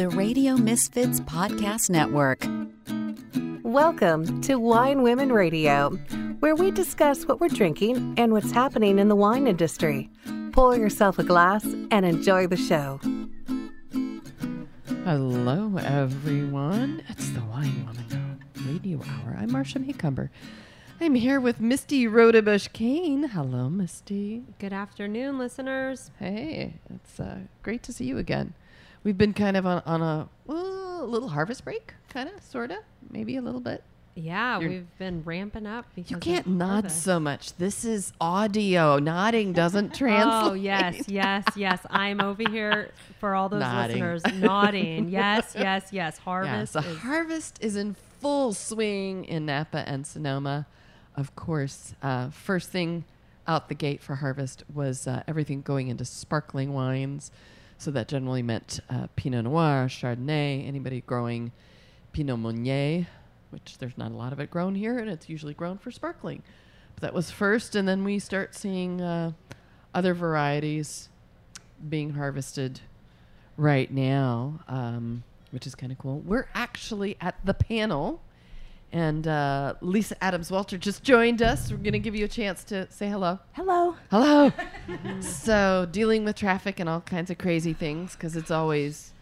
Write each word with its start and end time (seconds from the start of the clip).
the 0.00 0.08
Radio 0.08 0.56
Misfits 0.56 1.20
Podcast 1.20 1.90
Network. 1.90 2.46
Welcome 3.62 4.40
to 4.40 4.56
Wine 4.56 5.02
Women 5.02 5.30
Radio, 5.30 5.90
where 6.40 6.54
we 6.54 6.70
discuss 6.70 7.28
what 7.28 7.38
we're 7.38 7.48
drinking 7.48 8.14
and 8.16 8.32
what's 8.32 8.50
happening 8.50 8.98
in 8.98 9.10
the 9.10 9.14
wine 9.14 9.46
industry. 9.46 10.08
Pour 10.52 10.74
yourself 10.74 11.18
a 11.18 11.22
glass 11.22 11.66
and 11.90 12.06
enjoy 12.06 12.46
the 12.46 12.56
show. 12.56 12.98
Hello, 15.04 15.76
everyone. 15.76 17.02
It's 17.10 17.28
the 17.32 17.44
Wine 17.44 17.84
Woman 17.84 18.40
Radio 18.66 19.02
Hour. 19.02 19.36
I'm 19.38 19.52
Marcia 19.52 19.80
Macomber. 19.80 20.30
I'm 20.98 21.14
here 21.14 21.40
with 21.40 21.60
Misty 21.60 22.06
Rodebush 22.06 22.72
Kane. 22.72 23.24
Hello, 23.24 23.68
Misty. 23.68 24.44
Good 24.58 24.72
afternoon, 24.72 25.38
listeners. 25.38 26.10
Hey, 26.18 26.80
it's 26.88 27.20
uh, 27.20 27.40
great 27.62 27.82
to 27.82 27.92
see 27.92 28.06
you 28.06 28.16
again. 28.16 28.54
We've 29.04 29.16
been 29.18 29.32
kind 29.32 29.56
of 29.56 29.66
on, 29.66 29.82
on 29.86 30.02
a 30.02 30.28
well, 30.46 31.06
little 31.06 31.28
harvest 31.28 31.64
break, 31.64 31.94
kind 32.10 32.28
of, 32.28 32.42
sort 32.42 32.70
of, 32.70 32.78
maybe 33.10 33.36
a 33.36 33.42
little 33.42 33.60
bit. 33.60 33.82
Yeah, 34.14 34.58
You're- 34.58 34.74
we've 34.74 34.98
been 34.98 35.22
ramping 35.24 35.66
up. 35.66 35.86
Because 35.94 36.10
You 36.10 36.16
can't 36.18 36.46
nod 36.46 36.66
harvest. 36.84 37.02
so 37.02 37.18
much. 37.20 37.54
This 37.56 37.84
is 37.84 38.12
audio. 38.20 38.98
Nodding 38.98 39.52
doesn't 39.54 39.94
translate. 39.94 40.50
Oh 40.50 40.52
yes, 40.54 41.04
yes, 41.08 41.44
yes. 41.56 41.80
I'm 41.88 42.20
over 42.20 42.42
here 42.50 42.90
for 43.20 43.34
all 43.34 43.48
those 43.48 43.60
Nodding. 43.60 44.02
listeners 44.02 44.22
nodding. 44.40 45.08
Yes, 45.10 45.54
yes, 45.56 45.84
yes. 45.92 45.92
Yeah, 45.92 46.10
Harvest. 46.24 46.72
so 46.74 46.80
is- 46.80 46.98
harvest 46.98 47.58
is 47.62 47.76
in 47.76 47.94
full 48.20 48.52
swing 48.52 49.24
in 49.24 49.46
Napa 49.46 49.88
and 49.88 50.06
Sonoma. 50.06 50.66
Of 51.16 51.34
course, 51.36 51.94
uh, 52.02 52.30
first 52.30 52.68
thing 52.70 53.04
out 53.46 53.68
the 53.68 53.74
gate 53.74 54.02
for 54.02 54.16
harvest 54.16 54.64
was 54.72 55.06
uh, 55.06 55.22
everything 55.26 55.62
going 55.62 55.88
into 55.88 56.04
sparkling 56.04 56.72
wines. 56.74 57.30
So 57.80 57.90
that 57.92 58.08
generally 58.08 58.42
meant 58.42 58.80
uh, 58.90 59.06
Pinot 59.16 59.44
Noir, 59.44 59.86
Chardonnay, 59.88 60.68
anybody 60.68 61.00
growing 61.06 61.50
Pinot 62.12 62.38
Meunier, 62.38 63.06
which 63.48 63.78
there's 63.78 63.96
not 63.96 64.12
a 64.12 64.14
lot 64.14 64.34
of 64.34 64.38
it 64.38 64.50
grown 64.50 64.74
here, 64.74 64.98
and 64.98 65.08
it's 65.08 65.30
usually 65.30 65.54
grown 65.54 65.78
for 65.78 65.90
sparkling. 65.90 66.42
But 66.94 67.00
that 67.00 67.14
was 67.14 67.30
first, 67.30 67.74
and 67.74 67.88
then 67.88 68.04
we 68.04 68.18
start 68.18 68.54
seeing 68.54 69.00
uh, 69.00 69.32
other 69.94 70.12
varieties 70.12 71.08
being 71.88 72.10
harvested 72.10 72.80
right 73.56 73.90
now, 73.90 74.60
um, 74.68 75.22
which 75.50 75.66
is 75.66 75.74
kind 75.74 75.90
of 75.90 75.96
cool. 75.96 76.18
We're 76.18 76.48
actually 76.54 77.16
at 77.18 77.36
the 77.46 77.54
panel, 77.54 78.20
and 78.92 79.26
uh, 79.26 79.74
Lisa 79.80 80.22
Adams 80.22 80.50
Walter 80.50 80.76
just 80.76 81.02
joined 81.02 81.42
us. 81.42 81.70
We're 81.70 81.78
going 81.78 81.92
to 81.92 81.98
give 81.98 82.14
you 82.14 82.24
a 82.24 82.28
chance 82.28 82.64
to 82.64 82.90
say 82.90 83.08
hello. 83.08 83.38
Hello. 83.52 83.96
Hello. 84.10 84.52
so, 85.20 85.86
dealing 85.90 86.24
with 86.24 86.36
traffic 86.36 86.80
and 86.80 86.88
all 86.88 87.00
kinds 87.00 87.30
of 87.30 87.38
crazy 87.38 87.72
things 87.72 88.14
because 88.14 88.36
it's 88.36 88.50
always 88.50 89.12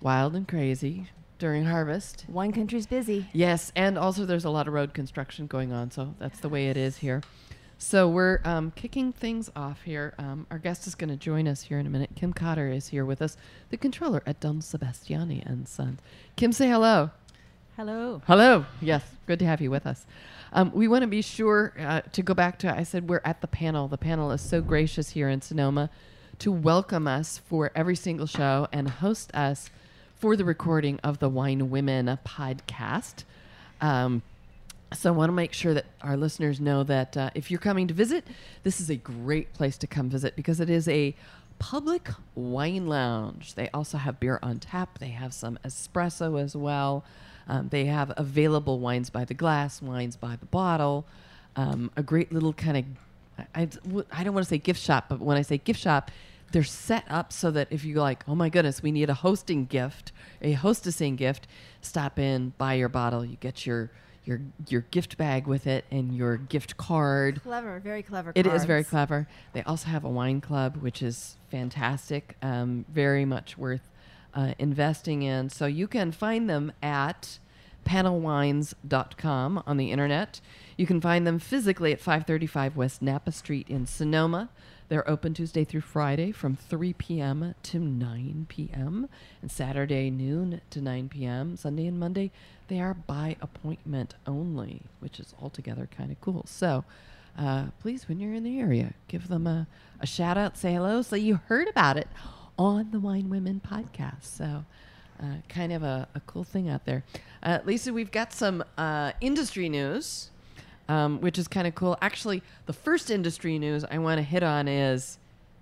wild 0.00 0.34
and 0.34 0.46
crazy 0.46 1.08
during 1.38 1.64
harvest. 1.64 2.24
Wine 2.28 2.52
country's 2.52 2.86
busy. 2.86 3.26
Yes, 3.32 3.72
and 3.74 3.98
also 3.98 4.24
there's 4.24 4.44
a 4.44 4.50
lot 4.50 4.68
of 4.68 4.74
road 4.74 4.94
construction 4.94 5.46
going 5.46 5.72
on, 5.72 5.90
so 5.90 6.14
that's 6.18 6.40
the 6.40 6.48
way 6.48 6.68
it 6.68 6.76
is 6.76 6.98
here. 6.98 7.22
So 7.76 8.08
we're 8.08 8.40
um, 8.44 8.72
kicking 8.76 9.12
things 9.12 9.50
off 9.56 9.82
here. 9.82 10.14
Um, 10.18 10.46
our 10.50 10.58
guest 10.58 10.86
is 10.86 10.94
going 10.94 11.10
to 11.10 11.16
join 11.16 11.48
us 11.48 11.62
here 11.62 11.78
in 11.78 11.86
a 11.86 11.90
minute. 11.90 12.10
Kim 12.14 12.32
Cotter 12.32 12.70
is 12.70 12.88
here 12.88 13.04
with 13.04 13.20
us, 13.20 13.36
the 13.70 13.76
controller 13.76 14.22
at 14.26 14.40
Don 14.40 14.60
Sebastiani 14.60 15.44
and 15.44 15.68
Sons. 15.68 16.00
Kim, 16.36 16.52
say 16.52 16.68
hello. 16.68 17.10
Hello. 17.76 18.22
Hello. 18.28 18.66
Yes, 18.80 19.02
good 19.26 19.40
to 19.40 19.46
have 19.46 19.60
you 19.60 19.68
with 19.68 19.84
us. 19.84 20.06
Um, 20.52 20.70
we 20.72 20.86
want 20.86 21.02
to 21.02 21.08
be 21.08 21.22
sure 21.22 21.72
uh, 21.76 22.02
to 22.12 22.22
go 22.22 22.32
back 22.32 22.56
to, 22.60 22.72
I 22.72 22.84
said 22.84 23.08
we're 23.08 23.20
at 23.24 23.40
the 23.40 23.48
panel. 23.48 23.88
The 23.88 23.98
panel 23.98 24.30
is 24.30 24.40
so 24.42 24.60
gracious 24.60 25.10
here 25.10 25.28
in 25.28 25.42
Sonoma 25.42 25.90
to 26.38 26.52
welcome 26.52 27.08
us 27.08 27.38
for 27.38 27.72
every 27.74 27.96
single 27.96 28.28
show 28.28 28.68
and 28.72 28.88
host 28.88 29.34
us 29.34 29.70
for 30.14 30.36
the 30.36 30.44
recording 30.44 31.00
of 31.02 31.18
the 31.18 31.28
Wine 31.28 31.68
Women 31.68 32.16
podcast. 32.24 33.24
Um, 33.80 34.22
so 34.92 35.12
I 35.12 35.16
want 35.16 35.30
to 35.30 35.34
make 35.34 35.52
sure 35.52 35.74
that 35.74 35.86
our 36.00 36.16
listeners 36.16 36.60
know 36.60 36.84
that 36.84 37.16
uh, 37.16 37.30
if 37.34 37.50
you're 37.50 37.58
coming 37.58 37.88
to 37.88 37.94
visit, 37.94 38.24
this 38.62 38.80
is 38.80 38.88
a 38.88 38.94
great 38.94 39.52
place 39.52 39.76
to 39.78 39.88
come 39.88 40.08
visit 40.08 40.36
because 40.36 40.60
it 40.60 40.70
is 40.70 40.86
a 40.86 41.16
public 41.58 42.08
wine 42.36 42.86
lounge. 42.86 43.54
They 43.54 43.68
also 43.70 43.98
have 43.98 44.20
beer 44.20 44.38
on 44.44 44.60
tap. 44.60 45.00
They 45.00 45.08
have 45.08 45.34
some 45.34 45.58
espresso 45.64 46.40
as 46.40 46.54
well. 46.54 47.04
Um, 47.48 47.68
they 47.68 47.86
have 47.86 48.12
available 48.16 48.78
wines 48.78 49.10
by 49.10 49.24
the 49.24 49.34
glass, 49.34 49.82
wines 49.82 50.16
by 50.16 50.36
the 50.36 50.46
bottle. 50.46 51.06
Um, 51.56 51.90
a 51.96 52.02
great 52.02 52.32
little 52.32 52.52
kind 52.52 52.76
of, 52.76 53.46
I, 53.54 53.68
I 54.12 54.24
don't 54.24 54.34
want 54.34 54.44
to 54.44 54.48
say 54.48 54.58
gift 54.58 54.80
shop, 54.80 55.06
but 55.08 55.20
when 55.20 55.36
I 55.36 55.42
say 55.42 55.58
gift 55.58 55.80
shop, 55.80 56.10
they're 56.52 56.62
set 56.64 57.04
up 57.08 57.32
so 57.32 57.50
that 57.50 57.68
if 57.70 57.84
you're 57.84 58.00
like, 58.00 58.22
oh 58.28 58.34
my 58.34 58.48
goodness, 58.48 58.82
we 58.82 58.92
need 58.92 59.10
a 59.10 59.14
hosting 59.14 59.66
gift, 59.66 60.12
a 60.40 60.54
hostessing 60.54 61.16
gift, 61.16 61.48
stop 61.80 62.18
in, 62.18 62.52
buy 62.58 62.74
your 62.74 62.88
bottle, 62.88 63.24
you 63.24 63.36
get 63.40 63.66
your 63.66 63.90
your 64.24 64.40
your 64.68 64.80
gift 64.90 65.18
bag 65.18 65.46
with 65.46 65.66
it 65.66 65.84
and 65.90 66.14
your 66.14 66.36
gift 66.36 66.76
card. 66.76 67.42
Clever, 67.42 67.78
very 67.80 68.02
clever. 68.02 68.32
It 68.34 68.46
is 68.46 68.64
very 68.64 68.84
clever. 68.84 69.28
They 69.52 69.62
also 69.64 69.88
have 69.88 70.04
a 70.04 70.08
wine 70.08 70.40
club, 70.40 70.76
which 70.78 71.02
is 71.02 71.36
fantastic, 71.50 72.36
um, 72.40 72.86
very 72.88 73.24
much 73.24 73.58
worth 73.58 73.90
uh, 74.34 74.54
investing 74.58 75.22
in. 75.22 75.50
So 75.50 75.66
you 75.66 75.86
can 75.86 76.12
find 76.12 76.48
them 76.48 76.72
at 76.82 77.38
panelwines.com 77.84 79.62
on 79.66 79.76
the 79.76 79.90
internet. 79.90 80.40
You 80.76 80.86
can 80.86 81.00
find 81.00 81.26
them 81.26 81.38
physically 81.38 81.92
at 81.92 82.00
535 82.00 82.76
West 82.76 83.02
Napa 83.02 83.32
Street 83.32 83.68
in 83.68 83.86
Sonoma. 83.86 84.48
They're 84.88 85.08
open 85.08 85.34
Tuesday 85.34 85.64
through 85.64 85.80
Friday 85.80 86.30
from 86.30 86.56
3 86.56 86.92
p.m. 86.94 87.54
to 87.62 87.78
9 87.78 88.46
p.m. 88.48 89.08
and 89.40 89.50
Saturday 89.50 90.10
noon 90.10 90.60
to 90.70 90.80
9 90.80 91.08
p.m. 91.08 91.56
Sunday 91.56 91.86
and 91.86 91.98
Monday 91.98 92.30
they 92.68 92.80
are 92.80 92.94
by 92.94 93.36
appointment 93.40 94.14
only, 94.26 94.82
which 95.00 95.20
is 95.20 95.34
altogether 95.40 95.88
kind 95.96 96.10
of 96.10 96.20
cool. 96.20 96.44
So, 96.46 96.84
uh, 97.38 97.66
please, 97.80 98.08
when 98.08 98.20
you're 98.20 98.34
in 98.34 98.44
the 98.44 98.58
area, 98.58 98.94
give 99.08 99.28
them 99.28 99.46
a, 99.46 99.66
a 100.00 100.06
shout 100.06 100.38
out, 100.38 100.56
say 100.56 100.74
hello. 100.74 101.02
So 101.02 101.16
you 101.16 101.40
heard 101.46 101.68
about 101.68 101.96
it 101.96 102.08
on 102.58 102.90
the 102.90 103.00
Wine 103.00 103.28
Women 103.28 103.60
podcast. 103.66 104.24
So, 104.24 104.64
uh, 105.20 105.36
kind 105.48 105.72
of 105.72 105.82
a, 105.82 106.08
a 106.14 106.20
cool 106.20 106.44
thing 106.44 106.68
out 106.68 106.84
there. 106.84 107.04
Uh, 107.42 107.58
Lisa, 107.64 107.92
we've 107.92 108.10
got 108.10 108.32
some 108.32 108.64
uh, 108.76 109.12
industry 109.20 109.68
news, 109.68 110.30
um, 110.88 111.20
which 111.20 111.38
is 111.38 111.48
kind 111.48 111.66
of 111.66 111.74
cool. 111.74 111.96
Actually, 112.02 112.42
the 112.66 112.72
first 112.72 113.10
industry 113.10 113.58
news 113.58 113.84
I 113.90 113.98
want 113.98 114.18
to 114.18 114.22
hit 114.22 114.42
on 114.42 114.68
is 114.68 115.18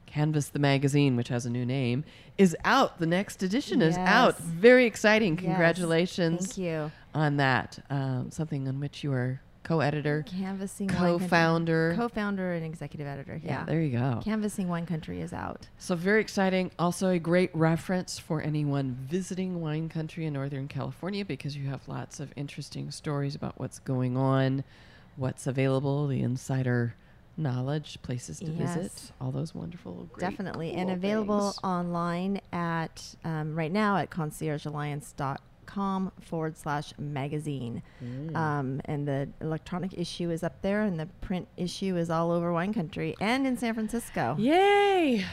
Canvas 0.07 0.49
the 0.49 0.59
magazine, 0.59 1.17
which 1.17 1.29
has 1.29 1.47
a 1.47 1.51
new 1.51 1.65
name, 1.65 2.05
is 2.39 2.57
out. 2.65 2.99
The 2.99 3.07
next 3.07 3.43
edition 3.43 3.81
is 3.83 3.97
out. 3.97 4.39
Very 4.39 4.85
exciting. 4.87 5.35
Yes. 5.35 5.45
Congratulations 5.45 6.55
Thank 6.55 6.59
you. 6.59 6.93
on 7.15 7.37
that. 7.39 7.79
Um, 7.89 8.31
something 8.31 8.69
on 8.69 8.81
which 8.81 9.03
you 9.03 9.13
are 9.13 9.41
co-editor, 9.63 10.25
Canvassing 10.27 10.89
co-founder. 10.89 11.95
co-founder 11.97 12.53
and 12.55 12.65
executive 12.65 13.07
editor. 13.07 13.41
yeah, 13.43 13.61
Yeah. 13.61 13.65
there 13.65 13.81
you 13.81 13.97
go. 13.99 14.21
Canvassing 14.23 14.69
Wine 14.69 14.87
Country 14.87 15.21
is 15.21 15.33
out. 15.33 15.69
So 15.79 15.95
very 15.95 16.21
exciting. 16.21 16.71
Also 16.79 17.09
a 17.11 17.19
great 17.19 17.51
reference 17.55 18.19
for 18.19 18.43
anyone 18.43 18.97
visiting 19.09 19.61
wine 19.61 19.89
country 19.89 20.27
in 20.27 20.33
Northern 20.33 20.69
California 20.69 21.25
because 21.25 21.57
you 21.57 21.69
have 21.69 21.87
lots 21.89 22.19
of 22.21 22.33
interesting 22.37 22.91
stories 22.91 23.35
about 23.35 23.59
what's 23.61 23.79
going 23.79 24.17
on, 24.17 24.65
what's 25.17 25.47
available, 25.47 26.07
the 26.07 26.21
insider 26.23 26.95
knowledge, 27.37 27.99
places 28.03 28.39
to 28.41 28.51
visit, 28.51 29.11
all 29.21 29.31
those 29.31 29.55
wonderful, 29.55 30.07
great, 30.13 30.29
Definitely. 30.31 30.73
and 30.73 30.91
available 30.91 31.53
things. 31.53 31.59
online 31.65 32.41
at, 32.53 33.15
um, 33.25 33.55
right 33.55 33.73
now 33.73 33.97
at 33.97 34.11
conciergealliance.com 34.11 35.39
forward 36.21 36.57
slash 36.57 36.93
magazine. 36.99 37.83
Mm. 38.05 38.37
Um, 38.37 38.81
and 38.85 39.07
the 39.07 39.29
electronic 39.41 39.99
issue 39.99 40.31
is 40.31 40.43
up 40.43 40.61
there, 40.63 40.83
and 40.83 40.99
the 40.99 41.07
print 41.21 41.49
issue 41.57 41.97
is 41.97 42.11
all 42.11 42.31
over 42.31 42.53
Wine 42.53 42.75
Country 42.75 43.15
and 43.21 43.47
in 43.47 43.57
San 43.57 43.75
Francisco. 43.75 44.37
Yay! 44.39 45.25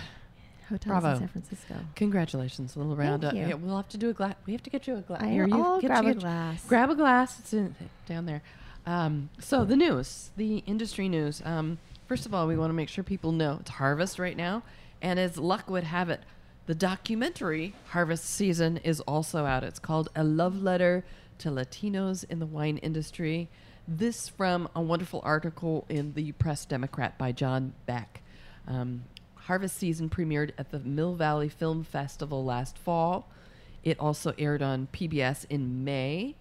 Hotels 0.69 1.01
Bravo. 1.01 1.13
in 1.13 1.19
San 1.19 1.27
Francisco. 1.29 1.75
Congratulations, 1.95 2.75
a 2.75 2.79
little 2.79 2.95
round 2.95 3.23
Thank 3.23 3.33
up. 3.33 3.39
you. 3.39 3.47
Yeah, 3.47 3.53
we'll 3.55 3.77
have 3.77 3.89
to 3.89 3.97
do 3.97 4.09
a 4.09 4.13
glass. 4.13 4.35
We 4.45 4.53
have 4.53 4.63
to 4.63 4.69
get 4.69 4.87
you 4.87 4.97
a 4.97 5.01
glass. 5.01 5.23
I'll 5.23 5.81
grab 5.81 6.05
a 6.05 6.13
glass. 6.13 6.65
Grab 6.65 6.89
a 6.91 6.95
glass. 6.95 7.39
It's 7.39 7.53
in, 7.53 7.75
down 8.07 8.25
there. 8.25 8.43
Um, 8.85 9.29
so 9.39 9.65
the 9.65 9.75
news, 9.75 10.29
the 10.37 10.63
industry 10.65 11.09
news. 11.09 11.41
Um, 11.43 11.79
first 12.07 12.25
of 12.25 12.33
all, 12.33 12.47
we 12.47 12.55
want 12.55 12.69
to 12.69 12.73
make 12.73 12.89
sure 12.89 13.03
people 13.03 13.31
know 13.31 13.57
it's 13.59 13.71
harvest 13.71 14.19
right 14.19 14.37
now, 14.37 14.63
and 15.01 15.19
as 15.19 15.37
luck 15.37 15.69
would 15.69 15.83
have 15.83 16.09
it, 16.09 16.21
the 16.69 16.75
documentary 16.75 17.73
harvest 17.87 18.25
season 18.25 18.77
is 18.77 18.99
also 19.01 19.43
out. 19.43 19.63
It's 19.63 19.79
called 19.79 20.07
A 20.15 20.23
Love 20.23 20.61
Letter 20.61 21.03
to 21.39 21.49
Latinos 21.49 22.23
in 22.29 22.37
the 22.37 22.45
Wine 22.45 22.77
Industry. 22.77 23.49
This 23.87 24.29
from 24.29 24.69
a 24.75 24.79
wonderful 24.79 25.19
article 25.23 25.87
in 25.89 26.13
the 26.13 26.31
Press 26.33 26.65
Democrat 26.65 27.17
by 27.17 27.31
John 27.31 27.73
Beck. 27.87 28.21
Um, 28.67 29.05
harvest 29.33 29.77
season 29.77 30.11
premiered 30.11 30.51
at 30.59 30.69
the 30.69 30.77
Mill 30.77 31.15
Valley 31.15 31.49
Film 31.49 31.83
Festival 31.83 32.45
last 32.45 32.77
fall. 32.77 33.31
It 33.83 33.99
also 33.99 34.35
aired 34.37 34.61
on 34.61 34.89
PBS 34.93 35.47
in 35.49 35.83
May. 35.83 36.35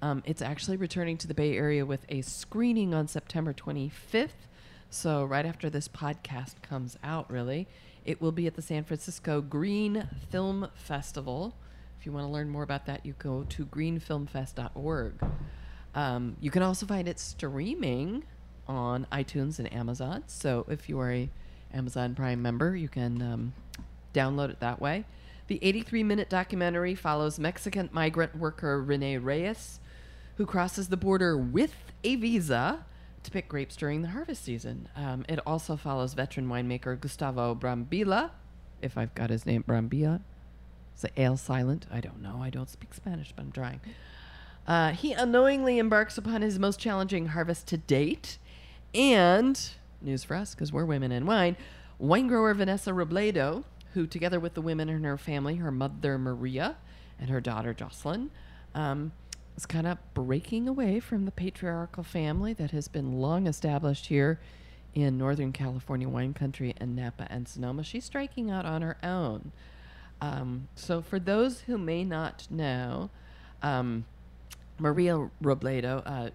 Um, 0.00 0.22
it's 0.24 0.40
actually 0.40 0.78
returning 0.78 1.18
to 1.18 1.28
the 1.28 1.34
Bay 1.34 1.58
Area 1.58 1.84
with 1.84 2.06
a 2.08 2.22
screening 2.22 2.94
on 2.94 3.06
September 3.06 3.52
25th. 3.52 4.48
So, 4.88 5.26
right 5.26 5.44
after 5.44 5.68
this 5.68 5.88
podcast 5.88 6.62
comes 6.62 6.96
out, 7.04 7.30
really, 7.30 7.68
it 8.04 8.20
will 8.20 8.32
be 8.32 8.46
at 8.46 8.54
the 8.54 8.62
San 8.62 8.84
Francisco 8.84 9.40
Green 9.40 10.08
Film 10.30 10.68
Festival 10.74 11.54
If 11.98 12.06
you 12.06 12.12
want 12.12 12.26
to 12.26 12.30
learn 12.30 12.48
more 12.48 12.62
about 12.62 12.86
that, 12.86 13.04
you 13.06 13.14
go 13.18 13.44
to 13.48 13.64
greenfilmfest.org. 13.64 15.14
Um, 15.94 16.36
you 16.40 16.50
can 16.50 16.62
also 16.62 16.86
find 16.86 17.08
it 17.08 17.18
streaming 17.18 18.24
on 18.66 19.06
iTunes 19.12 19.58
and 19.58 19.72
Amazon. 19.72 20.24
So 20.26 20.66
if 20.68 20.88
you 20.88 20.98
are 21.00 21.10
a 21.10 21.30
Amazon 21.72 22.14
Prime 22.14 22.42
member, 22.42 22.76
you 22.76 22.88
can 22.88 23.22
um, 23.22 23.52
download 24.12 24.50
it 24.50 24.60
that 24.60 24.80
way. 24.80 25.04
The 25.46 25.58
83 25.62 26.02
minute 26.02 26.28
documentary 26.28 26.94
follows 26.94 27.38
Mexican 27.38 27.90
migrant 27.92 28.36
worker 28.36 28.82
Rene 28.82 29.18
Reyes, 29.18 29.80
who 30.36 30.46
crosses 30.46 30.88
the 30.88 30.96
border 30.96 31.36
with 31.36 31.74
a 32.02 32.16
visa 32.16 32.84
to 33.24 33.30
pick 33.30 33.48
grapes 33.48 33.76
during 33.76 34.02
the 34.02 34.08
harvest 34.08 34.44
season. 34.44 34.88
Um, 34.96 35.24
it 35.28 35.40
also 35.46 35.76
follows 35.76 36.14
veteran 36.14 36.48
winemaker 36.48 36.98
Gustavo 37.00 37.54
Brambilla, 37.54 38.30
if 38.80 38.96
I've 38.96 39.14
got 39.14 39.30
his 39.30 39.46
name, 39.46 39.64
Brambilla. 39.66 40.20
Is 40.94 41.02
the 41.02 41.20
ale 41.20 41.36
silent? 41.36 41.86
I 41.90 42.00
don't 42.00 42.22
know. 42.22 42.40
I 42.40 42.50
don't 42.50 42.70
speak 42.70 42.94
Spanish, 42.94 43.32
but 43.34 43.42
I'm 43.42 43.52
trying. 43.52 43.80
Uh, 44.66 44.92
he 44.92 45.12
unknowingly 45.12 45.78
embarks 45.78 46.16
upon 46.16 46.42
his 46.42 46.58
most 46.58 46.78
challenging 46.78 47.26
harvest 47.28 47.66
to 47.68 47.76
date. 47.76 48.38
And, 48.94 49.60
news 50.00 50.24
for 50.24 50.36
us, 50.36 50.54
because 50.54 50.72
we're 50.72 50.84
women 50.84 51.10
in 51.10 51.26
wine, 51.26 51.56
wine 51.98 52.28
grower 52.28 52.54
Vanessa 52.54 52.90
Robledo, 52.90 53.64
who, 53.94 54.06
together 54.06 54.38
with 54.38 54.54
the 54.54 54.62
women 54.62 54.88
in 54.88 55.04
her 55.04 55.18
family, 55.18 55.56
her 55.56 55.70
mother 55.70 56.18
Maria 56.18 56.76
and 57.18 57.30
her 57.30 57.40
daughter 57.40 57.74
Jocelyn, 57.74 58.30
um, 58.74 59.12
is 59.56 59.66
kind 59.66 59.86
of 59.86 59.98
breaking 60.14 60.68
away 60.68 61.00
from 61.00 61.24
the 61.24 61.30
patriarchal 61.30 62.02
family 62.02 62.52
that 62.54 62.70
has 62.72 62.88
been 62.88 63.20
long 63.20 63.46
established 63.46 64.06
here 64.06 64.40
in 64.94 65.18
Northern 65.18 65.52
California 65.52 66.08
wine 66.08 66.34
country 66.34 66.74
and 66.78 66.94
Napa 66.94 67.26
and 67.30 67.48
Sonoma. 67.48 67.82
She's 67.82 68.04
striking 68.04 68.50
out 68.50 68.64
on 68.64 68.82
her 68.82 68.96
own. 69.02 69.52
Um, 70.20 70.68
so, 70.74 71.02
for 71.02 71.18
those 71.18 71.62
who 71.62 71.76
may 71.76 72.04
not 72.04 72.46
know, 72.50 73.10
um, 73.62 74.04
Maria 74.78 75.28
Robledo 75.42 76.02
uh, 76.06 76.30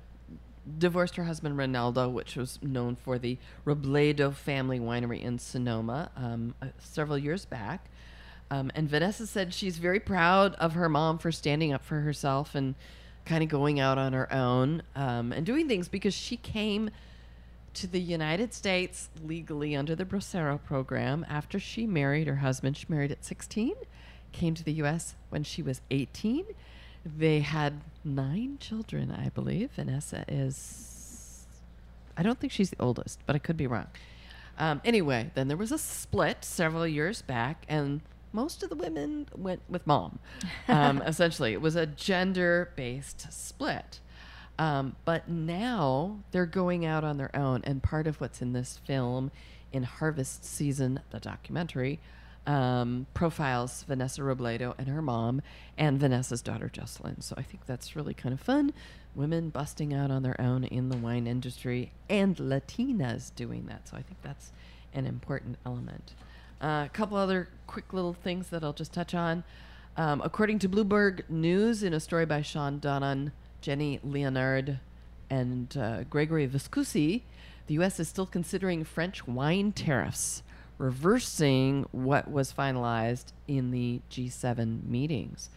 divorced 0.77 1.15
her 1.15 1.23
husband 1.23 1.57
Ronaldo, 1.57 2.11
which 2.11 2.35
was 2.35 2.59
known 2.61 2.95
for 2.95 3.17
the 3.17 3.37
Robledo 3.65 4.33
family 4.33 4.79
winery 4.79 5.21
in 5.21 5.39
Sonoma 5.39 6.11
um, 6.15 6.53
uh, 6.61 6.67
several 6.79 7.17
years 7.17 7.45
back. 7.45 7.89
Um, 8.51 8.71
and 8.75 8.89
Vanessa 8.89 9.27
said 9.27 9.53
she's 9.53 9.77
very 9.77 9.99
proud 9.99 10.55
of 10.55 10.73
her 10.73 10.89
mom 10.89 11.17
for 11.19 11.31
standing 11.31 11.71
up 11.71 11.83
for 11.83 12.01
herself 12.01 12.55
and 12.55 12.75
kind 13.29 13.43
of 13.43 13.49
going 13.49 13.79
out 13.79 13.99
on 13.99 14.11
her 14.13 14.31
own 14.33 14.81
um, 14.95 15.31
and 15.31 15.45
doing 15.45 15.67
things 15.67 15.87
because 15.87 16.15
she 16.15 16.35
came 16.35 16.89
to 17.75 17.85
the 17.85 17.99
United 17.99 18.55
States 18.55 19.09
legally 19.23 19.75
under 19.75 19.95
the 19.95 20.03
Bracero 20.03 20.61
program 20.61 21.23
after 21.29 21.59
she 21.59 21.85
married 21.85 22.25
her 22.25 22.37
husband. 22.37 22.75
She 22.75 22.87
married 22.89 23.11
at 23.11 23.23
16, 23.23 23.73
came 24.31 24.55
to 24.55 24.63
the 24.63 24.73
U.S. 24.73 25.13
when 25.29 25.43
she 25.43 25.61
was 25.61 25.81
18. 25.91 26.43
They 27.05 27.41
had 27.41 27.81
nine 28.03 28.57
children, 28.59 29.11
I 29.11 29.29
believe. 29.29 29.69
Vanessa 29.75 30.25
is, 30.27 31.45
I 32.17 32.23
don't 32.23 32.39
think 32.39 32.51
she's 32.51 32.71
the 32.71 32.81
oldest, 32.81 33.19
but 33.27 33.35
I 33.35 33.39
could 33.39 33.57
be 33.57 33.67
wrong. 33.67 33.87
Um, 34.57 34.81
anyway, 34.83 35.29
then 35.35 35.47
there 35.47 35.55
was 35.55 35.71
a 35.71 35.77
split 35.77 36.43
several 36.43 36.87
years 36.87 37.21
back, 37.21 37.63
and 37.69 38.01
most 38.31 38.63
of 38.63 38.69
the 38.69 38.75
women 38.75 39.27
went 39.35 39.61
with 39.69 39.85
mom. 39.87 40.19
Um, 40.67 41.01
essentially, 41.01 41.53
it 41.53 41.61
was 41.61 41.75
a 41.75 41.87
gender 41.87 42.71
based 42.75 43.31
split. 43.33 43.99
Um, 44.59 44.95
but 45.03 45.27
now 45.27 46.19
they're 46.31 46.45
going 46.45 46.85
out 46.85 47.03
on 47.03 47.17
their 47.17 47.35
own. 47.35 47.61
And 47.63 47.81
part 47.81 48.05
of 48.05 48.21
what's 48.21 48.41
in 48.41 48.53
this 48.53 48.79
film, 48.85 49.31
in 49.71 49.83
Harvest 49.83 50.45
Season, 50.45 50.99
the 51.09 51.19
documentary, 51.19 51.99
um, 52.45 53.07
profiles 53.13 53.83
Vanessa 53.83 54.21
Robledo 54.21 54.73
and 54.77 54.87
her 54.87 55.01
mom 55.01 55.41
and 55.77 55.99
Vanessa's 55.99 56.41
daughter 56.41 56.69
Jocelyn. 56.69 57.21
So 57.21 57.35
I 57.37 57.41
think 57.41 57.65
that's 57.65 57.95
really 57.95 58.13
kind 58.13 58.33
of 58.33 58.39
fun. 58.39 58.73
Women 59.15 59.49
busting 59.49 59.93
out 59.93 60.11
on 60.11 60.23
their 60.23 60.39
own 60.39 60.63
in 60.65 60.89
the 60.89 60.97
wine 60.97 61.27
industry 61.27 61.91
and 62.09 62.35
Latinas 62.37 63.33
doing 63.35 63.65
that. 63.67 63.87
So 63.87 63.97
I 63.97 64.01
think 64.01 64.21
that's 64.21 64.51
an 64.93 65.05
important 65.05 65.57
element. 65.65 66.13
Uh, 66.61 66.83
a 66.85 66.89
couple 66.91 67.17
other 67.17 67.49
quick 67.67 67.93
little 67.93 68.13
things 68.13 68.49
that 68.49 68.63
I'll 68.63 68.73
just 68.73 68.93
touch 68.93 69.13
on. 69.13 69.43
Um, 69.97 70.21
according 70.23 70.59
to 70.59 70.69
Bloomberg 70.69 71.29
News, 71.29 71.83
in 71.83 71.93
a 71.93 71.99
story 71.99 72.25
by 72.25 72.41
Shawn 72.41 72.79
Donnan, 72.79 73.31
Jenny 73.61 73.99
Leonard, 74.03 74.79
and 75.29 75.75
uh, 75.77 76.03
Gregory 76.03 76.47
Viscusi, 76.47 77.21
the 77.67 77.75
U.S. 77.75 77.99
is 77.99 78.07
still 78.07 78.25
considering 78.25 78.83
French 78.83 79.27
wine 79.27 79.71
tariffs, 79.71 80.41
reversing 80.77 81.85
what 81.91 82.29
was 82.29 82.51
finalized 82.51 83.33
in 83.47 83.71
the 83.71 84.01
G7 84.09 84.85
meetings. 84.85 85.49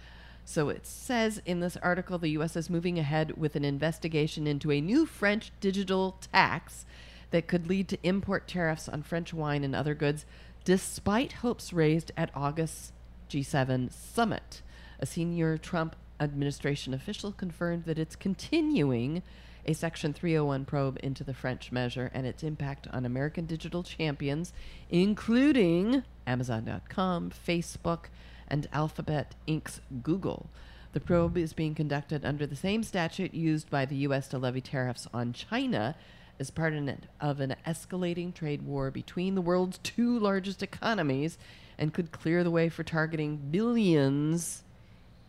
So 0.44 0.68
it 0.68 0.86
says 0.86 1.40
in 1.46 1.60
this 1.60 1.76
article 1.78 2.18
the 2.18 2.30
U.S. 2.30 2.56
is 2.56 2.68
moving 2.68 2.98
ahead 2.98 3.38
with 3.38 3.56
an 3.56 3.64
investigation 3.64 4.46
into 4.46 4.72
a 4.72 4.80
new 4.80 5.06
French 5.06 5.52
digital 5.60 6.18
tax 6.32 6.84
that 7.30 7.46
could 7.46 7.66
lead 7.66 7.88
to 7.88 7.98
import 8.02 8.46
tariffs 8.46 8.88
on 8.88 9.02
French 9.02 9.32
wine 9.32 9.64
and 9.64 9.74
other 9.74 9.94
goods, 9.94 10.26
despite 10.64 11.32
hopes 11.34 11.72
raised 11.72 12.12
at 12.16 12.30
August's 12.34 12.92
G7 13.28 13.92
summit. 13.92 14.62
A 14.98 15.06
senior 15.06 15.58
Trump 15.58 15.96
administration 16.20 16.94
official 16.94 17.32
confirmed 17.32 17.84
that 17.84 17.98
it's 17.98 18.16
continuing 18.16 19.22
a 19.66 19.72
Section 19.72 20.12
301 20.12 20.64
probe 20.64 20.98
into 21.02 21.24
the 21.24 21.34
French 21.34 21.70
measure 21.70 22.10
and 22.12 22.26
its 22.26 22.42
impact 22.42 22.88
on 22.92 23.06
American 23.06 23.46
digital 23.46 23.82
champions, 23.82 24.52
including 24.90 26.02
Amazon.com, 26.26 27.30
Facebook, 27.30 28.06
and 28.48 28.68
Alphabet 28.72 29.34
Inc.'s 29.46 29.80
Google. 30.02 30.50
The 30.92 31.00
probe 31.00 31.38
is 31.38 31.52
being 31.52 31.74
conducted 31.74 32.24
under 32.24 32.46
the 32.46 32.56
same 32.56 32.82
statute 32.82 33.32
used 33.32 33.70
by 33.70 33.86
the 33.86 33.96
U.S. 33.96 34.28
to 34.28 34.38
levy 34.38 34.60
tariffs 34.60 35.08
on 35.14 35.32
China 35.32 35.94
as 36.38 36.50
part 36.50 36.74
of 36.74 37.40
an 37.40 37.56
escalating 37.66 38.34
trade 38.34 38.62
war 38.62 38.90
between 38.90 39.34
the 39.34 39.40
world's 39.40 39.78
two 39.78 40.18
largest 40.18 40.62
economies 40.62 41.38
and 41.78 41.94
could 41.94 42.12
clear 42.12 42.42
the 42.44 42.50
way 42.50 42.68
for 42.68 42.82
targeting 42.82 43.36
billions 43.50 44.62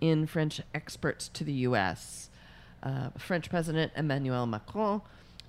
in 0.02 0.28
French 0.28 0.62
exports 0.74 1.28
to 1.30 1.44
the 1.44 1.54
U.S. 1.54 2.30
Uh, 2.82 3.10
French 3.18 3.50
President 3.50 3.92
Emmanuel 3.96 4.46
Macron 4.46 5.02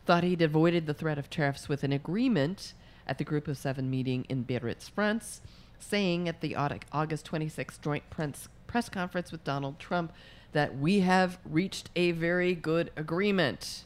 thought 0.06 0.22
he'd 0.22 0.42
avoided 0.42 0.86
the 0.86 0.94
threat 0.94 1.18
of 1.18 1.30
tariffs 1.30 1.68
with 1.68 1.82
an 1.82 1.92
agreement 1.92 2.74
at 3.06 3.18
the 3.18 3.24
Group 3.24 3.48
of 3.48 3.58
Seven 3.58 3.90
meeting 3.90 4.24
in 4.28 4.44
Biarritz, 4.44 4.88
France, 4.88 5.40
saying 5.78 6.28
at 6.28 6.40
the 6.40 6.54
August 6.54 7.30
26th 7.30 7.80
joint 7.80 8.04
press 8.08 8.88
conference 8.88 9.32
with 9.32 9.44
Donald 9.44 9.78
Trump 9.78 10.12
that 10.52 10.78
we 10.78 11.00
have 11.00 11.38
reached 11.44 11.90
a 11.96 12.12
very 12.12 12.54
good 12.54 12.90
agreement. 12.96 13.84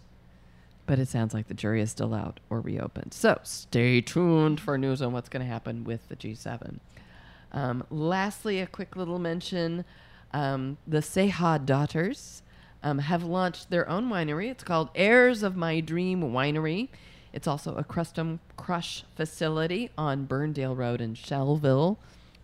But 0.88 0.99
it 0.99 1.09
sounds 1.09 1.35
like 1.35 1.49
the 1.49 1.54
jury 1.54 1.83
is 1.83 1.90
still 1.90 2.14
out 2.14 2.40
or 2.49 2.61
reopened. 2.61 3.12
So 3.12 3.38
stay 3.42 4.00
tuned 4.00 4.59
for 4.59 4.78
news 4.78 5.02
on 5.02 5.12
what's 5.12 5.28
going 5.28 5.45
to 5.45 5.52
happen 5.52 5.85
with 5.85 6.09
the 6.09 6.16
G7. 6.16 6.78
Um, 7.52 7.85
lastly, 7.90 8.61
a 8.61 8.66
quick 8.66 8.97
little 8.97 9.18
mention 9.18 9.85
um, 10.33 10.78
the 10.87 10.99
Ceja 10.99 11.64
daughters 11.64 12.42
um, 12.83 13.00
have 13.00 13.23
launched 13.23 13.68
their 13.71 13.88
own 13.88 14.09
winery. 14.09 14.50
It's 14.50 14.64
called 14.64 14.88
Heirs 14.95 15.42
of 15.42 15.57
My 15.57 15.80
Dream 15.80 16.23
Winery. 16.23 16.88
It's 17.33 17.47
also 17.47 17.76
a 17.76 17.85
custom 17.85 18.40
crush 18.57 19.04
facility 19.14 19.90
on 19.99 20.26
Burndale 20.26 20.76
Road 20.76 21.00
in 21.00 21.14
Schellville, 21.14 21.99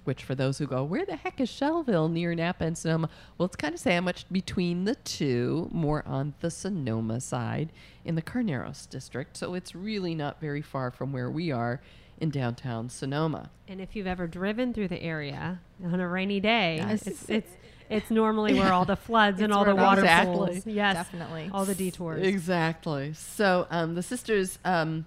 which, 0.04 0.23
for 0.23 0.34
those 0.34 0.58
who 0.58 0.66
go, 0.66 0.84
where 0.84 1.04
the 1.04 1.16
heck 1.16 1.40
is 1.40 1.50
Schellville 1.50 2.11
near 2.11 2.34
Napa 2.34 2.64
and 2.64 2.76
Sonoma? 2.78 3.08
Well, 3.37 3.46
it's 3.46 3.56
kind 3.56 3.75
of 3.75 3.80
sandwiched 3.80 4.32
between 4.32 4.84
the 4.84 4.94
two, 4.94 5.68
more 5.73 6.02
on 6.06 6.34
the 6.40 6.50
Sonoma 6.50 7.20
side 7.20 7.70
in 8.04 8.14
the 8.14 8.23
Carneros 8.23 8.88
district. 8.88 9.37
So 9.37 9.54
it's 9.54 9.75
really 9.75 10.14
not 10.14 10.40
very 10.40 10.62
far 10.62 10.90
from 10.90 11.12
where 11.12 11.30
we 11.30 11.50
are 11.50 11.80
in 12.18 12.30
downtown 12.30 12.88
Sonoma. 12.88 13.50
And 13.68 13.80
if 13.80 13.96
you've 13.96 14.06
ever 14.06 14.26
driven 14.26 14.73
through 14.73 14.88
the 14.88 15.02
area 15.02 15.61
on 15.84 16.00
a 16.00 16.08
rainy 16.08 16.40
day, 16.40 16.76
yes. 16.76 17.06
it's, 17.06 17.28
it's 17.28 17.50
it's 17.90 18.11
normally 18.11 18.54
where 18.54 18.73
all 18.73 18.84
the 18.84 18.96
floods 19.08 19.40
and 19.40 19.52
all 19.52 19.64
the 19.64 19.75
water 19.75 20.00
exactly. 20.00 20.62
Yes, 20.66 20.96
definitely. 20.96 21.50
All 21.52 21.64
the 21.64 21.75
detours. 21.75 22.26
Exactly. 22.26 23.12
So 23.12 23.66
um, 23.70 23.94
the 23.94 24.02
sisters 24.02 24.58
um, 24.64 25.06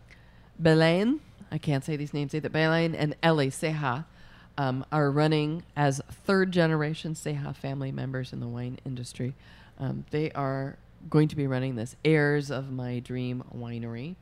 Belaine, 0.60 1.20
I 1.52 1.58
can't 1.58 1.84
say 1.84 1.96
these 1.96 2.14
names 2.14 2.36
either. 2.36 2.50
Belaine 2.50 2.94
and 2.94 3.16
Ellie 3.24 3.50
Ceja 3.50 4.06
um, 4.58 4.86
are 4.92 5.12
running 5.12 5.64
as 5.76 6.02
third 6.26 6.52
generation 6.52 7.14
Ceja 7.14 7.56
family 7.56 7.92
members 7.92 8.34
in 8.34 8.40
the 8.40 8.48
wine 8.48 8.80
industry. 8.86 9.36
Um, 9.80 10.06
they 10.12 10.32
are 10.32 10.78
going 11.10 11.28
to 11.28 11.36
be 11.36 11.48
running 11.48 11.76
this 11.76 11.96
heirs 12.04 12.50
of 12.50 12.72
my 12.72 13.00
dream 13.00 13.44
winery. 13.56 14.16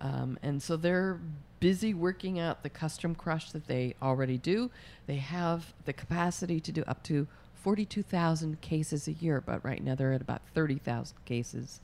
Um, 0.00 0.38
and 0.42 0.62
so 0.62 0.76
they're 0.76 1.20
busy 1.60 1.92
working 1.92 2.38
out 2.38 2.62
the 2.62 2.70
custom 2.70 3.14
crush 3.14 3.50
that 3.52 3.66
they 3.66 3.94
already 4.00 4.38
do. 4.38 4.70
They 5.06 5.16
have 5.16 5.74
the 5.84 5.92
capacity 5.92 6.60
to 6.60 6.72
do 6.72 6.84
up 6.86 7.02
to 7.04 7.26
42,000 7.54 8.60
cases 8.60 9.08
a 9.08 9.12
year, 9.12 9.42
but 9.44 9.64
right 9.64 9.82
now 9.82 9.94
they're 9.94 10.12
at 10.12 10.20
about 10.20 10.42
30,000 10.54 11.16
cases. 11.24 11.80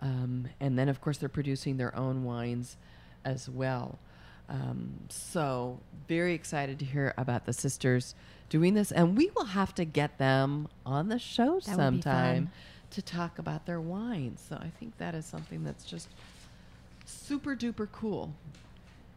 Um, 0.00 0.48
and 0.60 0.78
then, 0.78 0.88
of 0.88 1.00
course, 1.00 1.18
they're 1.18 1.28
producing 1.28 1.78
their 1.78 1.96
own 1.96 2.24
wines 2.24 2.76
as 3.24 3.48
well. 3.48 3.98
Um, 4.48 4.94
so 5.08 5.80
very 6.08 6.34
excited 6.34 6.78
to 6.78 6.84
hear 6.84 7.14
about 7.16 7.46
the 7.46 7.52
sisters 7.52 8.14
doing 8.48 8.74
this, 8.74 8.92
and 8.92 9.16
we 9.16 9.30
will 9.34 9.46
have 9.46 9.74
to 9.74 9.84
get 9.84 10.18
them 10.18 10.68
on 10.84 11.08
the 11.08 11.18
show 11.18 11.60
That 11.60 11.76
sometime 11.76 12.50
to 12.90 13.02
talk 13.02 13.38
about 13.38 13.66
their 13.66 13.80
wines. 13.80 14.44
So 14.48 14.56
I 14.56 14.70
think 14.78 14.96
that 14.98 15.14
is 15.14 15.26
something 15.26 15.64
that's 15.64 15.84
just 15.84 16.08
super 17.04 17.56
duper 17.56 17.88
cool. 17.90 18.32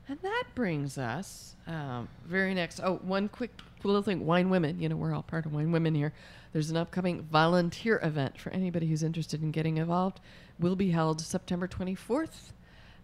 And 0.08 0.18
that 0.22 0.46
brings 0.56 0.98
us 0.98 1.56
um, 1.68 2.08
very 2.26 2.56
next. 2.56 2.80
Oh, 2.84 2.96
one 3.04 3.30
quick 3.30 3.52
little 3.84 4.02
thing. 4.02 4.26
Wine 4.26 4.50
Women. 4.50 4.80
You 4.80 4.90
know, 4.90 4.96
we're 4.96 5.14
all 5.14 5.22
part 5.22 5.46
of 5.46 5.54
Wine 5.54 5.72
Women 5.72 5.94
here. 5.94 6.14
There's 6.52 6.72
an 6.72 6.78
upcoming 6.78 7.22
volunteer 7.22 8.00
event 8.02 8.40
for 8.40 8.50
anybody 8.50 8.88
who's 8.88 9.04
interested 9.04 9.44
in 9.44 9.52
getting 9.52 9.78
involved. 9.78 10.20
Will 10.60 10.76
be 10.76 10.90
held 10.90 11.22
September 11.22 11.68
24th, 11.68 12.52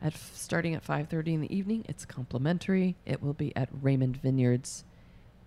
at 0.01 0.13
f- 0.13 0.31
starting 0.35 0.75
at 0.75 0.83
5:30 0.83 1.33
in 1.33 1.41
the 1.41 1.55
evening. 1.55 1.85
It's 1.87 2.05
complimentary. 2.05 2.95
It 3.05 3.21
will 3.21 3.33
be 3.33 3.55
at 3.55 3.69
Raymond 3.71 4.17
Vineyards 4.17 4.83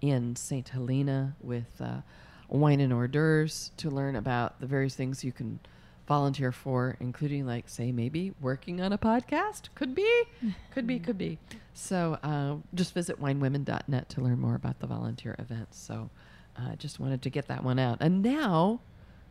in 0.00 0.37
St. 0.37 0.69
Helena 0.69 1.37
with 1.40 1.81
uh, 1.81 2.00
wine 2.49 2.81
and 2.81 2.93
hors 2.93 3.09
d'oeuvres 3.09 3.73
to 3.76 3.90
learn 3.90 4.17
about 4.17 4.61
the 4.61 4.67
various 4.67 4.95
things 4.95 5.25
you 5.25 5.33
can 5.33 5.61
volunteer 6.07 6.50
for, 6.50 6.97
including, 7.00 7.47
like, 7.47 7.69
say, 7.69 7.93
maybe 7.93 8.33
working 8.40 8.81
on 8.81 8.93
a 8.93 8.99
podcast. 8.99 9.69
Could 9.75 9.95
be, 9.95 10.23
could 10.73 10.87
be, 10.87 10.99
could 10.99 11.19
be. 11.19 11.38
So 11.75 12.19
uh, 12.23 12.57
just 12.75 12.95
visit 12.95 13.21
winewomen.net 13.21 14.09
to 14.09 14.21
learn 14.21 14.40
more 14.40 14.55
about 14.55 14.81
the 14.81 14.87
volunteer 14.87 15.37
events. 15.38 15.78
So 15.78 16.09
I 16.57 16.73
uh, 16.73 16.76
just 16.76 16.99
wanted 16.99 17.23
to 17.23 17.31
get 17.31 17.47
that 17.49 17.62
one 17.62 17.78
out. 17.78 17.99
And 18.00 18.23
now 18.23 18.81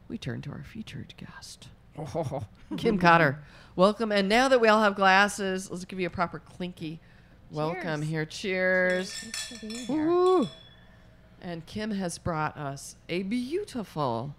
we 0.07 0.17
turn 0.17 0.41
to 0.43 0.51
our 0.51 0.63
featured 0.63 1.15
guest. 1.17 1.69
Kim 2.77 2.98
Cotter, 2.98 3.39
welcome. 3.75 4.12
And 4.12 4.30
now 4.30 4.48
that 4.48 4.60
we 4.62 4.68
all 4.68 4.82
have 4.82 4.96
glasses, 4.96 5.70
let's 5.72 5.86
give 5.86 6.00
you 6.00 6.08
a 6.08 6.12
proper 6.12 6.39
clinky 6.39 7.00
welcome 7.51 8.01
here. 8.01 8.25
Cheers. 8.25 9.24
Woo. 9.88 10.48
And 11.42 11.66
Kim 11.66 11.92
has 11.92 12.18
brought 12.18 12.58
us 12.58 12.96
a 13.10 13.24
beautiful, 13.24 14.36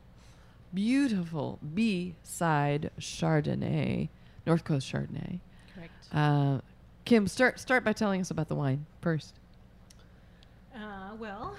beautiful 0.74 1.58
B 1.74 2.14
side 2.22 2.90
Chardonnay, 3.00 4.08
North 4.46 4.64
Coast 4.64 4.90
Chardonnay. 4.92 5.40
Correct. 5.74 5.92
Uh, 6.12 6.60
Kim, 7.04 7.26
start 7.26 7.58
start 7.60 7.84
by 7.84 7.92
telling 7.92 8.20
us 8.20 8.30
about 8.30 8.48
the 8.48 8.54
wine 8.54 8.84
first. 9.00 9.34
Uh, 10.74 11.14
well, 11.18 11.56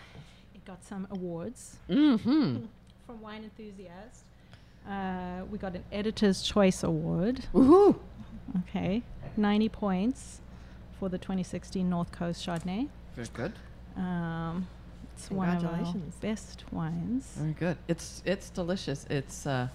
it 0.54 0.64
got 0.66 0.84
some 0.84 1.08
awards 1.12 1.78
Mm-hmm. 1.90 2.66
from 3.08 3.22
Wine 3.22 3.44
Enthusiast. 3.44 4.24
Uh, 4.90 5.44
we 5.52 5.58
got 5.58 5.76
an 5.76 5.84
Editor's 5.92 6.42
Choice 6.42 6.84
Award. 6.84 7.46
Woohoo! 7.54 8.00
Okay, 8.68 9.04
90 9.38 9.70
points 9.70 10.42
for 11.00 11.08
the 11.10 11.18
2016 11.20 11.88
North 11.88 12.12
Coast 12.12 12.46
Chardonnay. 12.46 12.90
Very 13.16 13.28
good. 13.34 13.54
Um, 13.96 14.68
it's 15.16 15.30
one 15.30 15.50
of 15.50 15.56
our 15.56 15.60
Congratulations. 15.62 16.16
best 16.16 16.64
wines. 16.72 17.26
Very 17.38 17.54
good. 17.54 17.78
It's 17.88 18.24
it's 18.26 18.50
delicious. 18.50 19.06
It's 19.10 19.46
uh, 19.46 19.68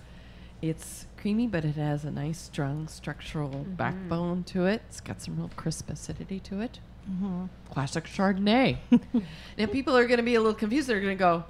it's 0.60 1.06
creamy, 1.16 1.46
but 1.46 1.64
it 1.64 1.76
has 1.76 2.04
a 2.04 2.10
nice, 2.10 2.40
strong 2.40 2.88
structural 2.88 3.50
backbone 3.76 4.42
to 4.44 4.66
it. 4.66 4.82
It's 4.88 5.00
got 5.00 5.20
some 5.22 5.36
real 5.36 5.50
crisp 5.54 5.90
acidity 5.90 6.40
to 6.40 6.60
it. 6.60 6.80
hmm 7.06 7.44
Classic 7.70 8.04
Chardonnay. 8.04 8.78
now 9.58 9.66
people 9.66 9.96
are 9.96 10.06
going 10.06 10.16
to 10.18 10.22
be 10.24 10.34
a 10.34 10.40
little 10.40 10.54
confused. 10.54 10.88
They're 10.88 11.00
going 11.00 11.16
to 11.16 11.20
go, 11.22 11.44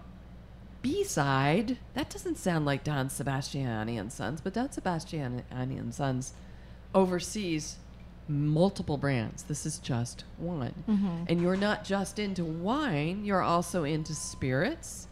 B 0.85 1.03
side. 1.03 1.79
That 1.95 2.11
doesn't 2.11 2.37
sound 2.37 2.67
like 2.67 2.85
Don 2.85 3.09
Sebastiani 3.09 3.99
and 3.99 4.13
Sons, 4.13 4.43
but 4.43 4.53
Don 4.53 4.69
Sebastiani 4.69 5.43
and 5.51 5.95
Sons 5.95 6.35
oversees 6.95 7.77
multiple 8.29 8.99
brands. 8.99 9.45
This 9.45 9.65
is 9.65 9.79
just 9.79 10.25
one. 10.37 10.75
Mhm. 10.87 11.25
And 11.27 11.41
you're 11.41 11.57
not 11.57 11.85
just 11.85 12.19
into 12.19 12.45
wine, 12.45 13.25
you're 13.25 13.41
also 13.41 13.85
into 13.85 14.15
spirits 14.15 15.09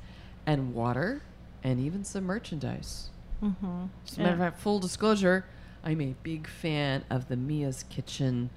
and 0.47 0.75
water 0.75 1.23
and 1.65 1.81
even 1.81 2.05
some 2.05 2.25
merchandise. 2.25 3.09
hmm 3.41 3.87
As 4.07 4.19
a 4.19 4.21
matter 4.21 4.33
of 4.35 4.39
fact, 4.41 4.59
full 4.61 4.79
disclosure, 4.79 5.47
I'm 5.83 6.03
a 6.03 6.15
big 6.23 6.47
fan 6.47 7.05
of 7.09 7.29
the 7.29 7.37
Mia's 7.37 7.83
Kitchen 7.85 8.51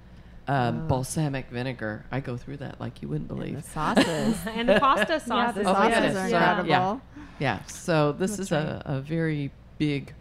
um, 0.47 0.81
Oh. 0.83 0.87
balsamic 0.87 1.49
vinegar. 1.49 2.05
I 2.11 2.19
go 2.19 2.37
through 2.37 2.57
that 2.57 2.79
like 2.79 3.01
you 3.01 3.07
wouldn't 3.07 3.29
And 3.31 3.39
believe. 3.39 3.55
the 3.63 3.69
sauces. 3.69 4.37
and 4.47 4.69
the 4.69 4.79
pasta 4.79 5.19
sauces. 5.19 5.27
yeah, 5.27 5.45
sauce. 5.45 5.53
the 5.55 5.61
Oh, 5.61 5.73
sauces 5.73 5.91
yes. 5.91 6.15
are 6.15 6.29
Yeah. 6.29 6.59
incredible. 6.59 7.01
Yeah. 7.39 7.65
So 7.65 8.11
this 8.11 8.31
That's 8.37 8.41
is 8.47 8.51
a, 8.51 8.81
a 8.85 9.01
very 9.01 9.51
big, 9.77 10.13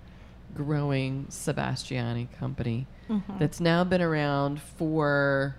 growing 0.54 1.26
Sebastiani 1.30 2.28
company 2.38 2.86
Mhm. 3.08 3.38
that's 3.38 3.60
now 3.60 3.84
been 3.84 4.00
around 4.02 4.60
for 4.60 5.56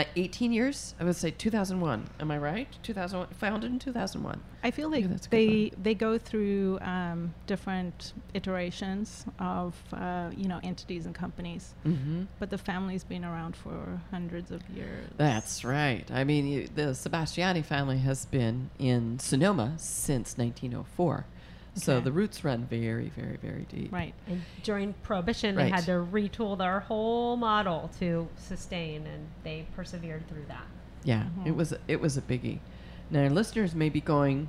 like 0.00 0.08
18 0.16 0.52
years. 0.52 0.94
I 1.00 1.04
would 1.04 1.16
say 1.16 1.30
2001. 1.30 2.08
Am 2.20 2.30
I 2.30 2.38
right? 2.38 2.68
2001, 2.82 3.28
founded 3.34 3.70
in 3.70 3.78
2001. 3.78 4.40
I 4.62 4.70
feel 4.70 4.90
like 4.90 5.08
that's 5.08 5.26
a 5.26 5.30
good 5.30 5.36
they 5.38 5.72
they 5.82 5.94
go 5.94 6.18
through 6.18 6.78
um, 6.80 7.34
different 7.46 8.12
iterations 8.34 9.24
of 9.38 9.74
uh, 9.92 10.30
you 10.36 10.48
know 10.48 10.60
entities 10.62 11.06
and 11.06 11.14
companies, 11.14 11.74
Mm-hmm. 11.86 12.24
but 12.38 12.50
the 12.50 12.58
family's 12.58 13.04
been 13.04 13.24
around 13.24 13.56
for 13.56 14.00
hundreds 14.10 14.50
of 14.50 14.60
years. 14.70 15.06
That's 15.16 15.64
right. 15.64 16.04
I 16.12 16.24
mean, 16.24 16.46
you, 16.46 16.68
the 16.74 16.94
Sebastiani 16.94 17.62
family 17.64 17.98
has 17.98 18.26
been 18.26 18.70
in 18.78 19.18
Sonoma 19.18 19.74
since 19.78 20.36
1904. 20.38 21.26
So 21.74 22.00
the 22.00 22.12
roots 22.12 22.44
run 22.44 22.66
very, 22.66 23.10
very, 23.16 23.36
very 23.36 23.66
deep. 23.68 23.92
right. 23.92 24.12
And 24.26 24.42
during 24.64 24.92
Prohibition, 25.02 25.54
they 25.54 25.68
had 25.68 25.84
to 25.84 25.92
retool 25.92 26.58
their 26.58 26.80
whole 26.80 27.36
model 27.36 27.90
to 28.00 28.28
sustain, 28.36 29.06
and 29.06 29.26
they 29.44 29.66
persevered 29.76 30.28
through 30.28 30.44
that. 30.48 30.64
Yeah, 31.04 31.26
it 31.46 31.50
Mhm. 31.52 31.56
was 31.56 31.74
it 31.88 32.00
was 32.00 32.16
a 32.16 32.22
biggie. 32.22 32.58
Now, 33.10 33.26
listeners 33.28 33.74
may 33.74 33.88
be 33.88 34.00
going, 34.00 34.48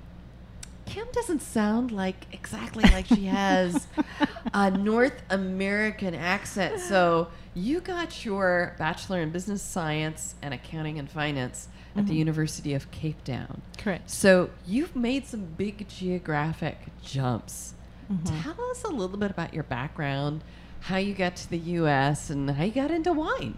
Kim 0.85 1.07
doesn't 1.13 1.41
sound 1.41 1.91
like 1.91 2.25
exactly 2.33 2.83
like 2.91 3.05
she 3.05 3.25
has 3.27 3.87
a 4.53 4.69
North 4.71 5.21
American 5.29 6.13
accent. 6.13 6.79
So 6.81 7.29
you 7.53 7.79
got 7.81 8.25
your 8.25 8.75
bachelor 8.77 9.21
in 9.21 9.29
business 9.31 9.61
science 9.61 10.35
and 10.41 10.53
accounting 10.53 10.99
and 10.99 11.09
finance 11.09 11.69
at 11.95 12.07
the 12.07 12.13
Mhm. 12.13 12.17
University 12.17 12.73
of 12.73 12.89
Cape 12.91 13.23
Town. 13.23 13.61
Correct. 13.77 14.09
So 14.09 14.49
you've 14.65 14.95
made 14.95 15.25
some 15.25 15.45
big 15.57 15.87
geographic 15.89 16.77
jumps. 17.03 17.73
Mhm. 18.11 18.43
Tell 18.43 18.61
us 18.71 18.83
a 18.83 18.89
little 18.89 19.17
bit 19.17 19.31
about 19.31 19.53
your 19.53 19.63
background, 19.63 20.41
how 20.81 20.97
you 20.97 21.13
got 21.13 21.35
to 21.37 21.49
the 21.49 21.57
U.S., 21.57 22.29
and 22.29 22.49
how 22.51 22.63
you 22.63 22.71
got 22.71 22.91
into 22.91 23.13
wine. 23.13 23.55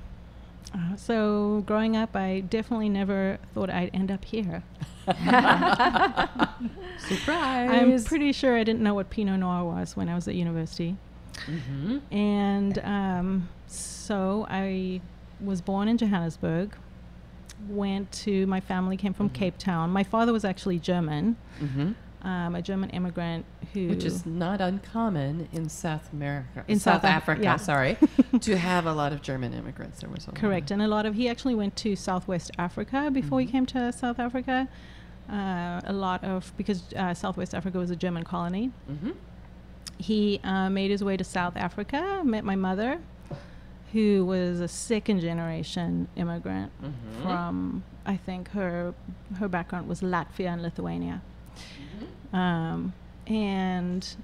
Uh, 0.74 0.96
so 0.96 1.64
growing 1.68 1.96
up, 1.96 2.16
I 2.16 2.40
definitely 2.42 2.90
never 2.90 3.38
thought 3.54 3.70
I'd 3.70 3.92
end 3.94 4.10
up 4.10 4.26
here. 4.26 4.64
Surprise! 6.98 7.70
I'm 7.72 8.04
pretty 8.04 8.32
sure 8.32 8.58
I 8.58 8.64
didn't 8.64 8.82
know 8.82 8.94
what 8.94 9.10
Pinot 9.10 9.40
Noir 9.40 9.64
was 9.66 9.96
when 9.96 10.10
I 10.10 10.16
was 10.16 10.28
at 10.28 10.36
university. 10.36 10.96
hmm 11.46 11.98
And 12.12 12.80
um, 12.80 13.50
so 13.68 14.46
I 14.50 15.02
was 15.42 15.62
born 15.62 15.88
in 15.88 15.98
Johannesburg. 15.98 16.76
Went 17.70 18.12
to 18.24 18.46
my 18.48 18.60
family 18.60 18.98
came 18.98 19.14
from 19.14 19.30
Mhm. 19.30 19.34
Cape 19.34 19.58
Town. 19.58 19.90
My 19.92 20.04
father 20.04 20.34
was 20.34 20.44
actually 20.46 20.80
German, 20.80 21.36
hmm 21.60 21.92
um, 22.24 22.56
a 22.56 22.62
German 22.62 22.90
immigrant 22.92 23.44
who, 23.74 23.90
Which 23.90 24.06
is 24.06 24.26
not 24.26 24.62
uncommon 24.62 25.50
in 25.52 25.68
South 25.68 26.12
America, 26.14 26.64
In 26.70 26.80
South, 26.80 27.02
South 27.02 27.04
Af- 27.04 27.10
Africa. 27.18 27.44
yeah. 27.44 27.56
Sorry, 27.58 27.98
to 28.42 28.58
have 28.58 28.86
a 28.86 28.94
lot 28.94 29.12
of 29.12 29.22
German 29.22 29.54
immigrants. 29.54 30.00
There 30.00 30.10
was 30.10 30.28
a 30.28 30.32
correct, 30.32 30.72
and 30.72 30.82
a 30.82 30.88
lot 30.88 31.06
of 31.06 31.16
he 31.16 31.28
actually 31.28 31.56
went 31.56 31.76
to 31.78 31.96
Southwest 31.98 32.50
Africa 32.58 33.10
before 33.12 33.40
Mhm. 33.40 33.42
he 33.42 33.48
came 33.48 33.66
to 33.68 33.92
South 33.92 34.20
Africa. 34.20 34.68
Uh, 35.30 35.82
a 35.86 35.94
lot 35.94 36.24
of 36.24 36.54
because 36.58 36.84
uh, 36.96 37.14
Southwest 37.14 37.54
Africa 37.54 37.78
was 37.78 37.92
a 37.92 37.96
German 37.96 38.24
colony. 38.24 38.72
Mhm. 38.90 39.14
He 39.98 40.40
uh, 40.44 40.70
made 40.70 40.92
his 40.92 41.04
way 41.04 41.18
to 41.18 41.24
South 41.24 41.56
Africa, 41.58 42.22
met 42.24 42.44
my 42.44 42.56
mother, 42.56 43.00
who 43.94 44.26
was 44.26 44.60
a 44.60 44.68
second 44.68 45.20
generation 45.22 46.08
immigrant 46.16 46.72
Mhm. 46.82 47.22
from, 47.22 47.84
I 48.06 48.18
think 48.18 48.50
her 48.50 48.94
her 49.40 49.48
background 49.48 49.88
was 49.88 50.02
Latvia 50.02 50.48
and 50.54 50.62
Lithuania. 50.62 51.22
Mhm. 52.34 52.38
Um, 52.38 52.94
and 53.28 54.16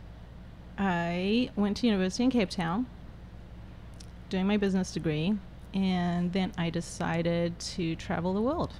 I 0.77 1.49
went 1.55 1.77
to 1.77 1.87
university 1.87 2.23
in 2.23 2.31
Cape 2.31 2.49
Town 2.49 2.87
doing 4.29 4.47
my 4.47 4.57
business 4.57 4.91
degree, 4.93 5.37
and 5.73 6.33
then 6.33 6.51
I 6.57 6.69
decided 6.69 7.59
to 7.59 7.95
travel 7.95 8.33
the 8.33 8.41
world. 8.41 8.73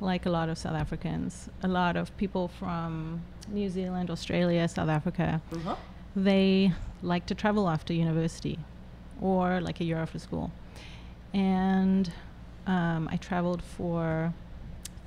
Like 0.00 0.24
a 0.24 0.30
lot 0.30 0.48
of 0.48 0.56
South 0.58 0.74
Africans, 0.76 1.50
a 1.62 1.68
lot 1.68 1.96
of 1.96 2.16
people 2.16 2.48
from 2.48 3.20
New 3.48 3.68
Zealand, 3.68 4.10
Australia, 4.10 4.66
South 4.68 4.88
Africa, 4.88 5.42
Uh-huh. 5.52 5.76
they 6.16 6.72
like 7.02 7.26
to 7.26 7.34
travel 7.34 7.68
after 7.68 7.92
university 7.92 8.58
or 9.20 9.60
like 9.60 9.80
a 9.80 9.84
year 9.84 9.98
after 9.98 10.18
school. 10.18 10.50
And 11.32 12.10
um, 12.66 13.08
I 13.10 13.16
traveled 13.16 13.62
for 13.62 14.32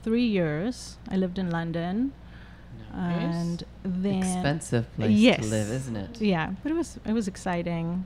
three 0.03 0.25
years. 0.25 0.98
I 1.10 1.15
lived 1.17 1.38
in 1.38 1.50
London. 1.50 2.13
Nice. 2.93 3.24
And 3.24 3.63
then 3.84 4.17
expensive 4.20 4.93
place 4.96 5.12
yes. 5.12 5.39
to 5.41 5.48
live, 5.50 5.70
isn't 5.72 5.96
it? 5.96 6.22
Yeah, 6.22 6.51
but 6.62 6.72
it 6.72 6.75
was 6.75 7.00
it 7.05 7.13
was 7.13 7.27
exciting. 7.27 8.05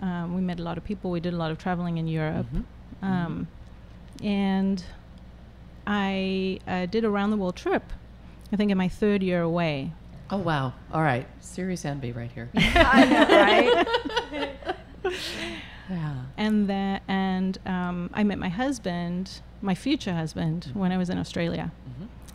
Um, 0.00 0.34
we 0.34 0.40
met 0.40 0.60
a 0.60 0.62
lot 0.62 0.78
of 0.78 0.84
people. 0.84 1.10
We 1.10 1.20
did 1.20 1.34
a 1.34 1.36
lot 1.36 1.50
of 1.50 1.58
traveling 1.58 1.98
in 1.98 2.06
Europe, 2.06 2.46
Mhm. 2.52 2.64
Um, 3.02 3.48
And 4.22 4.84
I 5.86 6.60
uh, 6.68 6.86
did 6.86 7.04
a 7.04 7.10
round 7.10 7.32
the 7.32 7.36
world 7.36 7.56
trip, 7.56 7.82
I 8.52 8.56
think 8.56 8.70
in 8.70 8.78
my 8.78 8.88
third 8.88 9.22
year 9.22 9.42
away. 9.42 9.92
Oh 10.30 10.36
wow! 10.38 10.72
All 10.92 11.02
right, 11.02 11.26
serious 11.40 11.84
envy 11.84 12.12
right 12.12 12.30
here. 12.30 12.48
I 12.54 13.04
know, 13.04 13.26
right? 13.28 14.48
yeah. 15.04 16.14
And 16.36 16.68
then, 16.68 17.00
and 17.08 17.58
um, 17.66 18.10
I 18.14 18.22
met 18.24 18.38
my 18.38 18.48
husband, 18.48 19.40
my 19.60 19.74
future 19.74 20.14
husband, 20.14 20.70
when 20.74 20.92
I 20.92 20.96
was 20.98 21.10
in 21.10 21.18
Australia. 21.18 21.72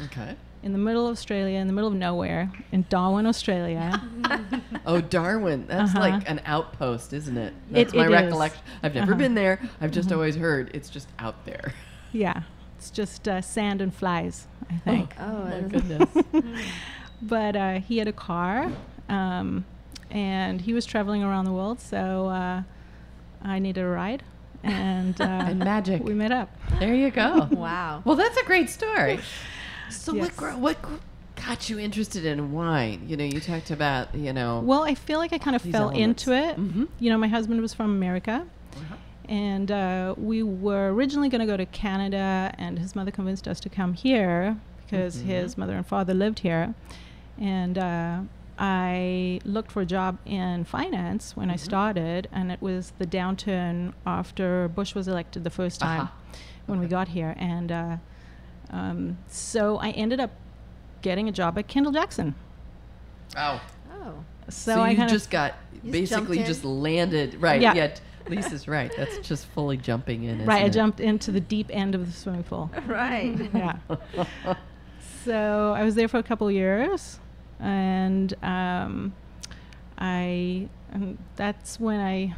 Okay. 0.04 0.36
In 0.64 0.72
the 0.74 0.78
middle 0.78 1.08
of 1.08 1.14
Australia, 1.14 1.60
in 1.60 1.68
the 1.68 1.74
middle 1.74 1.90
of 1.90 1.96
nowhere, 1.96 2.52
in 2.72 2.86
Darwin, 2.90 3.26
Australia. 3.26 4.02
Oh, 4.86 5.02
Darwin. 5.02 5.66
That's 5.68 5.92
Uh-huh. 5.94 6.00
like 6.00 6.30
an 6.30 6.40
outpost, 6.46 7.12
isn't 7.12 7.38
it? 7.38 7.54
It- 7.72 7.74
That's 7.74 7.94
my 7.94 8.04
it 8.04 8.06
is. 8.08 8.12
recollection. 8.14 8.62
I've 8.82 8.96
never 8.96 9.12
Uh-huh. 9.12 9.20
been 9.20 9.36
there. 9.36 9.60
I've 9.82 9.92
just 9.92 10.14
always 10.14 10.38
heard 10.38 10.72
it's 10.74 10.90
just 10.90 11.10
out 11.20 11.44
there. 11.46 11.74
yeah, 12.14 12.44
it's 12.78 12.90
just 12.90 13.28
uh, 13.28 13.42
sand 13.42 13.82
and 13.82 13.94
flies, 13.94 14.48
I 14.72 14.78
think. 14.78 15.14
Oh, 15.20 15.44
my 15.44 15.60
goodness. 15.62 16.10
but 17.22 17.56
uh, 17.58 17.80
he 17.82 17.98
had 17.98 18.08
a 18.08 18.14
car, 18.14 18.72
um, 19.10 19.66
and 20.12 20.62
he 20.62 20.74
was 20.74 20.86
traveling 20.86 21.24
around 21.24 21.46
the 21.46 21.52
world, 21.54 21.80
so 21.80 22.28
uh, 22.28 22.62
I 23.44 23.60
needed 23.60 23.82
a 23.84 23.88
ride, 23.88 24.24
and, 24.64 25.20
uh, 25.22 25.24
and 25.26 25.60
magic. 25.60 26.04
we 26.04 26.14
met 26.14 26.32
up. 26.32 26.50
There 26.80 26.94
you 26.96 27.12
go. 27.12 27.48
wow. 27.52 28.02
Well, 28.06 28.16
that's 28.16 28.38
a 28.38 28.46
great 28.46 28.70
story. 28.70 29.20
So 29.90 30.12
what 30.14 30.28
Yes. 30.32 30.36
gro- 30.36 30.58
what 30.58 30.82
gr- 30.82 30.96
got 31.46 31.70
you 31.70 31.80
interested 31.80 32.26
in 32.26 32.52
wine? 32.52 33.06
You 33.08 33.16
know, 33.16 33.24
you 33.24 33.40
talked 33.40 33.72
about 33.72 34.14
you 34.14 34.34
know. 34.34 34.60
Well, 34.60 34.84
I 34.84 34.96
feel 34.96 35.18
like 35.18 35.32
I 35.32 35.38
kind 35.38 35.56
of 35.56 35.62
fell 35.62 35.92
elements. 35.92 36.28
into 36.28 36.34
it. 36.38 36.58
Mhm. 36.58 36.90
You 37.00 37.10
know, 37.10 37.18
my 37.18 37.30
husband 37.30 37.62
was 37.62 37.74
from 37.74 37.92
America, 37.92 38.46
Uh-huh. 38.76 38.96
and 39.30 39.72
uh, 39.72 40.14
we 40.18 40.44
were 40.44 40.90
originally 40.94 41.30
going 41.30 41.40
to 41.40 41.48
go 41.48 41.56
to 41.56 41.66
Canada, 41.68 42.54
and 42.58 42.78
his 42.80 42.98
mother 42.98 43.12
convinced 43.12 43.48
us 43.48 43.62
to 43.62 43.70
come 43.70 43.94
here 43.94 44.58
because 44.84 45.20
Mhm. 45.20 45.26
his 45.26 45.58
mother 45.58 45.78
and 45.78 45.88
father 45.88 46.14
lived 46.14 46.40
here. 46.40 46.74
And 47.40 47.78
uh, 47.78 48.20
I 48.60 49.40
looked 49.46 49.72
for 49.72 49.82
a 49.82 49.86
job 49.86 50.18
in 50.26 50.64
finance 50.66 51.36
when 51.36 51.50
I 51.50 51.56
Mhm. 51.56 51.60
started, 51.60 52.28
and 52.32 52.52
it 52.52 52.62
was 52.62 52.94
the 52.98 53.06
downturn 53.06 53.94
after 54.06 54.68
Bush 54.68 54.96
was 54.96 55.08
elected 55.08 55.44
the 55.44 55.50
first 55.50 55.80
time 55.80 56.02
Aha. 56.02 56.14
when 56.66 56.80
we 56.80 56.88
got 56.88 57.10
here. 57.10 57.36
And 57.38 57.72
uh, 57.72 57.98
um, 58.72 59.18
so 59.28 59.78
I 59.78 59.92
ended 59.92 60.20
up 60.20 60.32
getting 61.02 61.30
a 61.30 61.32
job 61.32 61.58
at 61.58 61.68
Kendall 61.68 61.92
Jackson. 61.94 62.36
Oh. 63.38 63.62
Oh. 63.94 64.14
So, 64.50 64.76
So, 64.76 64.82
I 64.82 64.92
you 64.92 65.06
just 65.08 65.30
got 65.30 65.54
You 65.84 65.92
basically 65.92 66.38
jumped 66.38 66.48
just 66.48 66.64
landed 66.66 67.42
right. 67.42 67.62
Yeah. 67.62 67.74
Yeah. 67.74 67.96
Lisa's 68.30 68.68
right. 68.68 68.92
That's 68.98 69.20
just 69.20 69.46
fully 69.46 69.78
jumping 69.78 70.24
in. 70.24 70.46
Right, 70.46 70.64
I 70.64 70.66
it? 70.66 70.74
jumped 70.74 71.00
into 71.00 71.32
the 71.32 71.40
deep 71.40 71.68
end 71.72 71.96
of 71.96 72.06
the 72.06 72.12
swimming 72.12 72.44
pool. 72.44 72.70
Right. 72.88 73.50
yeah. 73.54 73.78
So 75.24 75.74
I 75.78 75.84
was 75.84 75.96
there 75.96 76.08
for 76.08 76.18
a 76.20 76.24
couple 76.24 76.48
of 76.48 76.54
years, 76.54 77.20
and 77.60 78.34
um, 78.44 79.14
I 79.98 80.68
and 80.92 81.18
that's 81.36 81.80
when 81.80 82.00
I 82.00 82.36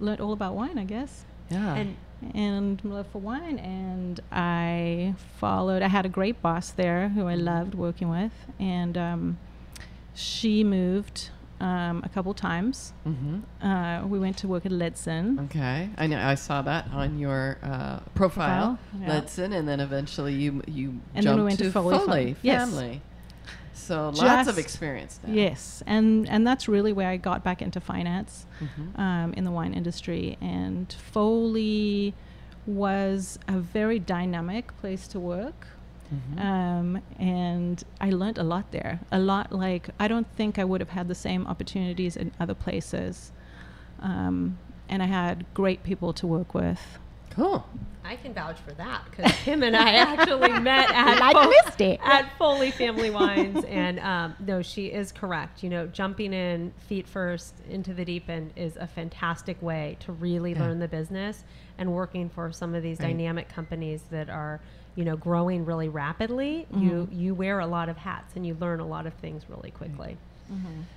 learned 0.00 0.20
all 0.20 0.32
about 0.32 0.54
wine, 0.54 0.78
I 0.78 0.84
guess, 0.84 1.24
Yeah. 1.50 1.74
And 1.74 1.96
and 2.34 2.84
love 2.84 3.06
for 3.12 3.20
wine. 3.20 3.58
And 3.58 4.20
I 4.32 5.14
followed. 5.38 5.82
I 5.82 5.88
had 5.88 6.04
a 6.04 6.08
great 6.08 6.42
boss 6.42 6.70
there 6.70 7.10
who 7.10 7.26
I 7.28 7.34
loved 7.36 7.74
working 7.74 8.08
with, 8.08 8.32
and 8.58 8.98
um, 8.98 9.38
she 10.14 10.64
moved 10.64 11.30
um, 11.60 12.02
a 12.04 12.08
couple 12.08 12.34
times. 12.34 12.92
mm-hmm. 13.06 13.66
Uh, 13.66 14.04
we 14.06 14.18
went 14.18 14.36
to 14.38 14.48
work 14.48 14.66
at 14.66 14.72
Ledson. 14.72 15.38
Okay, 15.46 15.90
I 15.96 16.06
know. 16.06 16.18
I 16.20 16.34
saw 16.34 16.62
that 16.62 16.88
on 16.92 17.18
your 17.18 17.58
uh, 17.62 18.00
profile, 18.14 18.14
Profile, 18.14 18.78
yeah. 19.00 19.08
Ledson, 19.20 19.52
and 19.52 19.68
then 19.68 19.80
eventually 19.80 20.34
you 20.34 20.62
you 20.66 20.88
And 20.88 21.00
then 21.14 21.22
jumped 21.22 21.38
we 21.38 21.44
went 21.44 21.58
to 21.60 21.70
Foley 21.72 22.34
Fam- 22.34 22.36
yes. 22.42 22.68
family. 22.70 23.02
So 23.78 24.10
lots 24.10 24.48
of 24.48 24.58
experience 24.58 25.20
now. 25.24 25.32
Yes, 25.32 25.82
and 25.86 26.28
and 26.28 26.46
that's 26.46 26.68
really 26.68 26.92
where 26.92 27.08
I 27.08 27.16
got 27.16 27.42
back 27.44 27.62
into 27.62 27.80
finance. 27.80 28.46
Mhm. 28.60 28.98
um, 28.98 29.32
in 29.34 29.44
the 29.44 29.50
wine 29.52 29.72
industry. 29.72 30.36
And 30.40 30.92
Foley 30.92 32.12
was 32.66 33.38
a 33.46 33.58
very 33.58 33.98
dynamic 33.98 34.76
place 34.80 35.06
to 35.08 35.20
work. 35.20 35.68
Mhm. 36.12 36.40
Um, 36.44 37.02
and 37.18 37.84
I 38.00 38.10
learned 38.10 38.38
a 38.38 38.42
lot 38.42 38.72
there. 38.72 39.00
A 39.12 39.18
lot 39.18 39.52
like 39.52 39.90
I 40.00 40.08
don't 40.08 40.26
think 40.36 40.58
I 40.58 40.64
would 40.64 40.80
have 40.80 40.90
had 40.90 41.06
the 41.08 41.14
same 41.14 41.46
opportunities 41.46 42.16
in 42.16 42.32
other 42.40 42.54
places. 42.54 43.32
Um, 44.00 44.58
and 44.88 45.02
I 45.02 45.06
had 45.06 45.44
great 45.54 45.82
people 45.84 46.12
to 46.14 46.26
work 46.26 46.54
with. 46.54 46.98
Cool. 47.30 47.64
I 48.04 48.16
can 48.16 48.32
vouch 48.32 48.58
for 48.60 48.72
that 48.74 49.02
because 49.10 49.30
Kim 49.44 49.62
and 49.62 49.76
I 49.76 49.92
actually 49.96 50.52
met 50.60 50.90
at, 50.90 51.20
I 51.20 51.32
Fo- 51.32 51.50
missed 51.50 51.80
it. 51.82 52.00
at 52.02 52.30
Foley 52.38 52.70
Family 52.70 53.10
Wines, 53.10 53.62
and 53.66 54.00
um, 54.00 54.34
no, 54.40 54.62
she 54.62 54.86
is 54.86 55.12
correct. 55.12 55.62
You 55.62 55.68
know, 55.68 55.86
jumping 55.88 56.32
in 56.32 56.72
feet 56.88 57.06
first 57.06 57.54
into 57.68 57.92
the 57.92 58.06
deep 58.06 58.30
end 58.30 58.52
is 58.56 58.76
a 58.78 58.86
fantastic 58.86 59.60
way 59.60 59.98
to 60.00 60.12
really 60.12 60.52
Yeah. 60.52 60.60
learn 60.62 60.78
the 60.78 60.88
business 60.88 61.44
and 61.76 61.92
working 61.92 62.30
for 62.30 62.50
some 62.50 62.74
of 62.74 62.82
these 62.82 62.98
Right. 62.98 63.08
dynamic 63.08 63.50
companies 63.50 64.02
that 64.10 64.30
are, 64.30 64.60
you 64.94 65.04
know, 65.04 65.16
growing 65.16 65.66
really 65.66 65.88
rapidly. 65.90 66.66
You 66.74 67.08
you 67.12 67.34
wear 67.34 67.60
a 67.60 67.66
lot 67.66 67.90
of 67.90 67.98
hats 67.98 68.34
and 68.36 68.46
you 68.46 68.56
learn 68.58 68.80
a 68.80 68.86
lot 68.86 69.06
of 69.06 69.12
things 69.14 69.44
really 69.50 69.70
quickly. 69.70 70.16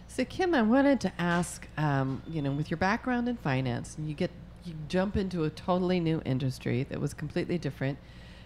So 0.08 0.24
Kim, 0.24 0.56
I 0.56 0.62
wanted 0.62 1.02
to 1.02 1.12
ask, 1.20 1.68
um, 1.78 2.22
you 2.26 2.42
know, 2.42 2.52
with 2.52 2.72
your 2.72 2.78
background 2.78 3.28
in 3.28 3.36
finance, 3.36 3.98
and 3.98 4.08
you 4.08 4.14
get 4.16 4.32
you 4.66 4.76
jump 4.88 5.16
into 5.18 5.44
a 5.44 5.50
totally 5.50 6.00
new 6.00 6.22
industry 6.26 6.84
that 6.90 7.00
was 7.00 7.14
completely 7.14 7.58
different, 7.58 7.98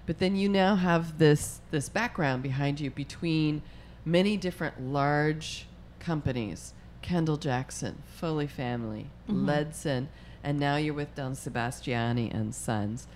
but 0.05 0.19
then 0.19 0.35
you 0.35 0.49
now 0.49 0.75
have 0.75 1.17
this 1.17 1.61
this 1.71 1.89
background 1.89 2.43
behind 2.43 2.79
you 2.79 2.91
between 2.91 3.61
many 4.05 4.37
different 4.37 4.81
large 4.81 5.67
companies, 5.99 6.73
Kendall 7.01 7.37
Jackson, 7.37 8.03
Foley 8.05 8.47
Family, 8.47 9.09
mm-hmm. 9.27 9.49
Ledson, 9.49 10.07
and 10.43 10.59
now 10.59 10.75
you're 10.75 10.93
with 10.93 11.15
Don 11.15 11.33
Sebastiani 11.33 12.33
and 12.33 12.53
Sons. 12.53 13.07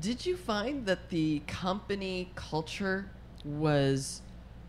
Did 0.00 0.26
you 0.26 0.36
find 0.36 0.86
that 0.86 1.10
the 1.10 1.40
company 1.46 2.32
culture 2.34 3.10
was 3.44 4.22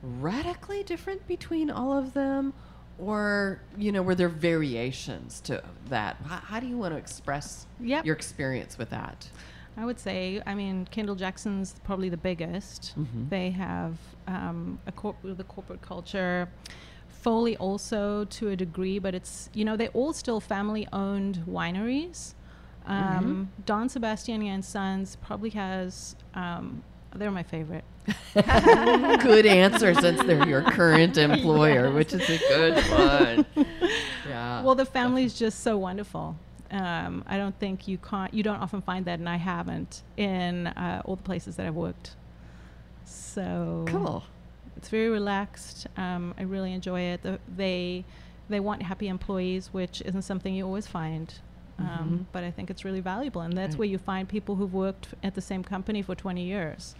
radically 0.03 0.83
different 0.83 1.27
between 1.27 1.71
all 1.71 1.97
of 1.97 2.13
them 2.13 2.53
or 2.99 3.59
you 3.77 3.91
know 3.91 4.01
were 4.01 4.15
there 4.15 4.29
variations 4.29 5.41
to 5.41 5.61
that 5.89 6.15
how, 6.25 6.37
how 6.37 6.59
do 6.59 6.67
you 6.67 6.77
want 6.77 6.93
to 6.93 6.97
express 6.97 7.67
Yep. 7.81 8.05
your 8.05 8.15
experience 8.15 8.77
with 8.77 8.89
that 8.91 9.29
I 9.77 9.83
would 9.83 9.99
say, 9.99 10.41
I 10.45 10.55
mean, 10.55 10.87
Kendall 10.89 11.15
Jackson's 11.15 11.75
probably 11.83 12.07
the 12.07 12.15
biggest. 12.15 12.93
Mhm. 12.97 13.29
They 13.29 13.49
have 13.49 13.97
um, 14.25 14.79
a 14.87 14.93
corp- 14.93 15.17
the 15.21 15.43
corporate 15.43 15.81
culture. 15.81 16.47
Foley 17.09 17.57
also 17.57 18.23
to 18.23 18.47
a 18.47 18.55
degree, 18.55 18.99
but 18.99 19.13
it's 19.13 19.49
you 19.53 19.65
know 19.65 19.75
they're 19.75 19.89
all 19.89 20.13
still 20.13 20.39
family-owned 20.39 21.43
wineries. 21.45 22.35
Um, 22.85 23.51
Don 23.65 23.89
Sebastiani 23.89 24.47
and 24.47 24.63
Sons 24.63 25.17
probably 25.17 25.49
has. 25.49 26.15
Um, 26.35 26.81
they're 27.15 27.31
my 27.31 27.43
favorite. 27.43 27.83
good 29.21 29.45
answer 29.45 29.93
since 29.95 30.21
they're 30.23 30.47
your 30.47 30.61
current 30.61 31.17
employer 31.27 31.91
which 31.91 32.13
is 32.13 32.29
a 32.29 32.37
good 32.37 32.75
one 32.91 33.65
yeah 34.29 34.45
well, 34.65 34.73
the 34.75 34.85
family 34.85 35.23
is 35.23 35.37
just 35.37 35.59
so 35.61 35.77
wonderful. 35.77 36.35
Um, 36.71 37.23
I 37.27 37.37
don't 37.37 37.57
think 37.59 37.87
you 37.87 37.99
can't. 37.99 38.33
You 38.33 38.41
don't 38.41 38.57
often 38.57 38.81
find 38.81 39.05
that, 39.05 39.19
and 39.19 39.29
I 39.29 39.37
haven't 39.37 40.01
in 40.17 40.67
uh, 40.67 41.03
all 41.05 41.15
the 41.15 41.23
places 41.23 41.55
that 41.57 41.67
I've 41.67 41.75
worked. 41.75 42.15
So 43.05 43.85
cool 43.87 44.23
It's 44.75 44.89
very 44.89 45.09
relaxed. 45.09 45.85
Um, 45.95 46.33
I 46.39 46.43
really 46.43 46.73
enjoy 46.73 47.01
it. 47.01 47.21
The, 47.21 47.39
they 47.55 48.05
they 48.49 48.59
want 48.59 48.81
happy 48.81 49.07
employees, 49.07 49.69
which 49.71 50.01
isn't 50.01 50.23
something 50.23 50.55
you 50.55 50.65
always 50.65 50.87
find. 50.87 51.33
Um, 51.77 51.85
Mhm. 51.85 52.25
but 52.31 52.43
I 52.43 52.51
think 52.51 52.69
it's 52.69 52.85
really 52.85 53.01
valuable, 53.01 53.41
and 53.41 53.53
that's 53.57 53.73
Right. 53.73 53.79
where 53.79 53.87
you 53.87 53.97
find 53.97 54.27
people 54.29 54.55
who've 54.55 54.73
worked 54.73 55.13
at 55.23 55.35
the 55.35 55.41
same 55.41 55.63
company 55.63 56.01
for 56.01 56.15
20 56.15 56.43
years. 56.45 56.95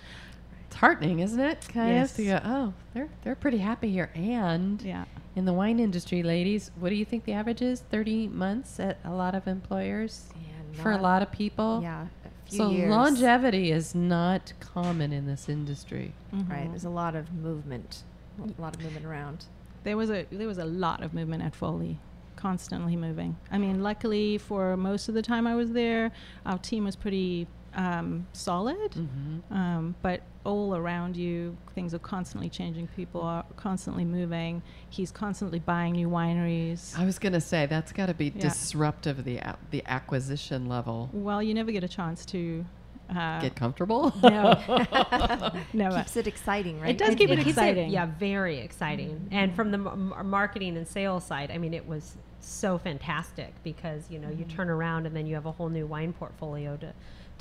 it's 0.68 0.78
heartening 0.78 1.20
isn't 1.20 1.40
it 1.40 1.68
kind 1.72 1.94
Yes. 1.94 2.10
of 2.12 2.16
to 2.18 2.26
go 2.26 2.40
oh 2.44 2.74
they're 2.96 3.08
they're 3.24 3.36
pretty 3.36 3.60
happy 3.60 3.92
here 3.92 4.10
and 4.16 4.82
Yeah. 4.82 5.06
in 5.36 5.46
the 5.46 5.54
wine 5.54 5.80
industry 5.80 6.24
ladies 6.24 6.72
what 6.80 6.90
do 6.90 6.96
you 6.96 7.06
think 7.06 7.24
the 7.26 7.34
average 7.34 7.62
is 7.62 7.82
30 7.82 8.28
months 8.28 8.80
at 8.80 8.98
a 9.06 9.12
lot 9.12 9.36
of 9.36 9.48
employers 9.48 10.28
Yeah, 10.36 10.82
for 10.82 10.92
a 10.92 10.98
lot 10.98 11.22
of 11.22 11.32
people 11.32 11.82
Yeah, 11.84 12.08
so 12.48 12.72
years. 12.72 12.90
longevity 12.90 13.70
is 13.72 13.94
not 13.94 14.54
common 14.60 15.14
in 15.14 15.28
this 15.28 15.48
industry. 15.48 16.14
Right. 16.34 16.66
Mhm. 16.66 16.70
There's 16.72 16.84
a 16.86 16.90
lot 16.90 17.16
of 17.16 17.32
movement, 17.32 18.04
a 18.40 18.60
lot 18.62 18.76
of 18.76 18.82
movement 18.82 19.06
around. 19.06 19.46
There 19.84 19.96
was 19.96 20.10
a 20.10 20.26
there 20.32 20.48
was 20.48 20.58
a 20.58 20.66
lot 20.66 21.04
of 21.04 21.14
movement 21.14 21.44
at 21.44 21.54
Foley, 21.56 22.00
constantly 22.36 22.96
moving. 22.96 23.38
I 23.52 23.58
mean, 23.58 23.82
luckily 23.84 24.38
for 24.38 24.76
most 24.78 25.08
of 25.10 25.16
the 25.16 25.22
time 25.22 25.48
I 25.48 25.56
was 25.56 25.72
there, 25.72 26.12
our 26.46 26.58
team 26.58 26.86
was 26.86 26.96
pretty 26.96 27.48
um, 27.76 28.26
solid. 28.34 28.92
Mm-hmm. 28.92 29.54
Um, 29.54 29.96
but 30.02 30.22
all 30.46 30.76
around 30.76 31.18
you, 31.18 31.58
things 31.74 31.94
are 31.94 32.00
constantly 32.00 32.50
changing. 32.50 32.88
People 32.96 33.22
are 33.22 33.44
constantly 33.58 34.06
moving. 34.06 34.62
He's 34.90 35.12
constantly 35.12 35.60
buying 35.60 35.94
new 35.94 36.08
wineries. 36.08 36.98
I 36.98 37.06
was 37.06 37.20
gonna 37.20 37.42
say 37.42 37.66
that's 37.66 37.92
got 37.92 38.06
to 38.08 38.14
be 38.14 38.28
Yeah. 38.28 38.42
disruptive 38.42 39.24
the 39.24 39.38
a- 39.38 39.58
the 39.72 39.84
acquisition 39.88 40.68
level. 40.68 41.10
Well, 41.12 41.42
you 41.44 41.54
never 41.54 41.72
get 41.72 41.84
a 41.84 41.88
chance 41.90 42.26
to 42.28 42.66
Uh, 43.10 43.40
Get 43.42 43.56
comfortable. 43.56 44.12
no, 44.24 44.54
no. 45.74 45.96
Keeps 45.98 46.18
it 46.18 46.28
exciting, 46.28 46.80
right? 46.80 46.90
It 46.92 46.98
does 46.98 47.16
keep 47.16 47.30
it 47.30 47.38
keeps 47.38 47.50
exciting. 47.50 47.90
yeah, 47.92 48.08
very 48.20 48.60
exciting. 48.60 49.10
Mm-hmm. 49.12 49.34
And 49.36 49.56
from 49.56 49.72
the 49.72 49.78
m- 49.78 50.14
m- 50.18 50.28
marketing 50.30 50.76
and 50.78 50.88
sales 50.88 51.24
side, 51.26 51.52
I 51.52 51.58
mean, 51.60 51.74
it 51.74 51.88
was 51.88 52.16
so 52.40 52.78
fantastic 52.78 53.54
because 53.64 54.10
you 54.10 54.20
know 54.20 54.30
you 54.30 54.46
Mm-hmm. 54.46 54.56
turn 54.56 54.70
around 54.70 55.06
and 55.06 55.16
then 55.16 55.26
you 55.28 55.36
have 55.36 55.46
a 55.46 55.52
whole 55.52 55.70
new 55.70 55.86
wine 55.86 56.14
portfolio 56.14 56.78
to 56.78 56.94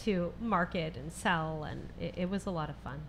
to 0.05 0.33
market 0.41 0.97
and 0.97 1.13
sell, 1.13 1.65
and 1.65 1.89
it, 2.01 2.15
it 2.19 2.29
was 2.31 2.47
a 2.47 2.51
lot 2.51 2.69
of 2.69 2.77
fun. 2.77 3.01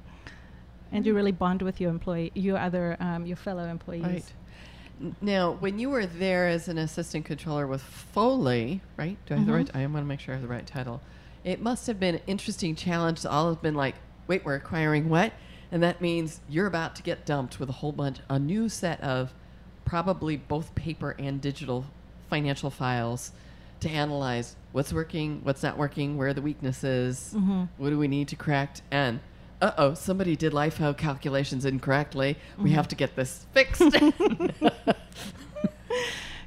and 0.91 1.05
you 1.05 1.13
really 1.13 1.31
bond 1.31 1.61
with 1.61 1.81
your 1.81 1.89
employee, 1.89 2.31
your 2.35 2.57
other, 2.57 2.95
um, 2.99 3.25
your 3.25 3.35
fellow 3.37 3.65
employees. 3.65 4.03
Right. 4.03 5.13
Now, 5.19 5.51
when 5.53 5.77
you 5.79 5.89
were 5.89 6.05
there 6.05 6.47
as 6.47 6.67
an 6.69 6.77
assistant 6.77 7.25
controller 7.25 7.67
with 7.67 7.81
Foley, 7.81 8.81
right? 8.95 9.17
Do 9.25 9.33
I 9.33 9.37
have 9.37 9.45
the 9.47 9.51
right? 9.53 9.69
I 9.75 9.79
want 9.87 9.97
to 9.97 10.03
make 10.05 10.19
sure 10.21 10.33
I 10.35 10.37
have 10.37 10.41
the 10.43 10.47
right 10.53 10.65
title. 10.65 11.01
It 11.45 11.61
must 11.61 11.87
have 11.87 11.99
been 11.99 12.15
an 12.15 12.21
interesting 12.27 12.75
challenge. 12.75 13.21
to 13.21 13.29
All 13.31 13.47
have 13.49 13.61
been 13.61 13.75
like, 13.75 13.95
wait, 14.27 14.43
we're 14.43 14.55
acquiring 14.55 15.07
what? 15.07 15.31
And 15.71 15.81
that 15.83 16.01
means 16.01 16.41
you're 16.49 16.67
about 16.67 16.95
to 16.97 17.03
get 17.03 17.25
dumped 17.25 17.59
with 17.59 17.69
a 17.69 17.73
whole 17.73 17.91
bunch, 17.93 18.17
a 18.29 18.37
new 18.39 18.67
set 18.67 18.99
of 19.01 19.33
probably 19.85 20.35
both 20.37 20.73
paper 20.75 21.15
and 21.19 21.39
digital 21.39 21.85
financial 22.29 22.69
files 22.69 23.31
to 23.81 23.89
analyze 23.89 24.55
what's 24.71 24.91
working, 24.91 25.41
what's 25.43 25.61
not 25.61 25.77
working, 25.77 26.17
where 26.17 26.29
are 26.29 26.33
the 26.33 26.41
weaknesses, 26.41 27.35
what 27.77 27.89
do 27.91 27.97
we 27.99 28.07
need 28.07 28.27
to 28.29 28.35
correct, 28.35 28.81
and 28.89 29.19
uh 29.61 29.71
oh, 29.77 29.93
somebody 29.93 30.35
did 30.35 30.51
LIFO 30.53 30.97
calculations 30.97 31.65
incorrectly. 31.65 32.37
We 32.57 32.71
have 32.71 32.87
to 32.89 32.95
get 32.95 33.15
this 33.15 33.45
fixed. 33.53 33.81
Things 33.81 34.11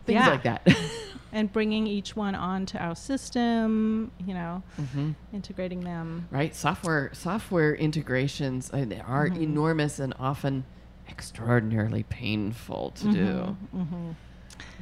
Yeah. 0.09 0.29
like 0.31 0.43
that. 0.45 0.67
And 1.33 1.53
bringing 1.53 1.87
each 1.87 2.17
one 2.17 2.35
onto 2.35 2.79
our 2.79 2.95
system, 2.97 4.11
you 4.19 4.35
know, 4.35 4.63
hmm 4.77 5.13
integrating 5.33 5.81
them. 5.81 6.27
Right? 6.31 6.55
Software 6.55 7.11
software 7.13 7.75
integrations 7.75 8.71
uh, 8.73 8.85
they 8.87 9.01
are 9.01 9.27
enormous 9.27 9.99
and 9.99 10.15
often 10.19 10.65
extraordinarily 11.09 12.03
painful 12.05 12.93
to 12.93 13.13
do. 13.13 13.57
hmm 13.73 14.11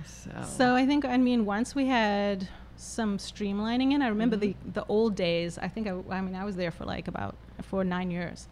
So, 0.04 0.30
So 0.56 0.74
I 0.74 0.86
think 0.86 1.04
I 1.04 1.16
mean 1.16 1.44
once 1.44 1.74
we 1.74 1.86
had 1.86 2.48
some 2.76 3.18
streamlining 3.18 3.92
in, 3.92 4.02
I 4.02 4.08
remember 4.08 4.36
the 4.36 4.54
the 4.72 4.84
old 4.88 5.14
days. 5.16 5.58
I 5.58 5.68
think 5.68 5.86
I, 5.88 5.94
I 6.10 6.20
mean 6.20 6.34
I 6.34 6.44
was 6.44 6.56
there 6.56 6.70
for 6.70 6.84
like 6.84 7.08
about 7.08 7.34
for 7.62 7.82
nine 7.84 8.10
years, 8.10 8.48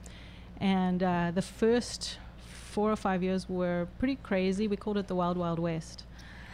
and 0.61 1.03
uh, 1.03 1.31
the 1.35 1.43
first 1.43 2.19
four 2.39 2.91
or 2.91 2.97
five 2.97 3.23
years 3.23 3.49
were 3.49 3.87
pretty 3.99 4.17
crazy. 4.17 4.67
We 4.67 4.77
called 4.77 4.97
it 4.99 5.07
the 5.07 5.15
Wild 5.15 5.37
Wild 5.37 5.59
West. 5.59 6.05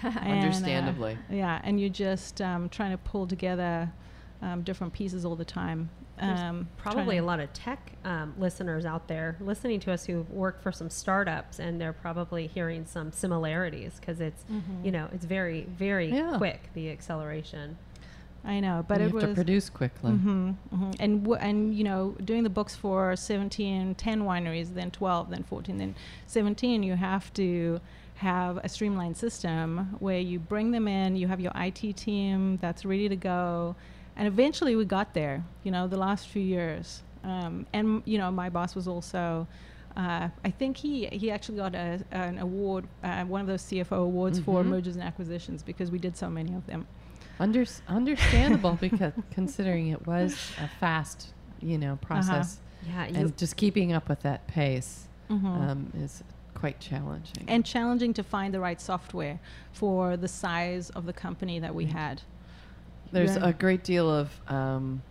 And, 0.16 0.16
uh, 0.16 0.46
Understandably. 0.46 1.18
yeah, 1.30 1.60
and 1.64 1.80
you're 1.80 1.88
just 1.90 2.40
um, 2.40 2.68
trying 2.68 2.90
to 2.92 2.98
pull 2.98 3.26
together 3.26 3.90
um, 4.42 4.62
different 4.62 4.92
pieces 4.92 5.24
all 5.24 5.36
the 5.36 5.44
time. 5.44 5.90
Um, 6.18 6.68
probably 6.76 7.16
a 7.16 7.22
lot 7.24 7.40
of 7.40 7.50
tech 7.54 7.92
um, 8.04 8.34
listeners 8.38 8.84
out 8.84 9.08
there 9.08 9.38
listening 9.40 9.80
to 9.80 9.92
us 9.92 10.04
who 10.04 10.26
work 10.28 10.62
for 10.62 10.70
some 10.70 10.90
startups, 10.90 11.58
and 11.58 11.80
they're 11.80 11.94
probably 11.94 12.46
hearing 12.46 12.84
some 12.84 13.10
similarities 13.12 13.96
because 13.98 14.20
it's, 14.20 14.44
Mm-hmm. 14.52 14.84
you 14.84 14.92
know, 14.92 15.08
it's 15.12 15.24
very, 15.24 15.62
very 15.62 16.10
Yeah. 16.12 16.34
quick 16.36 16.68
the 16.74 16.90
acceleration. 16.90 17.78
I 18.44 18.60
know, 18.60 18.84
but 18.88 18.98
you 19.00 19.04
it 19.04 19.06
have 19.08 19.14
was 19.14 19.24
to 19.24 19.34
produce 19.34 19.68
quickly. 19.70 20.12
hmm 20.12 20.50
hmm 20.70 20.90
And 20.98 21.22
w- 21.24 21.38
and 21.40 21.74
you 21.74 21.84
know, 21.84 22.16
doing 22.24 22.42
the 22.42 22.50
books 22.50 22.74
for 22.76 23.14
17, 23.16 23.94
10 23.94 24.22
wineries, 24.22 24.74
then 24.74 24.90
12, 24.90 25.28
then 25.30 25.42
14, 25.42 25.76
then 25.78 25.94
17, 26.26 26.82
you 26.82 26.96
have 26.96 27.32
to 27.34 27.80
have 28.20 28.58
a 28.58 28.68
streamlined 28.68 29.16
system 29.16 29.96
where 29.98 30.18
you 30.20 30.38
bring 30.38 30.72
them 30.72 30.86
in, 30.86 31.16
you 31.16 31.26
have 31.26 31.40
your 31.40 31.52
IT 31.56 31.96
team 31.96 32.58
that's 32.60 32.84
ready 32.84 33.08
to 33.08 33.16
go, 33.16 33.74
and 34.16 34.28
eventually 34.28 34.76
we 34.76 34.84
got 34.84 35.14
there. 35.14 35.42
You 35.64 35.70
know, 35.70 35.88
the 35.88 35.96
last 35.96 36.28
few 36.28 36.42
years, 36.42 37.02
um, 37.24 37.66
and 37.72 38.02
you 38.04 38.18
know, 38.18 38.30
my 38.30 38.50
boss 38.50 38.74
was 38.74 38.86
also. 38.86 39.46
Uh, 39.96 40.28
I 40.44 40.50
think 40.50 40.76
he 40.76 41.06
he 41.06 41.30
actually 41.30 41.56
got 41.58 41.74
a, 41.74 41.98
an 42.10 42.38
award, 42.38 42.84
uh, 43.02 43.24
one 43.24 43.40
of 43.40 43.46
those 43.46 43.62
CFO 43.62 44.04
awards 44.04 44.38
for 44.38 44.62
Mhm. 44.62 44.66
mergers 44.66 44.94
and 44.96 45.02
acquisitions 45.02 45.62
because 45.62 45.90
we 45.90 45.98
did 45.98 46.14
so 46.16 46.28
many 46.28 46.52
of 46.54 46.64
them. 46.66 46.86
Unders- 47.40 47.80
understandable 47.88 48.76
because 48.80 49.14
considering 49.30 49.88
it 49.88 50.06
was 50.06 50.34
a 50.62 50.68
fast, 50.78 51.32
you 51.60 51.78
know, 51.78 51.96
process, 52.02 52.58
Yeah, 52.86 53.04
and 53.04 53.36
just 53.36 53.56
keeping 53.56 53.92
up 53.94 54.08
with 54.10 54.20
that 54.20 54.46
pace 54.46 55.08
Mhm. 55.30 55.44
um, 55.70 55.92
is 55.96 56.22
quite 56.60 56.78
challenging. 56.78 57.44
and 57.48 57.64
challenging 57.64 58.12
to 58.14 58.22
find 58.22 58.52
the 58.52 58.60
right 58.60 58.80
software 58.80 59.40
for 59.72 60.16
the 60.16 60.28
size 60.28 60.90
of 60.90 61.06
the 61.06 61.12
company 61.12 61.58
that 61.58 61.74
we 61.74 61.86
had. 61.86 62.20
There's 63.12 63.36
Yeah. 63.36 63.48
a 63.48 63.52
great 63.52 63.82
deal 63.82 64.08
of 64.10 64.40
um, 64.48 65.02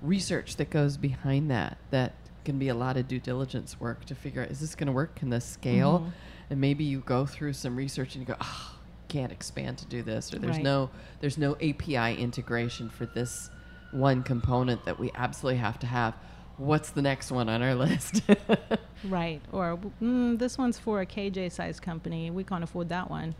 research 0.00 0.56
that 0.56 0.70
goes 0.70 0.96
behind 0.96 1.50
that. 1.50 1.76
That 1.90 2.12
can 2.44 2.58
be 2.58 2.68
a 2.68 2.74
lot 2.74 2.96
of 2.96 3.08
due 3.08 3.18
diligence 3.18 3.78
work 3.80 4.04
to 4.06 4.14
figure 4.14 4.42
out 4.42 4.50
is 4.50 4.60
this 4.60 4.74
going 4.74 4.86
to 4.86 4.92
work? 4.92 5.16
Can 5.16 5.30
this 5.30 5.44
scale? 5.44 6.00
Mhm. 6.00 6.12
And 6.50 6.60
maybe 6.60 6.84
you 6.84 7.00
go 7.00 7.26
through 7.26 7.52
some 7.54 7.76
research 7.76 8.14
and 8.14 8.22
you 8.22 8.26
go, 8.26 8.36
oh, 8.40 8.76
can't 9.08 9.32
expand 9.32 9.78
to 9.78 9.86
do 9.86 10.02
this, 10.02 10.32
or 10.32 10.38
there's 10.38 10.56
Right. 10.56 10.64
no 10.64 10.88
there's 11.20 11.36
no 11.36 11.56
API 11.60 12.14
integration 12.16 12.88
for 12.88 13.06
this 13.06 13.50
one 13.90 14.22
component 14.22 14.84
that 14.86 14.98
we 14.98 15.10
absolutely 15.14 15.58
have 15.60 15.78
to 15.80 15.86
have. 15.86 16.14
What's 16.62 16.90
the 16.90 17.02
next 17.02 17.30
one 17.32 17.48
on 17.48 17.62
our 17.62 17.74
list? 17.86 18.22
Right. 19.04 19.40
Or 19.52 19.78
mm, 20.00 20.38
this 20.38 20.56
one's 20.56 20.78
for 20.78 21.00
a 21.00 21.06
KJ 21.06 21.50
size 21.52 21.80
company. 21.80 22.30
We 22.30 22.44
can't 22.44 22.62
afford 22.64 22.88
that 22.90 23.10
one. 23.10 23.34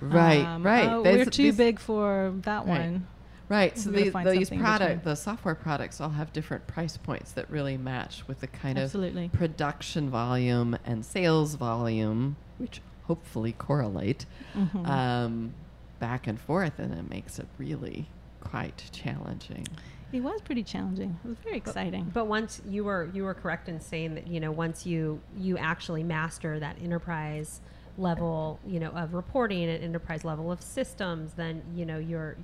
right, 0.00 0.44
Um, 0.44 0.62
right. 0.64 0.88
oh, 0.88 1.02
we're 1.02 1.24
too 1.24 1.52
big 1.52 1.78
for 1.78 2.32
that 2.42 2.66
Right. 2.66 2.80
one. 2.80 3.06
Right. 3.48 3.78
So 3.78 3.90
the, 3.90 4.10
find 4.10 4.28
these 4.28 4.50
product, 4.50 5.04
the 5.04 5.14
software 5.14 5.54
products, 5.54 6.00
all 6.00 6.10
have 6.10 6.32
different 6.32 6.66
price 6.66 6.96
points 6.96 7.30
that 7.32 7.48
really 7.48 7.76
match 7.76 8.26
with 8.26 8.40
the 8.40 8.48
kind 8.48 8.76
Absolutely. 8.76 9.26
of 9.26 9.32
production 9.32 10.10
volume 10.10 10.76
and 10.84 11.04
sales 11.04 11.54
volume, 11.54 12.34
which 12.58 12.80
hopefully 13.04 13.52
correlate 13.52 14.26
Mhm. 14.56 14.88
um, 14.88 15.54
back 16.00 16.26
and 16.26 16.40
forth, 16.40 16.80
and 16.80 16.92
it 16.92 17.08
makes 17.08 17.38
it 17.38 17.46
really 17.56 18.08
quite 18.40 18.90
challenging. 18.92 19.66
It 20.12 20.22
was 20.22 20.40
pretty 20.42 20.62
challenging. 20.62 21.18
It 21.24 21.28
was 21.28 21.38
very 21.38 21.56
exciting. 21.56 22.10
But 22.14 22.26
once 22.26 22.62
you 22.68 22.84
were 22.84 23.10
you 23.12 23.24
were 23.24 23.34
correct 23.34 23.68
in 23.68 23.80
saying 23.80 24.14
that 24.14 24.26
you 24.28 24.40
know 24.40 24.50
once 24.52 24.86
you 24.86 25.20
you 25.36 25.58
actually 25.58 26.02
master 26.02 26.58
that 26.60 26.76
enterprise 26.82 27.60
level 27.98 28.58
you 28.66 28.78
know 28.78 28.90
of 28.90 29.14
reporting 29.14 29.64
and 29.68 29.82
enterprise 29.82 30.24
level 30.24 30.50
of 30.52 30.60
systems, 30.62 31.32
then 31.34 31.62
you 31.74 31.84
know 31.86 31.98
you're 31.98 32.36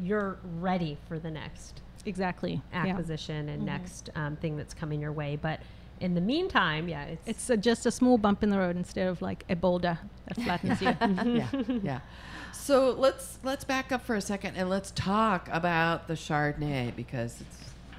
you're 0.00 0.38
ready 0.58 0.96
for 1.08 1.18
the 1.18 1.30
next 1.30 1.82
exactly. 2.06 2.62
Yeah. 2.72 2.86
acquisition 2.86 3.48
and 3.48 3.62
Mhm. 3.62 3.66
next 3.66 4.10
um, 4.14 4.36
thing 4.36 4.56
that's 4.56 4.72
coming 4.74 5.00
your 5.00 5.12
way. 5.12 5.36
But 5.36 5.60
in 6.00 6.14
the 6.14 6.20
meantime, 6.20 6.88
yeah, 6.88 7.04
it's, 7.04 7.22
It's 7.26 7.50
uh, 7.50 7.56
just 7.56 7.86
a 7.86 7.90
small 7.90 8.18
bump 8.18 8.42
in 8.42 8.50
the 8.50 8.58
road 8.58 8.76
instead 8.76 9.08
of 9.08 9.22
like 9.22 9.44
a 9.48 9.56
boulder 9.56 9.98
that 10.26 10.34
flattens 10.44 10.80
you. 10.80 10.88
yeah, 11.34 11.48
yeah. 11.82 12.00
So 12.52 12.90
let's 12.92 13.38
let's 13.42 13.64
back 13.64 13.90
up 13.92 14.04
for 14.04 14.16
a 14.16 14.20
second 14.20 14.56
and 14.56 14.68
let's 14.68 14.90
talk 14.92 15.48
about 15.52 16.08
the 16.08 16.14
Chardonnay 16.14 16.94
because 16.96 17.40
it's 17.40 17.58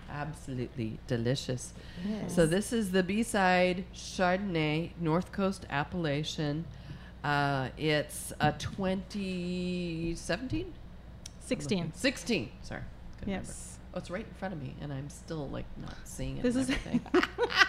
absolutely 0.10 1.00
delicious. 1.08 1.74
Yes. 2.06 2.36
So 2.36 2.46
this 2.46 2.74
is 2.74 2.92
the 2.92 3.02
B-side 3.04 3.86
Chardonnay, 3.94 4.92
North 5.00 5.32
Coast 5.32 5.66
appellation. 5.70 6.66
Uh, 7.24 7.70
it's 7.78 8.34
a 8.40 8.52
2017? 8.54 10.74
16. 11.40 11.94
16. 11.94 12.50
Sorry. 12.64 12.82
Couldn't 13.20 13.28
remember. 13.28 13.48
Yes. 13.48 13.78
Oh, 13.94 14.00
it's 14.00 14.10
right 14.10 14.26
in 14.26 14.34
front 14.36 14.54
of 14.54 14.62
me, 14.62 14.74
and 14.82 14.94
I'm 14.94 15.10
still 15.10 15.50
like 15.50 15.66
not 15.78 15.98
seeing 16.06 16.38
it. 16.38 16.44
This 16.44 16.56
and 16.56 16.70
is. 16.70 16.78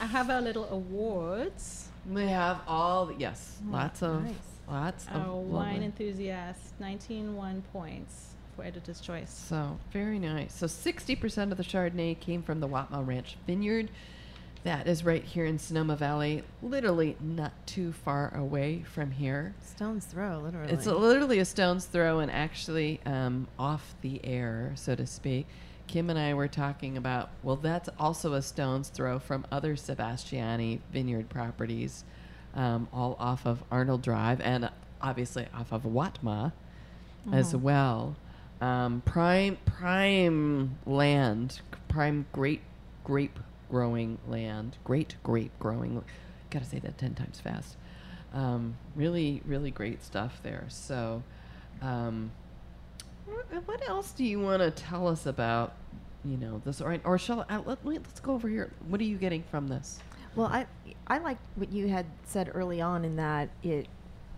everything. 0.00 0.16
I 0.16 0.18
have 0.18 0.30
our 0.30 0.40
little 0.40 0.68
awards. 0.70 1.88
we 2.08 2.22
have 2.26 2.60
all 2.66 3.06
the, 3.06 3.14
yes, 3.18 3.58
lots 3.68 4.02
of 4.02 4.24
nice. 4.24 4.34
lots 4.70 5.06
of 5.12 5.26
wine 5.26 5.50
lovely- 5.74 5.84
enthusiast, 5.84 6.74
19 6.80 7.36
one 7.36 7.62
points 7.72 8.34
for 8.56 8.64
Editor's 8.64 9.00
Choice. 9.00 9.30
So 9.30 9.78
very 9.92 10.18
nice. 10.18 10.54
So 10.54 10.66
sixty 10.66 11.14
percent 11.14 11.52
of 11.52 11.58
the 11.58 11.64
Chardonnay 11.64 12.18
came 12.18 12.42
from 12.42 12.60
the 12.60 12.68
Watmaugh 12.68 13.06
Ranch 13.06 13.36
Vineyard. 13.46 13.90
That 14.64 14.88
is 14.88 15.04
right 15.04 15.22
here 15.22 15.44
in 15.44 15.56
Sonoma 15.60 15.94
Valley, 15.94 16.42
literally 16.62 17.16
not 17.20 17.52
too 17.64 17.92
far 17.92 18.34
away 18.34 18.82
from 18.92 19.12
here. 19.12 19.54
Stone's 19.64 20.04
throw, 20.04 20.40
literally. 20.40 20.72
It's 20.72 20.86
a, 20.86 20.94
literally 20.94 21.38
a 21.38 21.44
stone's 21.44 21.84
throw, 21.86 22.18
and 22.18 22.28
actually 22.30 23.00
um, 23.06 23.46
off 23.56 23.94
the 24.02 24.20
air, 24.24 24.72
so 24.74 24.96
to 24.96 25.06
speak. 25.06 25.46
Kim 25.88 26.10
and 26.10 26.18
I 26.18 26.34
were 26.34 26.48
talking 26.48 26.96
about 26.96 27.30
well, 27.42 27.56
that's 27.56 27.88
also 27.98 28.34
a 28.34 28.42
stone's 28.42 28.90
throw 28.90 29.18
from 29.18 29.46
other 29.50 29.74
Sebastiani 29.74 30.80
vineyard 30.92 31.28
properties, 31.28 32.04
um, 32.54 32.86
all 32.92 33.16
off 33.18 33.46
of 33.46 33.64
Arnold 33.70 34.02
Drive, 34.02 34.40
and 34.40 34.70
obviously 35.00 35.48
off 35.54 35.72
of 35.72 35.82
Watmaugh 35.82 36.52
as 37.32 37.56
well. 37.56 38.16
Um, 38.60 39.02
prime 39.04 39.56
prime 39.64 40.78
land, 40.86 41.60
prime 41.88 42.26
great 42.32 42.60
grape 43.04 43.38
growing 43.70 44.18
land, 44.28 44.76
great 44.84 45.16
grape 45.22 45.52
growing. 45.58 46.04
Got 46.50 46.62
to 46.62 46.68
say 46.68 46.78
that 46.80 46.98
ten 46.98 47.14
times 47.14 47.40
fast. 47.40 47.76
Um, 48.34 48.76
really, 48.94 49.42
really 49.46 49.70
great 49.70 50.04
stuff 50.04 50.40
there. 50.42 50.66
So, 50.68 51.22
um, 51.80 52.30
what 53.66 53.88
else 53.88 54.12
do 54.12 54.24
you 54.24 54.40
want 54.40 54.62
to 54.62 54.70
tell 54.70 55.08
us 55.08 55.26
about 55.26 55.74
you 56.24 56.36
know 56.36 56.60
this 56.64 56.80
or 56.80 56.98
or 57.04 57.18
shall 57.18 57.46
I, 57.48 57.58
let, 57.58 57.84
let's 57.84 58.20
go 58.20 58.32
over 58.32 58.48
here. 58.48 58.70
What 58.88 59.00
are 59.00 59.04
you 59.04 59.16
getting 59.16 59.42
from 59.44 59.68
this? 59.68 60.00
Well, 60.34 60.48
I 60.48 60.66
I 61.06 61.18
like 61.18 61.38
what 61.56 61.72
you 61.72 61.88
had 61.88 62.06
said 62.24 62.50
early 62.54 62.80
on 62.80 63.04
in 63.04 63.16
that 63.16 63.48
it 63.62 63.88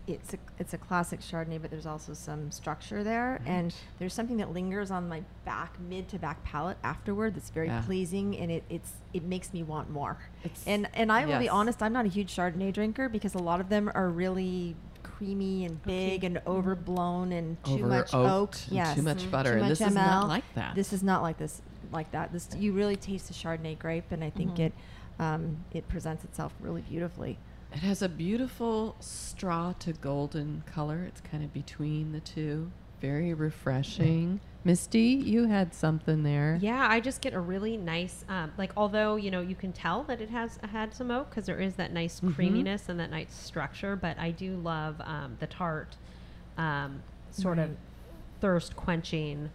it's 0.06 0.34
a 0.34 0.38
it's 0.58 0.74
a 0.74 0.78
classic 0.78 1.20
Chardonnay, 1.20 1.60
but 1.60 1.70
there's 1.70 1.86
also 1.86 2.14
some 2.14 2.50
structure 2.50 3.04
there, 3.04 3.38
mm-hmm. 3.40 3.50
and 3.50 3.74
there's 3.98 4.14
something 4.14 4.38
that 4.38 4.52
lingers 4.52 4.90
on 4.90 5.08
my 5.08 5.22
back 5.44 5.78
mid 5.80 6.08
to 6.08 6.18
back 6.18 6.42
palate 6.44 6.78
afterward 6.82 7.34
that's 7.34 7.50
very 7.50 7.68
Yeah. 7.68 7.82
pleasing, 7.82 8.36
and 8.36 8.50
it 8.50 8.64
it's 8.68 8.92
it 9.12 9.24
makes 9.24 9.52
me 9.52 9.62
want 9.62 9.90
more. 9.90 10.18
It's- 10.44 10.62
and 10.66 10.88
and 10.94 11.12
I 11.12 11.26
will 11.26 11.38
be 11.38 11.48
honest, 11.48 11.82
I'm 11.82 11.92
not 11.92 12.06
a 12.06 12.08
huge 12.08 12.34
Chardonnay 12.34 12.72
drinker 12.72 13.08
because 13.08 13.34
a 13.34 13.38
lot 13.38 13.60
of 13.60 13.68
them 13.68 13.90
are 13.94 14.08
really 14.08 14.76
creamy 15.20 15.66
and 15.66 15.82
big 15.82 16.24
and 16.24 16.40
overblown 16.46 17.32
and 17.32 17.62
too 17.64 17.84
much 17.84 18.14
oak. 18.14 18.20
Over-oaked 18.20 18.66
and 18.68 18.76
Yes, 18.76 18.94
too 18.94 19.02
much 19.02 19.18
Mhm. 19.24 19.30
butter, 19.30 19.50
Too 19.50 19.58
and 19.58 19.60
much 19.68 19.78
this 19.78 19.88
is 19.88 19.94
not 19.94 20.28
like 20.28 20.54
that. 20.54 20.74
This 20.74 20.92
is 20.94 21.02
not 21.02 21.22
like 21.22 21.36
this 21.36 21.60
like 21.92 22.10
that. 22.12 22.32
This 22.32 22.48
you 22.56 22.72
really 22.72 22.96
taste 22.96 23.28
the 23.28 23.34
Chardonnay 23.34 23.78
grape, 23.78 24.10
and 24.12 24.22
I 24.24 24.30
think 24.30 24.52
Mhm. 24.56 24.60
it 24.60 24.72
um, 25.18 25.58
it 25.72 25.86
presents 25.86 26.24
itself 26.24 26.54
really 26.60 26.80
beautifully. 26.80 27.38
It 27.74 27.80
has 27.80 28.00
a 28.00 28.08
beautiful 28.08 28.96
straw 29.00 29.74
to 29.80 29.92
golden 29.92 30.62
color. 30.64 31.04
It's 31.04 31.20
kind 31.20 31.44
of 31.44 31.52
between 31.52 32.12
the 32.12 32.20
two. 32.20 32.70
Very 33.02 33.34
refreshing. 33.34 34.40
Misty, 34.62 35.00
you 35.24 35.46
had 35.46 35.72
something 35.72 36.22
there. 36.22 36.58
Yeah, 36.60 36.86
I 36.90 37.00
just 37.00 37.22
get 37.22 37.32
a 37.32 37.40
really 37.40 37.78
nice, 37.78 38.24
um, 38.28 38.52
like 38.58 38.72
although 38.76 39.16
you 39.16 39.30
know 39.30 39.40
you 39.40 39.54
can 39.54 39.72
tell 39.72 40.02
that 40.04 40.20
it 40.20 40.28
has 40.28 40.58
had 40.70 40.92
some 40.94 41.10
oak 41.10 41.30
because 41.30 41.46
there 41.46 41.58
is 41.58 41.74
that 41.76 41.92
nice 41.92 42.20
Mhm. 42.20 42.34
creaminess 42.34 42.88
and 42.90 43.00
that 43.00 43.10
nice 43.10 43.32
structure. 43.32 43.96
But 43.96 44.18
I 44.18 44.32
do 44.32 44.56
love 44.56 45.00
um, 45.00 45.36
the 45.40 45.46
tart, 45.46 45.96
um, 46.58 47.02
sort 47.30 47.58
of 47.58 47.70
thirst 48.42 48.76
quenching. 48.76 49.48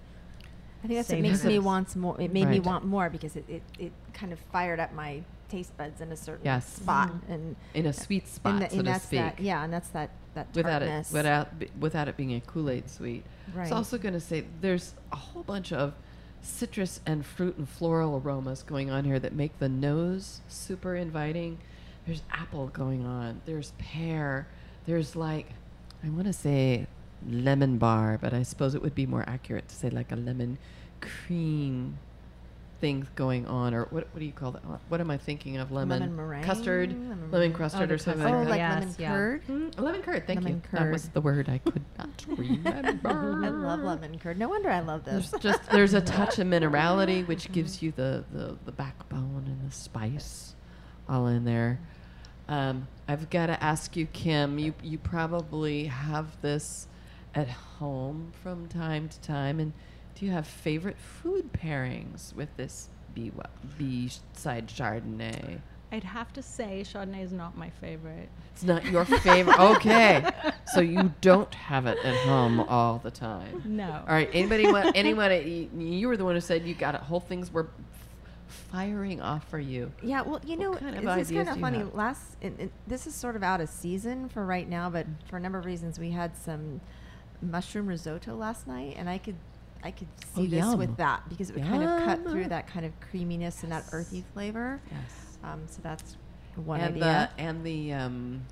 I 0.83 0.87
think 0.87 0.99
that's 0.99 1.09
what 1.09 1.21
makes 1.21 1.43
me 1.43 1.59
want 1.59 1.95
more. 1.95 2.19
It 2.19 2.31
made 2.33 2.47
me 2.47 2.59
want 2.59 2.85
more 2.85 3.09
because 3.09 3.35
it, 3.35 3.45
it, 3.47 3.61
it 3.79 3.91
kind 4.13 4.31
of 4.33 4.39
fired 4.51 4.79
up 4.79 4.91
my 4.93 5.21
taste 5.49 5.75
buds 5.77 6.01
in 6.01 6.11
a 6.11 6.15
certain 6.17 6.45
Yes. 6.45 6.65
spot, 6.77 7.09
Mhm. 7.09 7.19
and 7.29 7.55
In 7.75 7.85
a 7.85 7.93
sweet 7.93 8.27
spot, 8.27 8.53
and, 8.53 8.61
tha- 8.63 8.69
so 8.71 8.75
and 8.77 8.85
to 8.85 8.91
that's 8.91 9.05
speak. 9.05 9.19
that. 9.19 9.39
Yeah, 9.39 9.63
and 9.63 9.71
that's 9.71 9.89
that 9.89 10.09
that 10.35 10.47
without 10.53 10.79
tartness. 10.79 11.09
it 11.09 11.13
without 11.13 11.47
without 11.79 12.07
it 12.07 12.17
being 12.17 12.33
a 12.33 12.41
Kool-Aid 12.41 12.89
sweet. 12.89 13.23
Right. 13.53 13.63
It's 13.63 13.71
also 13.71 13.97
going 13.97 14.13
to 14.13 14.19
say 14.19 14.45
there's 14.61 14.93
a 15.11 15.15
whole 15.15 15.43
bunch 15.43 15.73
of 15.73 15.93
citrus 16.41 16.99
and 17.05 17.25
fruit 17.25 17.57
and 17.57 17.67
floral 17.67 18.21
aromas 18.23 18.61
going 18.61 18.91
on 18.91 19.03
here 19.03 19.19
that 19.19 19.33
make 19.33 19.57
the 19.59 19.69
nose 19.69 20.41
super 20.47 20.95
inviting. 20.95 21.57
There's 22.05 22.21
apple 22.31 22.67
going 22.67 23.05
on. 23.05 23.41
There's 23.45 23.73
pear. 23.79 24.47
There's 24.85 25.15
like 25.15 25.47
I 26.03 26.09
want 26.09 26.27
to 26.27 26.33
say 26.33 26.85
lemon 27.27 27.77
bar, 27.77 28.19
but 28.21 28.33
I 28.33 28.43
suppose 28.43 28.75
it 28.75 28.81
would 28.81 28.93
be 28.93 29.07
more 29.07 29.23
accurate 29.27 29.67
to 29.69 29.75
say 29.75 29.89
like 29.89 30.11
a 30.11 30.15
lemon 30.15 30.59
cream 31.01 31.97
thing 32.81 33.07
going 33.15 33.45
on 33.47 33.73
or 33.73 33.85
what 33.85 34.07
what 34.11 34.19
do 34.19 34.25
you 34.25 34.31
call 34.31 34.51
that? 34.51 34.61
What 34.89 34.99
am 35.01 35.09
I 35.09 35.17
thinking 35.17 35.57
of? 35.57 35.71
Lemon, 35.71 35.99
Lemon 35.99 36.15
meringue? 36.15 36.43
custard, 36.43 36.89
Lemon 36.91 37.31
lemon 37.31 37.53
custard 37.53 37.89
Oh, 37.89 37.93
or 37.93 37.97
the 37.97 38.03
something 38.03 38.25
oh, 38.27 38.39
like 38.39 38.49
like 38.49 38.57
Yes, 38.57 38.79
lemon 38.81 38.95
yeah. 38.99 39.09
curd. 39.11 39.47
Mm, 39.47 39.79
lemon 39.79 40.01
curd, 40.01 40.27
thank 40.27 40.41
Lemon 40.41 40.61
you. 40.71 40.77
That 40.79 40.91
was 40.91 41.09
the 41.09 41.21
word 41.21 41.47
I 41.49 41.57
could 41.59 41.83
not 41.97 42.25
remember. 42.27 43.09
I 43.09 43.49
love 43.49 43.79
lemon 43.81 44.19
curd. 44.19 44.37
No 44.37 44.49
wonder 44.49 44.69
I 44.69 44.81
love 44.81 45.05
this. 45.05 45.31
There's 45.31 45.41
just 45.43 45.69
there's 45.71 45.93
a 45.93 46.01
touch 46.01 46.39
of 46.39 46.47
minerality 46.47 47.25
which 47.27 47.51
gives 47.51 47.81
you 47.81 47.91
the, 47.91 48.23
the, 48.31 48.57
the 48.65 48.71
backbone 48.71 49.43
and 49.45 49.69
the 49.69 49.73
spice 49.73 50.55
all 51.07 51.27
in 51.27 51.45
there. 51.45 51.79
Um, 52.47 52.87
I've 53.07 53.29
got 53.29 53.47
to 53.47 53.63
ask 53.63 53.95
you, 53.95 54.05
Kim. 54.07 54.59
You 54.59 54.73
you 54.83 54.97
probably 54.97 55.85
have 55.85 56.39
this 56.41 56.87
at 57.33 57.49
home 57.49 58.31
from 58.43 58.67
time 58.67 59.09
to 59.09 59.19
time, 59.21 59.59
and 59.59 59.73
do 60.15 60.25
you 60.25 60.31
have 60.31 60.47
favorite 60.47 60.97
food 60.97 61.51
pairings 61.53 62.33
with 62.33 62.55
this 62.57 62.89
B 63.13 63.31
B 63.77 64.09
side 64.33 64.67
Chardonnay? 64.67 65.59
I'd 65.91 66.03
have 66.03 66.33
to 66.33 66.41
say 66.41 66.83
Chardonnay 66.85 67.23
is 67.23 67.31
not 67.31 67.57
my 67.57 67.69
favorite. 67.69 68.29
It's 68.53 68.63
not 68.63 68.85
your 68.85 69.05
favorite. 69.05 69.59
okay, 69.59 70.27
so 70.73 70.81
you 70.81 71.13
don't 71.21 71.53
have 71.53 71.85
it 71.85 71.97
at 72.03 72.15
home 72.25 72.59
all 72.61 72.99
the 73.03 73.11
time. 73.11 73.61
No. 73.65 74.03
All 74.07 74.13
right. 74.13 74.29
Anybody 74.33 74.65
want? 74.69 74.95
Anyone? 74.95 75.31
You, 75.31 75.69
you 75.77 76.07
were 76.07 76.17
the 76.17 76.25
one 76.25 76.35
who 76.35 76.41
said 76.41 76.65
you 76.65 76.73
got 76.73 76.95
it. 76.95 77.01
Whole 77.01 77.19
things 77.19 77.51
were 77.53 77.69
f- 77.93 78.07
firing 78.71 79.21
off 79.21 79.47
for 79.49 79.59
you. 79.59 79.91
Yeah, 80.01 80.21
well, 80.21 80.41
you 80.45 80.57
know, 80.57 80.73
kind 80.73 80.97
of 80.97 81.03
this 81.03 81.29
is 81.29 81.35
kind 81.35 81.49
of 81.49 81.59
funny. 81.59 81.77
have? 81.79 81.93
Last, 81.93 82.35
it, 82.41 82.59
it, 82.59 82.71
this 82.87 83.07
is 83.07 83.13
sort 83.15 83.35
of 83.35 83.43
out 83.43 83.61
of 83.61 83.69
season 83.69 84.27
for 84.27 84.45
right 84.45 84.67
now, 84.67 84.89
but 84.89 85.05
for 85.29 85.37
a 85.37 85.39
number 85.39 85.59
of 85.59 85.65
reasons, 85.65 85.99
we 85.99 86.11
had 86.11 86.35
some 86.35 86.81
mushroom 87.41 87.87
risotto 87.87 88.35
last 88.35 88.67
night, 88.67 88.95
and 88.97 89.09
I 89.09 89.17
could, 89.17 89.35
I 89.85 89.91
could 89.91 90.07
see 90.33 90.41
Oh, 90.41 90.47
this 90.47 90.59
yum. 90.65 90.79
with 90.79 90.97
that 90.97 91.29
because 91.29 91.49
it 91.51 91.55
would 91.55 91.65
kind 91.65 91.83
of 91.83 91.89
cut 92.03 92.23
through 92.29 92.47
that 92.47 92.65
kind 92.67 92.85
of 92.87 92.99
creaminess 92.99 93.61
and 93.63 93.71
that 93.71 93.85
earthy 93.91 94.23
flavor. 94.33 94.81
Yes. 94.91 95.37
Um, 95.43 95.61
so 95.67 95.79
that's 95.83 96.17
one 96.55 96.79
and 96.81 96.95
idea. 96.95 97.29
the 97.37 97.41
and 97.43 97.63
the 97.63 97.93
um, 97.93 98.45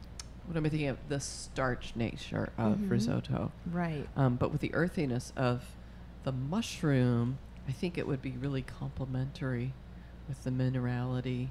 what 0.45 0.55
am 0.55 0.65
I 0.65 0.69
thinking 0.69 0.89
of? 0.89 0.97
The 1.09 1.19
starch 1.19 1.93
nature 1.95 2.49
of 2.57 2.77
Mhm. 2.77 2.91
risotto. 2.91 3.51
right. 3.71 4.07
Um, 4.15 4.35
but 4.35 4.51
with 4.51 4.61
the 4.61 4.73
earthiness 4.75 5.33
of 5.35 5.75
the 6.23 6.31
mushroom, 6.31 7.39
I 7.67 7.71
think 7.71 7.97
it 7.97 8.05
would 8.07 8.21
be 8.21 8.31
really 8.31 8.61
complementary 8.61 9.73
with 10.27 10.43
the 10.43 10.51
minerality 10.51 11.47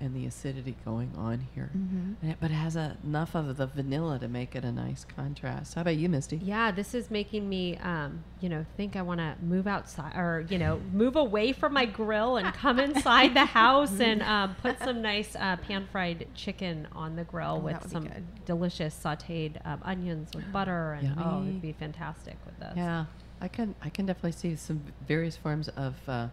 and 0.00 0.14
the 0.14 0.26
acidity 0.26 0.76
going 0.84 1.10
on 1.16 1.46
here. 1.54 1.70
Mhm. 1.76 2.14
And 2.22 2.30
it- 2.32 2.36
but 2.40 2.50
it 2.50 2.54
has 2.54 2.76
a, 2.76 2.96
enough 3.04 3.34
of 3.34 3.56
the 3.56 3.66
vanilla 3.66 4.18
to 4.18 4.28
make 4.28 4.54
it 4.54 4.64
a 4.64 4.72
nice 4.72 5.04
contrast. 5.04 5.74
How 5.74 5.80
about 5.82 5.96
you, 5.96 6.08
Misty? 6.08 6.36
Yeah, 6.36 6.70
this 6.70 6.94
is 6.94 7.10
making 7.10 7.48
me, 7.48 7.76
um, 7.78 8.22
you 8.40 8.48
know, 8.48 8.64
think 8.76 8.96
I 8.96 9.02
want 9.02 9.18
to 9.20 9.34
move 9.42 9.66
outside 9.66 10.14
or, 10.16 10.46
you 10.48 10.58
know, 10.58 10.80
move 10.92 11.16
away 11.16 11.52
from 11.52 11.72
my 11.72 11.84
grill 11.86 12.36
and 12.36 12.52
come 12.54 12.78
inside 12.88 13.34
the 13.34 13.44
house 13.46 13.98
and 14.00 14.22
um, 14.22 14.54
put 14.56 14.78
some 14.80 15.02
nice 15.02 15.34
uh, 15.36 15.56
pan 15.56 15.86
fried 15.90 16.26
chicken 16.34 16.86
on 16.92 17.16
the 17.16 17.24
grill 17.24 17.56
Oh, 17.56 17.64
with 17.64 17.90
some 17.90 18.08
delicious 18.44 18.98
sauteed 19.02 19.56
um, 19.66 19.80
onions 19.84 20.30
with 20.34 20.50
butter. 20.52 20.92
And 20.92 21.14
oh, 21.18 21.42
it'd 21.42 21.62
be 21.62 21.72
fantastic 21.72 22.36
with 22.46 22.58
this. 22.58 22.72
Yeah, 22.76 23.06
I 23.40 23.48
can 23.48 23.74
I 23.82 23.88
can 23.88 24.06
definitely 24.06 24.32
see 24.32 24.56
some 24.56 24.82
various 25.06 25.36
forms 25.36 25.68
of 25.68 25.94
uh, 26.08 26.28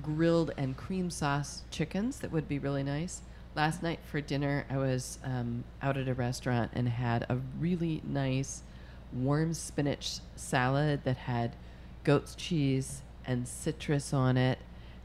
grilled 0.00 0.52
and 0.56 0.76
cream 0.76 1.10
sauce 1.10 1.62
chickens 1.70 2.20
that 2.20 2.32
would 2.32 2.48
be 2.48 2.58
really 2.58 2.82
nice. 2.82 3.22
Last 3.54 3.82
night 3.82 4.00
for 4.04 4.20
dinner, 4.20 4.64
I 4.70 4.78
was 4.78 5.18
um, 5.24 5.64
out 5.82 5.98
at 5.98 6.08
a 6.08 6.14
restaurant 6.14 6.70
and 6.74 6.88
had 6.88 7.26
a 7.28 7.38
really 7.58 8.00
nice 8.04 8.62
warm 9.12 9.52
spinach 9.52 10.20
salad 10.36 11.04
that 11.04 11.18
had 11.18 11.54
goat's 12.04 12.34
cheese 12.34 13.02
and 13.26 13.46
citrus 13.46 14.12
on 14.12 14.36
it, 14.36 14.58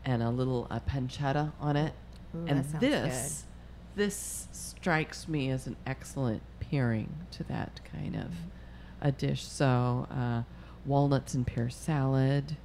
and 0.05 0.23
a 0.23 0.29
little 0.29 0.67
uh, 0.71 0.79
pancetta 0.79 1.51
on 1.59 1.75
it. 1.75 1.93
Ooh, 2.33 2.45
and 2.47 2.59
that 2.59 2.69
sounds 2.69 2.81
this 2.81 3.43
this 3.95 4.47
strikes 4.51 5.27
me 5.27 5.49
as 5.49 5.67
an 5.67 5.75
excellent 5.85 6.41
pairing 6.59 7.09
to 7.31 7.43
that 7.43 7.81
kind 7.91 8.15
of 8.15 8.31
a 9.01 9.11
dish. 9.11 9.43
So 9.43 10.07
uh, 10.09 10.43
walnuts 10.85 11.33
and 11.33 11.45
pear 11.45 11.69
salad 11.69 12.55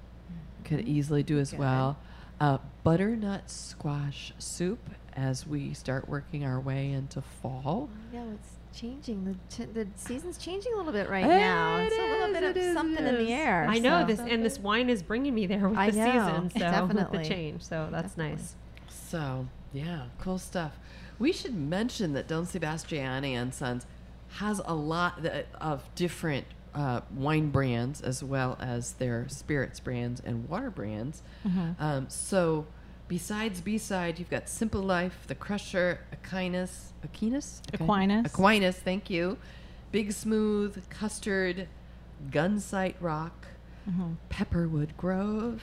could 0.64 0.87
easily 0.87 1.22
do 1.22 1.38
as 1.38 1.50
Good. 1.50 1.61
well. 1.61 1.98
Uh, 2.42 2.59
butternut 2.83 3.48
squash 3.48 4.33
soup 4.37 4.90
as 5.14 5.46
we 5.46 5.72
start 5.72 6.09
working 6.09 6.44
our 6.44 6.59
way 6.59 6.90
into 6.90 7.22
fall. 7.22 7.88
Yeah, 8.12 8.24
it's 8.35 8.59
changing. 8.76 9.24
The 9.24 9.35
ch- 9.64 9.72
the 9.72 9.87
season's 9.94 10.38
changing 10.38 10.72
a 10.72 10.76
little 10.76 10.90
bit 10.90 11.09
right 11.09 11.24
It 11.24 11.28
now. 11.28 11.76
It's 11.76 11.94
a 11.96 12.00
little 12.02 12.33
bit 12.35 12.42
of 12.42 12.57
is, 12.57 12.74
something 12.74 13.07
it 13.07 13.14
in 13.14 13.24
the 13.26 13.33
air. 13.33 13.64
I 13.68 13.78
know 13.78 14.00
so- 14.00 14.07
this, 14.07 14.18
and 14.18 14.44
this 14.44 14.59
wine 14.59 14.90
is 14.90 15.05
bringing 15.05 15.37
me 15.37 15.46
there 15.46 15.68
with 15.68 15.78
I 15.78 15.90
the 15.90 15.98
know, 15.98 16.05
season. 16.07 16.50
So 16.50 16.55
with 16.55 16.59
definitely. 16.59 17.18
the 17.18 17.28
change, 17.28 17.62
so 17.62 17.88
that's 17.92 18.09
Definitely. 18.16 18.37
nice. 18.38 18.57
So 18.88 19.46
yeah, 19.72 20.07
cool 20.18 20.38
stuff. 20.40 20.72
We 21.20 21.31
should 21.33 21.55
mention 21.55 22.12
that 22.14 22.26
Don 22.26 22.46
Sebastiani 22.46 23.35
and 23.35 23.55
Sons 23.55 23.87
has 24.38 24.61
a 24.64 24.74
lot 24.74 25.24
of 25.61 25.94
different 25.94 26.46
uh, 26.74 27.00
wine 27.14 27.50
brands 27.50 28.00
as 28.00 28.22
well 28.24 28.56
as 28.61 28.92
their 28.94 29.28
spirits 29.28 29.80
brands 29.80 30.20
and 30.24 30.48
water 30.48 30.70
brands. 30.70 31.22
Um, 31.78 32.06
so 32.08 32.66
besides 33.08 33.61
B-side, 33.61 34.18
you've 34.18 34.30
got 34.30 34.48
Simple 34.48 34.82
Life, 34.82 35.24
The 35.26 35.35
Crusher, 35.35 36.00
Aquinas, 36.12 36.92
Aquinas, 37.04 37.61
Aquinas. 37.74 38.26
Aquinas. 38.26 38.76
Thank 38.76 39.11
you. 39.11 39.37
Big 39.90 40.12
Smooth, 40.12 40.88
Custard, 40.88 41.68
Gunsight 42.30 42.94
Rock, 43.00 43.46
Mhm. 43.88 44.16
Pepperwood 44.30 44.96
Grove, 44.96 45.62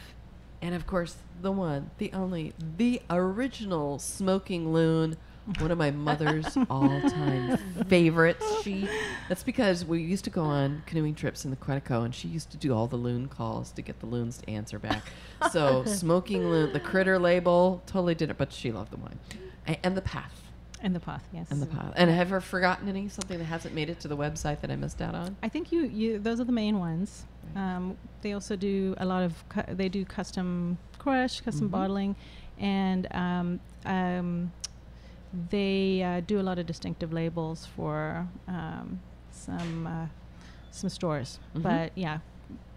and 0.62 0.76
of 0.76 0.86
course 0.86 1.16
the 1.42 1.52
one, 1.54 1.90
the 2.00 2.12
only, 2.14 2.54
the 2.78 3.02
original 3.10 3.98
Smoking 3.98 4.74
Loon, 4.74 5.16
one 5.58 5.72
of 5.72 5.78
my 5.78 5.92
mother's 5.92 6.56
all-time 6.70 7.58
favorites. 7.88 8.46
She, 8.64 8.88
that's 9.28 9.44
because 9.44 9.84
we 9.86 10.02
used 10.02 10.24
to 10.26 10.30
go 10.30 10.44
on 10.44 10.84
canoeing 10.86 11.16
trips 11.16 11.44
in 11.46 11.52
the 11.52 11.58
Quetico, 11.58 12.06
and 12.06 12.14
she 12.14 12.28
used 12.28 12.52
to 12.52 12.58
do 12.58 12.74
all 12.74 12.88
the 12.88 12.96
loon 12.98 13.28
calls 13.28 13.72
to 13.74 13.82
get 13.82 14.00
the 14.00 14.06
loons 14.06 14.38
to 14.40 14.50
answer 14.50 14.80
back. 14.80 15.04
So 15.52 15.84
Smoking 15.86 16.50
Loon, 16.50 16.74
the 16.74 16.80
critter 16.80 17.18
label, 17.18 17.82
totally 17.86 18.16
did 18.16 18.30
it, 18.30 18.38
but 18.38 18.54
she 18.54 18.72
loved 18.72 18.92
the 18.92 18.98
wine, 18.98 19.20
A- 19.68 19.86
and 19.86 19.98
the 19.98 20.02
Path. 20.02 20.44
And 20.82 20.96
the 20.96 21.00
path, 21.02 21.26
yes. 21.34 21.52
And 21.52 21.62
the 21.62 21.66
path. 21.66 21.92
And 21.98 22.10
have 22.10 22.32
I 22.32 22.40
forgotten 22.40 22.88
any? 22.88 23.10
Something 23.10 23.38
that 23.40 23.44
hasn't 23.44 23.76
made 23.76 23.90
it 23.90 24.00
to 24.00 24.08
the 24.08 24.16
website 24.16 24.62
that 24.62 24.72
I 24.72 24.78
missed 24.78 25.02
out 25.02 25.14
on? 25.14 25.36
I 25.44 25.50
think 25.50 25.74
you, 25.74 25.82
you 25.82 26.20
those 26.20 26.40
are 26.40 26.46
the 26.46 26.54
main 26.54 26.80
ones. 26.80 27.26
Um, 27.54 27.98
they 28.22 28.32
also 28.32 28.56
do 28.56 28.96
a 28.98 29.06
lot 29.06 29.24
of 29.24 29.50
cu- 29.50 29.76
they 29.76 29.90
do 29.90 30.06
custom 30.06 30.78
crush, 30.98 31.42
custom 31.42 31.68
Mhm. 31.68 31.72
bottling, 31.72 32.16
and 32.58 33.08
um, 33.14 33.60
um, 33.86 34.54
they 35.50 36.02
uh, 36.04 36.22
do 36.22 36.40
a 36.40 36.44
lot 36.44 36.58
of 36.60 36.66
distinctive 36.66 37.14
labels 37.14 37.68
for 37.76 38.28
um, 38.48 39.00
some 39.32 39.88
uh, 39.88 40.08
some 40.72 40.90
stores. 40.90 41.40
Mhm. 41.56 41.62
But 41.64 41.92
yeah, 41.96 42.20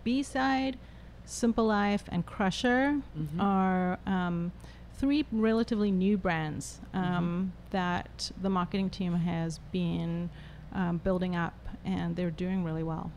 B 0.04 0.22
side, 0.22 0.78
Simple 1.24 1.66
Life, 1.66 2.04
and 2.08 2.24
Crusher 2.26 3.00
Mhm. 3.18 3.40
are 3.40 3.98
um, 4.06 4.52
three 4.94 5.24
relatively 5.32 5.90
new 5.90 6.16
brands 6.16 6.80
um, 6.94 7.52
that 7.70 8.30
the 8.40 8.48
marketing 8.50 8.90
team 8.90 9.14
has 9.14 9.58
been 9.72 10.30
um, 10.72 10.98
building 10.98 11.34
up, 11.36 11.54
and 11.84 12.16
they're 12.16 12.30
doing 12.30 12.64
really 12.64 12.82
well. 12.82 13.10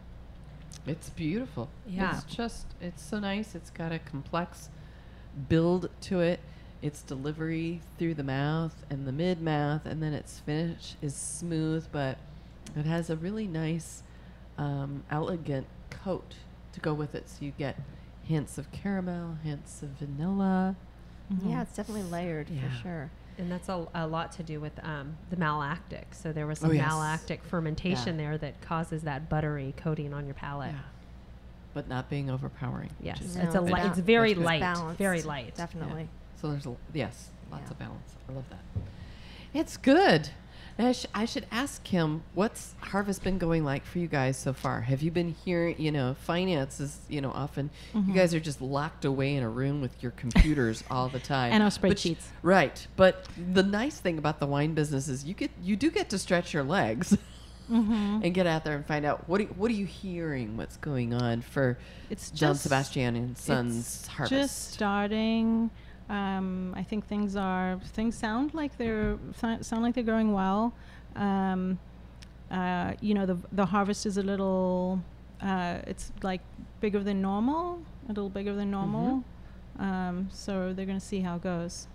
It's 0.88 1.10
beautiful. 1.10 1.70
Yeah. 1.88 2.16
It's 2.16 2.24
just, 2.26 2.68
it's 2.82 3.02
so 3.04 3.20
nice. 3.20 3.56
It's 3.56 3.70
got 3.72 3.92
a 3.92 4.00
complex 4.00 4.70
build 5.50 5.90
to 6.02 6.20
it. 6.22 6.40
Its 6.82 7.02
delivery 7.02 7.82
through 7.98 8.14
the 8.14 8.24
mouth 8.24 8.84
and 8.90 9.08
the 9.08 9.12
mid 9.12 9.42
mouth, 9.42 9.86
and 9.86 10.02
then 10.04 10.14
its 10.14 10.40
finish 10.40 10.96
is 11.02 11.16
smooth, 11.16 11.88
but 11.92 12.18
it 12.76 12.86
has 12.86 13.10
a 13.10 13.16
really 13.16 13.48
nice, 13.48 14.04
um, 14.58 15.04
elegant 15.10 15.66
coat 15.90 16.36
to 16.74 16.80
go 16.80 16.94
with 16.94 17.16
it. 17.16 17.30
So 17.30 17.46
you 17.46 17.54
get 17.58 17.78
hints 18.24 18.58
of 18.58 18.72
caramel, 18.72 19.38
hints 19.44 19.82
of 19.82 19.90
vanilla. 19.90 20.76
Yeah, 21.44 21.64
it's 21.64 21.76
definitely 21.76 22.04
layered 22.10 22.50
Yeah. 22.50 22.70
for 22.70 22.76
sure. 22.82 23.12
And 23.38 23.52
that's 23.52 23.68
a, 23.68 23.86
a 23.94 24.08
lot 24.08 24.32
to 24.34 24.44
do 24.44 24.60
with 24.60 24.74
um, 24.84 25.18
the 25.30 25.36
malolactic. 25.36 26.06
So 26.12 26.32
there 26.32 26.48
was 26.48 26.60
Oh, 26.64 26.68
some 26.68 26.76
yes. 26.76 26.88
malolactic 26.92 27.42
fermentation 27.44 28.16
there 28.18 28.38
that 28.38 28.62
causes 28.62 29.02
that 29.04 29.28
buttery 29.30 29.74
coating 29.76 30.14
on 30.14 30.26
your 30.26 30.36
palate. 30.36 30.72
Yeah. 30.72 30.80
But 31.74 31.88
not 31.90 32.10
being 32.10 32.30
overpowering. 32.30 32.92
Yes, 33.02 33.36
No, 33.36 33.42
it's 33.44 33.56
a 33.56 33.62
it's 33.64 33.72
light. 33.72 33.86
It's 33.88 34.00
very 34.00 34.32
it's 34.32 34.40
light, 34.40 34.62
balanced, 34.62 34.98
very 34.98 35.22
light. 35.24 35.56
Definitely. 35.56 36.08
So 36.42 36.50
there's 36.50 36.66
a, 36.66 36.76
yes, 36.94 37.30
lots 37.52 37.64
Yeah. 37.66 37.72
of 37.72 37.80
balance. 37.80 38.16
I 38.30 38.34
love 38.34 38.46
that. 38.50 38.60
It's 39.54 39.78
good. 39.78 40.30
I, 40.78 40.92
sh- 40.92 41.06
I 41.14 41.24
should 41.24 41.46
ask 41.54 41.88
him 41.88 42.24
what's 42.34 42.76
harvest 42.82 43.24
been 43.24 43.38
going 43.38 43.64
like 43.64 43.86
for 43.86 44.00
you 44.00 44.08
guys 44.08 44.36
so 44.36 44.52
far. 44.52 44.82
Have 44.82 45.02
you 45.02 45.10
been 45.10 45.34
hearing? 45.46 45.76
You 45.80 45.94
know, 45.94 46.16
finances. 46.20 47.00
you 47.08 47.22
know 47.22 47.32
often 47.32 47.70
you 47.94 48.14
guys 48.14 48.34
are 48.34 48.42
just 48.42 48.60
locked 48.62 49.06
away 49.06 49.36
in 49.38 49.44
a 49.44 49.50
room 49.50 49.80
with 49.80 50.04
your 50.04 50.12
computers 50.12 50.84
all 50.92 51.08
the 51.08 51.20
time 51.22 51.54
And 51.54 51.64
our 51.64 51.70
But 51.70 51.96
spreadsheets. 51.96 52.26
right, 52.42 52.86
but 52.98 53.26
the 53.54 53.64
nice 53.64 53.98
thing 54.02 54.18
about 54.18 54.42
the 54.42 54.48
wine 54.48 54.74
business 54.74 55.08
is 55.08 55.24
you 55.24 55.34
get 55.34 55.50
you 55.64 55.78
do 55.78 55.90
get 55.90 56.10
to 56.10 56.18
stretch 56.20 56.54
your 56.54 56.64
legs. 56.64 57.18
Mm-hmm. 57.72 58.20
And 58.24 58.32
get 58.36 58.46
out 58.46 58.64
there 58.64 58.76
and 58.76 58.86
find 58.86 59.08
out 59.08 59.28
what 59.28 59.42
are, 59.42 59.46
what 59.46 59.72
are 59.72 59.74
you 59.74 59.88
hearing? 59.88 60.56
What's 60.56 60.78
going 60.78 61.16
on 61.16 61.42
for 61.42 61.80
It's 62.12 62.30
John 62.30 62.54
just- 62.54 62.68
Sebastiani 62.70 63.18
and 63.18 63.36
Sons 63.36 63.76
it's 63.76 64.08
Harvest? 64.08 64.30
Just 64.30 64.74
starting. 64.74 65.72
Um, 66.10 66.74
I 66.78 66.84
think 66.84 67.08
things 67.08 67.36
are 67.36 67.80
things 67.94 68.16
sound 68.16 68.54
like 68.54 68.78
they're 68.78 69.18
th- 69.42 69.64
sound 69.64 69.84
like 69.84 69.96
they're 69.96 70.04
going 70.04 70.34
well. 70.34 70.74
Um, 71.16 71.80
uh, 72.52 72.94
you 73.02 73.14
know, 73.14 73.26
the 73.26 73.38
the 73.52 73.66
harvest 73.66 74.06
is 74.06 74.18
a 74.18 74.22
little. 74.24 75.02
Uh, 75.42 75.80
it's 75.88 76.12
like 76.24 76.42
bigger 76.80 77.04
than 77.04 77.22
normal, 77.22 77.82
a 78.06 78.10
little 78.10 78.30
bigger 78.30 78.54
than 78.56 78.72
normal. 78.72 79.24
Um, 79.80 80.30
so 80.32 80.72
they're 80.74 80.86
going 80.86 81.00
to 81.00 81.06
see 81.06 81.20
how 81.22 81.36
it 81.36 81.42
goes. 81.44 81.88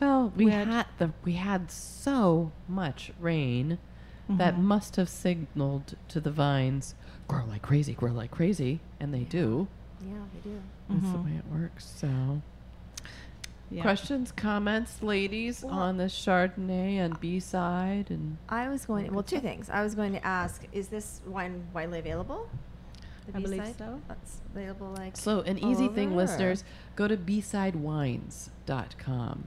Well, 0.00 0.32
we 0.34 0.46
We 0.46 0.50
had, 0.50 0.66
had- 0.66 0.86
the 0.98 1.10
we 1.24 1.34
had 1.34 1.70
so 1.70 2.50
much 2.68 3.12
rain 3.20 3.78
that 4.28 4.54
Mhm. 4.56 4.62
must 4.62 4.96
have 4.96 5.08
signaled 5.08 5.94
to 6.08 6.20
the 6.20 6.30
vines, 6.32 6.94
grow 7.28 7.44
like 7.44 7.62
crazy, 7.62 7.92
grow 7.92 8.12
like 8.12 8.30
crazy, 8.30 8.80
and 8.98 9.12
they 9.14 9.24
do. 9.24 9.68
Yeah, 10.00 10.24
they 10.34 10.50
do. 10.50 10.60
That's 10.88 11.12
the 11.12 11.18
Mhm. 11.18 11.24
way 11.24 11.36
it 11.36 11.44
works. 11.52 11.84
So, 11.86 12.40
Yeah. 13.72 13.82
questions, 13.82 14.32
comments, 14.32 15.02
ladies, 15.02 15.62
Well- 15.62 15.72
on 15.72 15.96
the 15.96 16.04
Chardonnay 16.04 16.96
and 16.96 17.18
B 17.20 17.40
side, 17.40 18.10
and 18.10 18.36
I 18.48 18.68
was 18.68 18.84
going. 18.84 19.12
Well, 19.12 19.22
two 19.22 19.40
things. 19.40 19.70
I 19.70 19.82
was 19.82 19.94
going 19.94 20.12
to 20.12 20.24
ask: 20.24 20.64
Is 20.72 20.88
this 20.88 21.20
wine 21.26 21.64
widely 21.72 21.98
available? 21.98 22.48
The 23.26 23.38
I 23.38 23.40
believe 23.40 23.74
so. 23.78 24.00
That's 24.08 24.40
available 24.54 24.92
like. 24.96 25.16
So, 25.16 25.40
an 25.40 25.58
all 25.62 25.72
easy 25.72 25.88
thing, 25.88 26.08
over, 26.08 26.16
or- 26.16 26.22
listeners, 26.22 26.64
go 26.96 27.08
to 27.08 27.16
bsidewines.com. 27.16 29.46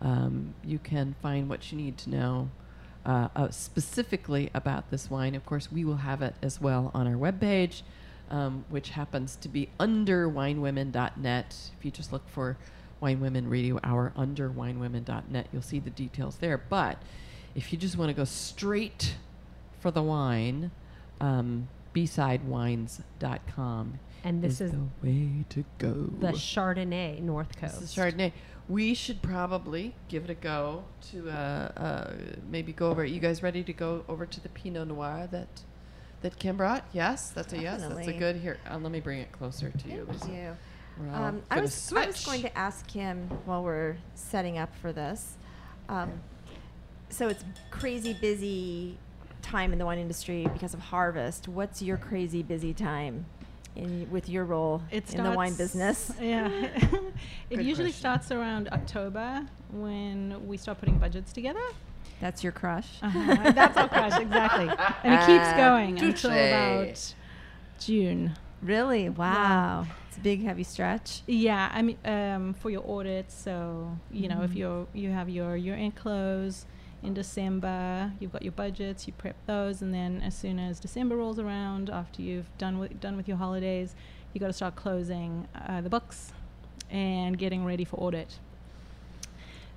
Um, 0.00 0.54
you 0.64 0.78
can 0.78 1.14
find 1.22 1.48
what 1.48 1.70
you 1.70 1.78
need 1.78 1.96
to 1.98 2.10
know 2.10 2.50
uh, 3.06 3.28
uh, 3.34 3.50
specifically 3.50 4.50
about 4.52 4.90
this 4.90 5.10
wine. 5.10 5.34
Of 5.34 5.46
course, 5.46 5.70
we 5.70 5.84
will 5.84 5.98
have 5.98 6.22
it 6.22 6.34
as 6.42 6.60
well 6.60 6.90
on 6.94 7.06
our 7.06 7.14
webpage, 7.14 7.82
um, 8.30 8.64
which 8.68 8.90
happens 8.90 9.36
to 9.36 9.48
be 9.48 9.68
under 9.78 10.28
winewomen.net. 10.28 11.70
If 11.78 11.84
you 11.84 11.90
just 11.90 12.12
look 12.12 12.28
for 12.28 12.56
Wine 13.02 13.20
Women 13.20 13.50
Radio 13.50 13.78
Hour 13.82 14.12
under 14.16 14.48
winewomen.net, 14.48 15.48
you'll 15.52 15.60
see 15.60 15.80
the 15.80 15.90
details 15.90 16.36
there. 16.36 16.56
But 16.56 17.02
if 17.54 17.72
you 17.72 17.78
just 17.78 17.98
want 17.98 18.10
to 18.10 18.14
go 18.14 18.24
straight 18.24 19.16
for 19.80 19.90
the 19.90 20.02
wine, 20.02 20.70
um, 21.20 21.68
bsidewines.com 21.94 23.98
And 24.24 24.40
this 24.40 24.60
is 24.60 24.70
the 24.70 24.86
way 25.02 25.44
to 25.50 25.64
go. 25.78 25.92
the 26.20 26.28
Chardonnay 26.28 27.20
North 27.20 27.56
Coast. 27.56 27.80
This 27.80 27.90
is 27.90 27.96
Chardonnay. 27.96 28.32
We 28.68 28.94
should 28.94 29.20
probably 29.20 29.96
give 30.08 30.24
it 30.24 30.30
a 30.30 30.34
go 30.34 30.84
to 31.10 31.28
uh, 31.28 31.72
uh, 31.76 32.14
maybe 32.48 32.72
go 32.72 32.90
over. 32.90 33.04
You 33.04 33.18
guys 33.18 33.42
ready 33.42 33.64
to 33.64 33.72
go 33.72 34.04
over 34.08 34.24
to 34.24 34.40
the 34.40 34.48
Pinot 34.48 34.86
Noir 34.86 35.28
that 35.32 35.62
that 36.22 36.38
Kim 36.38 36.56
brought? 36.56 36.84
Yes, 36.92 37.30
that's 37.30 37.52
a 37.52 37.60
yes. 37.60 37.82
That's 37.82 38.06
a 38.06 38.12
good. 38.12 38.36
Here, 38.36 38.58
uh, 38.70 38.78
let 38.78 38.92
me 38.92 39.00
bring 39.00 39.18
it 39.18 39.32
closer 39.32 39.70
to 39.70 39.88
you. 39.88 40.06
Thank 40.06 40.22
Lisa. 40.22 40.32
you. 40.32 40.56
We're 40.98 41.14
Um, 41.14 41.42
I 41.50 41.60
was 41.60 41.92
I 41.92 42.06
was 42.06 42.24
going 42.24 42.42
to 42.42 42.58
ask 42.58 42.90
him 42.90 43.28
while 43.44 43.62
we're 43.62 43.96
setting 44.14 44.58
up 44.58 44.74
for 44.76 44.92
this. 44.92 45.36
Um, 45.88 46.20
so 47.08 47.28
it's 47.28 47.44
crazy 47.70 48.14
busy 48.14 48.98
time 49.42 49.72
in 49.72 49.78
the 49.78 49.84
wine 49.84 49.98
industry 49.98 50.46
because 50.52 50.74
of 50.74 50.80
harvest. 50.80 51.48
What's 51.48 51.82
your 51.82 51.96
crazy 51.96 52.42
busy 52.42 52.72
time 52.72 53.26
in 53.74 54.10
with 54.10 54.28
your 54.28 54.44
role 54.44 54.82
It 54.90 55.12
in 55.14 55.22
the 55.22 55.32
wine 55.32 55.54
business? 55.54 56.12
Yeah. 56.20 56.48
it 56.74 57.56
Good 57.56 57.66
usually 57.66 57.88
question. 57.88 57.92
starts 57.92 58.30
around 58.30 58.68
October 58.68 59.46
when 59.70 60.46
we 60.46 60.56
start 60.56 60.78
putting 60.78 60.98
budgets 60.98 61.32
together. 61.32 61.62
That's 62.20 62.42
your 62.44 62.52
crush. 62.52 62.86
Uh-huh. 63.02 63.50
That's 63.52 63.76
our 63.76 63.88
crush, 63.88 64.20
exactly. 64.20 64.68
And 65.02 65.14
it 65.14 65.26
keeps 65.26 65.52
going 65.56 65.98
until 65.98 66.30
about 66.30 67.14
June. 67.80 68.36
Really? 68.62 69.08
Wow. 69.08 69.86
It's 70.08 70.16
a 70.18 70.20
big 70.20 70.42
heavy 70.42 70.62
stretch. 70.62 71.22
Yeah, 71.26 71.70
I 71.72 71.82
mean, 71.82 71.98
um, 72.04 72.54
for 72.54 72.70
your 72.70 72.88
audits. 72.88 73.34
So 73.34 73.96
you 74.10 74.28
know, 74.28 74.42
if 74.42 74.54
you're 74.54 74.86
you 74.92 75.10
have 75.10 75.28
your 75.28 75.56
year 75.56 75.74
end 75.74 75.96
close 75.96 76.66
in 77.02 77.14
December, 77.14 78.12
you've 78.20 78.32
got 78.32 78.42
your 78.42 78.52
budgets, 78.52 79.06
you 79.06 79.12
prep 79.14 79.34
those, 79.46 79.82
and 79.82 79.92
then 79.92 80.20
as 80.22 80.36
soon 80.36 80.58
as 80.58 80.78
December 80.78 81.16
rolls 81.16 81.38
around, 81.38 81.90
after 81.90 82.22
you've 82.22 82.46
done 82.58 82.78
with 82.78 83.00
done 83.00 83.16
with 83.16 83.26
your 83.26 83.36
holidays, 83.38 83.94
you 84.32 84.40
got 84.40 84.46
to 84.48 84.52
start 84.52 84.76
closing 84.76 85.48
uh, 85.68 85.80
the 85.80 85.90
books 85.90 86.32
and 86.90 87.36
getting 87.38 87.64
ready 87.64 87.84
for 87.84 87.96
audit. 87.96 88.38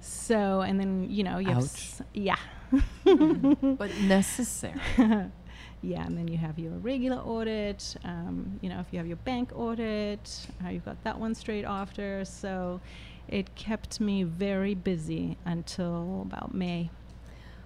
So, 0.02 0.62
and 0.62 0.80
then 0.80 1.08
you 1.10 1.24
know, 1.24 1.40
you 1.40 1.48
have 1.48 1.64
s- 1.64 2.02
yeah. 2.14 2.36
but 3.06 3.96
necessary. 4.02 4.74
yeah, 5.82 6.06
and 6.06 6.18
then 6.18 6.28
you 6.28 6.38
have 6.38 6.58
your 6.58 6.72
regular 6.74 7.18
audit. 7.18 7.96
Um, 8.04 8.60
you 8.62 8.70
know, 8.70 8.80
if 8.80 8.88
you 8.92 8.98
have 8.98 9.08
your 9.08 9.18
bank 9.18 9.52
audit, 9.56 10.48
uh, 10.66 10.70
you've 10.70 10.86
got 10.86 11.02
that 11.04 11.20
one 11.20 11.36
straight 11.36 11.66
after. 11.66 12.26
So 12.26 12.82
it 13.28 13.54
kept 13.56 14.00
me 14.00 14.24
very 14.24 14.74
busy 14.74 15.38
until 15.46 16.22
about 16.24 16.54
May, 16.54 16.90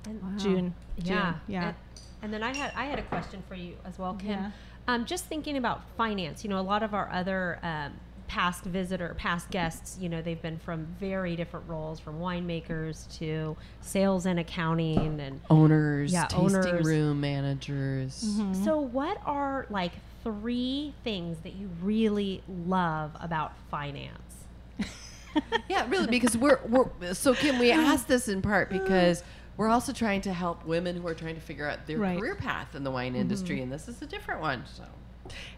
And- 0.05 0.21
Wow. 0.21 0.37
June. 0.37 0.73
Yeah, 0.97 1.03
June, 1.31 1.41
yeah. 1.47 1.67
And, 1.67 1.75
and 2.23 2.33
then 2.33 2.43
I 2.43 2.55
had 2.55 2.71
I 2.75 2.85
had 2.85 2.99
a 2.99 3.03
question 3.03 3.41
for 3.47 3.55
you 3.55 3.75
as 3.85 3.97
well, 3.97 4.13
Kim. 4.15 4.29
Yeah. 4.29 4.51
Um, 4.87 5.05
just 5.05 5.25
thinking 5.25 5.55
about 5.57 5.81
finance, 5.97 6.43
you 6.43 6.49
know, 6.49 6.59
a 6.59 6.61
lot 6.63 6.81
of 6.83 6.93
our 6.93 7.09
other 7.11 7.59
um, 7.63 7.93
past 8.29 8.63
visitor, 8.63 9.15
past 9.17 9.49
guests, 9.49 9.97
you 9.99 10.07
know, 10.07 10.21
they've 10.21 10.41
been 10.41 10.59
from 10.59 10.85
very 10.99 11.35
different 11.35 11.67
roles, 11.67 11.99
from 11.99 12.19
winemakers 12.19 13.11
to 13.17 13.57
sales 13.81 14.25
and 14.27 14.39
accounting, 14.39 15.19
and 15.19 15.41
Owners, 15.49 16.13
Yeah, 16.13 16.27
tasting 16.27 16.55
owners. 16.55 16.85
room 16.85 17.19
managers. 17.19 18.23
Mhm. 18.23 18.63
so 18.63 18.79
what 18.79 19.17
are 19.25 19.65
like 19.71 19.93
three 20.23 20.93
things 21.03 21.39
that 21.39 21.53
you 21.55 21.69
really 21.81 22.43
love 22.47 23.11
about 23.19 23.53
finance? 23.71 24.45
yeah, 25.67 25.87
really, 25.89 26.07
because 26.07 26.37
we're 26.37 26.59
we're 26.67 27.13
so 27.15 27.33
Kim. 27.33 27.57
We 27.59 27.71
asked 27.71 28.07
this 28.07 28.27
in 28.27 28.41
part 28.43 28.69
because 28.69 29.23
we're 29.57 29.69
also 29.69 29.91
trying 29.91 30.21
to 30.21 30.33
help 30.33 30.65
women 30.65 30.95
who 30.95 31.07
are 31.07 31.13
trying 31.15 31.35
to 31.35 31.41
figure 31.41 31.67
out 31.67 31.85
their 31.87 31.97
Right. 31.97 32.17
career 32.19 32.35
path 32.35 32.75
in 32.75 32.83
the 32.83 32.91
wine 32.91 33.15
industry, 33.15 33.61
and 33.61 33.71
this 33.71 33.87
is 33.87 34.01
a 34.01 34.05
different 34.05 34.41
one. 34.41 34.63
So 34.73 34.83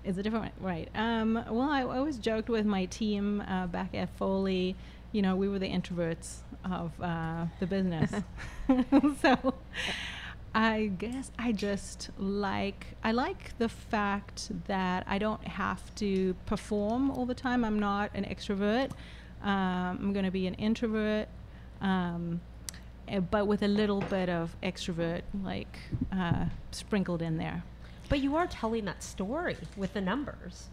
It's 0.04 0.18
a 0.18 0.24
different 0.24 0.46
one, 0.46 0.66
right? 0.66 0.90
Um, 0.96 1.34
well, 1.50 1.70
I, 1.70 1.82
I 1.82 1.98
always 1.98 2.18
joked 2.18 2.50
with 2.50 2.66
my 2.66 2.86
team 2.86 3.42
uh, 3.42 3.68
back 3.68 3.94
at 3.94 4.10
Foley. 4.18 4.76
You 5.12 5.22
know, 5.22 5.36
we 5.36 5.50
were 5.50 5.60
the 5.60 5.70
introverts 5.70 6.38
of 6.64 6.92
uh, 7.02 7.46
the 7.60 7.68
business. 7.68 8.12
so 9.22 9.54
I 10.54 10.92
guess 10.98 11.32
I 11.40 11.54
just 11.54 12.10
like 12.18 12.86
I 13.04 13.12
like 13.12 13.58
the 13.58 13.70
fact 13.70 14.52
that 14.68 15.06
I 15.08 15.18
don't 15.18 15.46
have 15.48 15.94
to 15.96 16.36
perform 16.46 17.10
all 17.12 17.26
the 17.26 17.36
time. 17.36 17.64
I'm 17.64 17.80
not 17.80 18.12
an 18.14 18.26
extrovert. 18.26 18.92
Um, 19.44 19.98
I'm 20.02 20.14
going 20.14 20.26
to 20.26 20.32
be 20.32 20.46
an 20.48 20.54
introvert, 20.56 21.28
um, 21.82 22.42
eh, 23.08 23.20
but 23.20 23.48
with 23.48 23.64
a 23.64 23.68
little 23.68 24.02
bit 24.02 24.30
of 24.30 24.56
extrovert 24.62 25.22
like 25.44 25.80
uh, 26.12 26.46
sprinkled 26.72 27.22
in 27.22 27.38
there. 27.38 27.64
But 28.12 28.20
you 28.20 28.36
are 28.36 28.46
telling 28.46 28.84
that 28.86 29.02
story 29.04 29.56
with 29.78 29.94
the 29.94 30.02
numbers. 30.02 30.68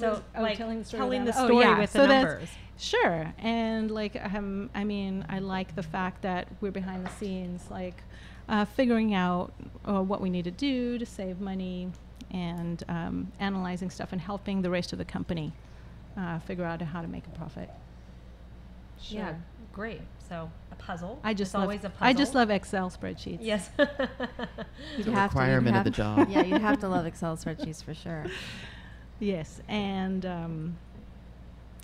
So, 0.00 0.20
Oh, 0.36 0.42
like 0.42 0.58
telling 0.58 0.80
the 0.80 0.84
story 0.84 0.98
telling 1.00 1.24
the 1.24 1.30
about- 1.30 1.50
oh, 1.50 1.60
yeah. 1.60 1.78
with 1.78 1.90
So 1.90 2.02
the 2.02 2.08
numbers. 2.08 2.48
Sure, 2.76 3.32
and 3.38 3.88
like 3.88 4.16
um, 4.34 4.68
I 4.74 4.82
mean, 4.82 5.24
I 5.28 5.38
like 5.38 5.76
the 5.76 5.82
fact 5.84 6.22
that 6.22 6.48
we're 6.60 6.72
behind 6.72 7.06
the 7.06 7.10
scenes, 7.10 7.70
like 7.70 8.02
uh, 8.48 8.64
figuring 8.64 9.14
out 9.14 9.52
uh, 9.86 10.02
what 10.02 10.20
we 10.20 10.28
need 10.28 10.42
to 10.44 10.50
do 10.50 10.98
to 10.98 11.06
save 11.06 11.40
money, 11.40 11.92
and 12.32 12.82
um, 12.88 13.30
analyzing 13.38 13.88
stuff 13.88 14.08
and 14.10 14.20
helping 14.20 14.62
the 14.62 14.70
rest 14.70 14.92
of 14.92 14.98
the 14.98 15.04
company 15.04 15.52
uh, 16.18 16.40
figure 16.40 16.64
out 16.64 16.82
how 16.82 17.00
to 17.00 17.06
make 17.06 17.26
a 17.28 17.30
profit. 17.30 17.70
Yeah, 19.08 19.34
great. 19.72 20.00
So 20.30 20.50
a 20.70 20.74
puzzle. 20.76 21.18
I 21.24 21.34
just 21.34 21.48
it's 21.48 21.54
love, 21.54 21.62
always 21.64 21.84
a 21.84 21.90
puzzle. 21.90 22.06
I 22.06 22.12
just 22.14 22.34
love 22.34 22.50
Excel 22.50 22.88
spreadsheets. 22.90 23.38
Yes. 23.42 23.68
You'd 23.78 23.88
a 23.88 23.90
have 23.90 24.96
to- 24.96 24.98
you'd 24.98 25.08
requirement 25.08 25.76
of 25.76 25.84
the 25.84 25.90
have- 25.90 26.16
job. 26.26 26.28
Yeah, 26.30 26.42
you'd 26.44 26.62
have 26.62 26.78
to 26.80 26.88
love 26.88 27.04
Excel 27.04 27.36
spreadsheets 27.36 27.82
for 27.84 27.92
sure. 27.94 28.24
Yes, 29.18 29.60
and 29.68 30.24
um, 30.24 30.78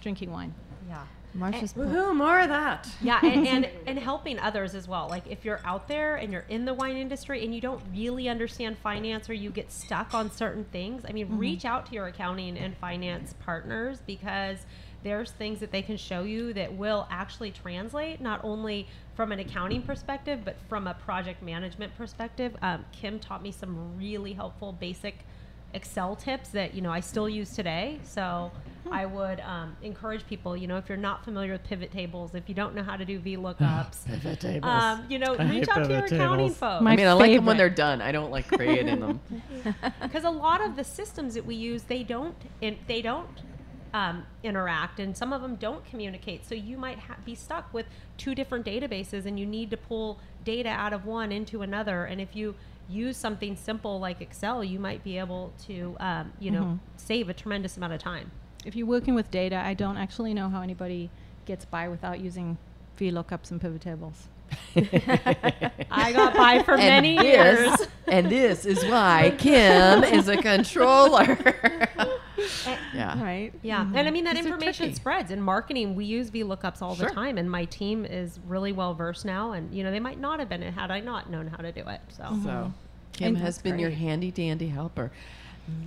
drinking 0.00 0.30
wine. 0.30 0.54
yeah. 0.88 1.04
Marsha's 1.36 1.74
po- 1.74 1.80
Woohoo, 1.82 2.16
more 2.16 2.40
of 2.40 2.48
that. 2.48 2.88
Yeah, 3.02 3.20
and, 3.22 3.46
and 3.46 3.68
and 3.86 3.98
helping 4.10 4.38
others 4.38 4.74
as 4.74 4.88
well. 4.88 5.06
Like 5.10 5.24
if 5.28 5.44
you're 5.44 5.60
out 5.66 5.86
there 5.86 6.16
and 6.16 6.32
you're 6.32 6.46
in 6.48 6.64
the 6.64 6.72
wine 6.72 6.96
industry 6.96 7.44
and 7.44 7.54
you 7.54 7.60
don't 7.60 7.82
really 7.92 8.26
understand 8.30 8.78
finance 8.78 9.28
or 9.28 9.34
you 9.34 9.50
get 9.50 9.70
stuck 9.70 10.14
on 10.14 10.30
certain 10.30 10.64
things, 10.72 11.02
I 11.06 11.12
mean, 11.12 11.36
reach 11.36 11.66
out 11.66 11.84
to 11.86 11.92
your 11.94 12.06
accounting 12.06 12.56
and 12.56 12.74
finance 12.78 13.34
partners 13.40 14.00
because 14.06 14.64
there's 15.06 15.30
things 15.30 15.60
that 15.60 15.70
they 15.70 15.82
can 15.82 15.96
show 15.96 16.24
you 16.24 16.52
that 16.52 16.72
will 16.72 17.06
actually 17.12 17.52
translate 17.52 18.20
not 18.20 18.40
only 18.42 18.88
from 19.14 19.30
an 19.30 19.38
accounting 19.38 19.80
perspective 19.80 20.40
but 20.44 20.56
from 20.68 20.88
a 20.88 20.94
project 20.94 21.40
management 21.44 21.96
perspective. 21.96 22.56
Um, 22.60 22.84
Kim 22.90 23.20
taught 23.20 23.40
me 23.40 23.52
some 23.52 23.96
really 23.96 24.32
helpful 24.32 24.72
basic 24.72 25.24
Excel 25.74 26.16
tips 26.16 26.48
that 26.50 26.74
you 26.74 26.80
know 26.80 26.90
I 26.90 27.00
still 27.00 27.28
use 27.28 27.52
today. 27.52 28.00
So 28.02 28.50
I 28.90 29.04
would 29.04 29.40
um, 29.40 29.76
encourage 29.82 30.26
people, 30.26 30.56
you 30.56 30.66
know, 30.66 30.78
if 30.78 30.88
you're 30.88 30.96
not 30.96 31.24
familiar 31.24 31.52
with 31.52 31.64
pivot 31.64 31.92
tables, 31.92 32.34
if 32.34 32.48
you 32.48 32.54
don't 32.54 32.74
know 32.74 32.82
how 32.82 32.96
to 32.96 33.04
do 33.04 33.20
VLOOKUps, 33.26 34.06
Pivot 34.06 34.40
tables. 34.40 34.64
um, 34.64 35.04
you 35.08 35.18
know, 35.18 35.34
I 35.34 35.50
reach 35.50 35.68
out 35.68 35.84
to 35.84 35.92
your 35.92 36.02
pivot 36.02 36.12
accounting 36.12 36.46
tables. 36.46 36.56
folks. 36.56 36.82
My 36.82 36.92
I 36.92 36.96
mean, 36.96 37.06
I 37.06 37.12
like 37.12 37.32
them 37.32 37.46
when 37.46 37.56
they're 37.56 37.68
done. 37.68 38.00
I 38.00 38.12
don't 38.12 38.30
like 38.30 38.48
creating 38.48 39.00
them. 39.00 39.20
because 40.02 40.24
a 40.24 40.30
lot 40.30 40.64
of 40.64 40.76
the 40.76 40.84
systems 40.84 41.34
that 41.34 41.44
we 41.44 41.54
use 41.54 41.82
they 41.84 42.02
don't 42.02 42.36
in, 42.60 42.78
they 42.86 43.02
don't 43.02 43.28
um, 43.96 44.16
interact 44.42 44.96
and 45.00 45.16
some 45.16 45.32
of 45.32 45.40
them 45.42 45.54
don't 45.56 45.82
communicate 45.90 46.40
so 46.48 46.54
you 46.54 46.76
might 46.86 46.98
ha- 46.98 47.16
be 47.24 47.34
stuck 47.34 47.66
with 47.72 47.86
two 48.22 48.34
different 48.34 48.64
databases 48.66 49.24
and 49.28 49.34
you 49.40 49.46
need 49.46 49.68
to 49.70 49.76
pull 49.76 50.18
data 50.44 50.68
out 50.68 50.92
of 50.92 51.06
one 51.06 51.30
into 51.32 51.62
another 51.62 52.04
and 52.10 52.20
if 52.20 52.36
you 52.38 52.54
use 52.88 53.16
something 53.16 53.56
simple 53.56 53.98
like 54.06 54.20
excel 54.20 54.62
you 54.62 54.78
might 54.78 55.02
be 55.02 55.14
able 55.18 55.44
to 55.66 55.76
um, 56.08 56.32
you 56.44 56.50
know 56.50 56.62
Mhm. 56.64 56.78
save 56.96 57.28
a 57.28 57.34
tremendous 57.34 57.76
amount 57.78 57.92
of 57.94 58.00
time 58.00 58.30
If 58.66 58.74
you're 58.76 58.86
working 58.96 59.14
with 59.14 59.28
data, 59.30 59.56
I 59.70 59.74
don't 59.74 59.96
actually 60.04 60.34
know 60.34 60.48
how 60.54 60.60
anybody 60.68 61.08
gets 61.50 61.64
by 61.64 61.84
without 61.88 62.18
using 62.28 62.58
VLOOKUPs 62.98 63.48
and 63.52 63.60
pivot 63.60 63.80
tables. 63.90 64.18
i 64.76 66.12
got 66.12 66.34
by 66.34 66.62
for 66.64 66.76
many 66.76 67.14
years 67.30 67.70
and 68.08 68.28
this 68.30 68.64
is 68.64 68.84
why 68.84 69.34
Kim 69.38 70.04
is 70.04 70.28
a 70.28 70.36
controller. 70.36 71.28
Eh, 72.66 72.76
yeah. 72.94 73.22
right. 73.22 73.52
Yeah, 73.62 73.84
mm-hmm. 73.84 73.96
and 73.96 74.08
I 74.08 74.10
mean 74.10 74.24
that 74.24 74.36
These 74.36 74.46
information 74.46 74.94
spreads. 74.94 75.30
In 75.30 75.40
marketing, 75.40 75.94
we 75.94 76.04
use 76.04 76.30
VLOOKUPs 76.30 76.82
all 76.82 76.94
the 76.94 77.06
time, 77.06 77.38
and 77.38 77.50
my 77.50 77.64
team 77.66 78.04
is 78.04 78.38
really 78.46 78.72
well 78.72 78.94
versed 78.94 79.24
now. 79.24 79.52
And 79.52 79.72
you 79.74 79.84
know, 79.84 79.90
they 79.90 80.00
might 80.00 80.20
not 80.20 80.38
have 80.40 80.48
been 80.48 80.62
had 80.62 80.90
I 80.90 81.00
not 81.00 81.30
known 81.30 81.46
how 81.46 81.58
to 81.58 81.72
do 81.72 81.82
it. 81.88 82.00
So 82.08 82.24
So 82.24 82.28
mm-hmm. 82.28 82.70
Kim 83.12 83.28
And 83.28 83.38
has 83.38 83.56
that's 83.56 83.62
been 83.62 83.78
your 83.78 83.90
handy 83.90 84.30
dandy 84.30 84.68
helper. 84.68 85.10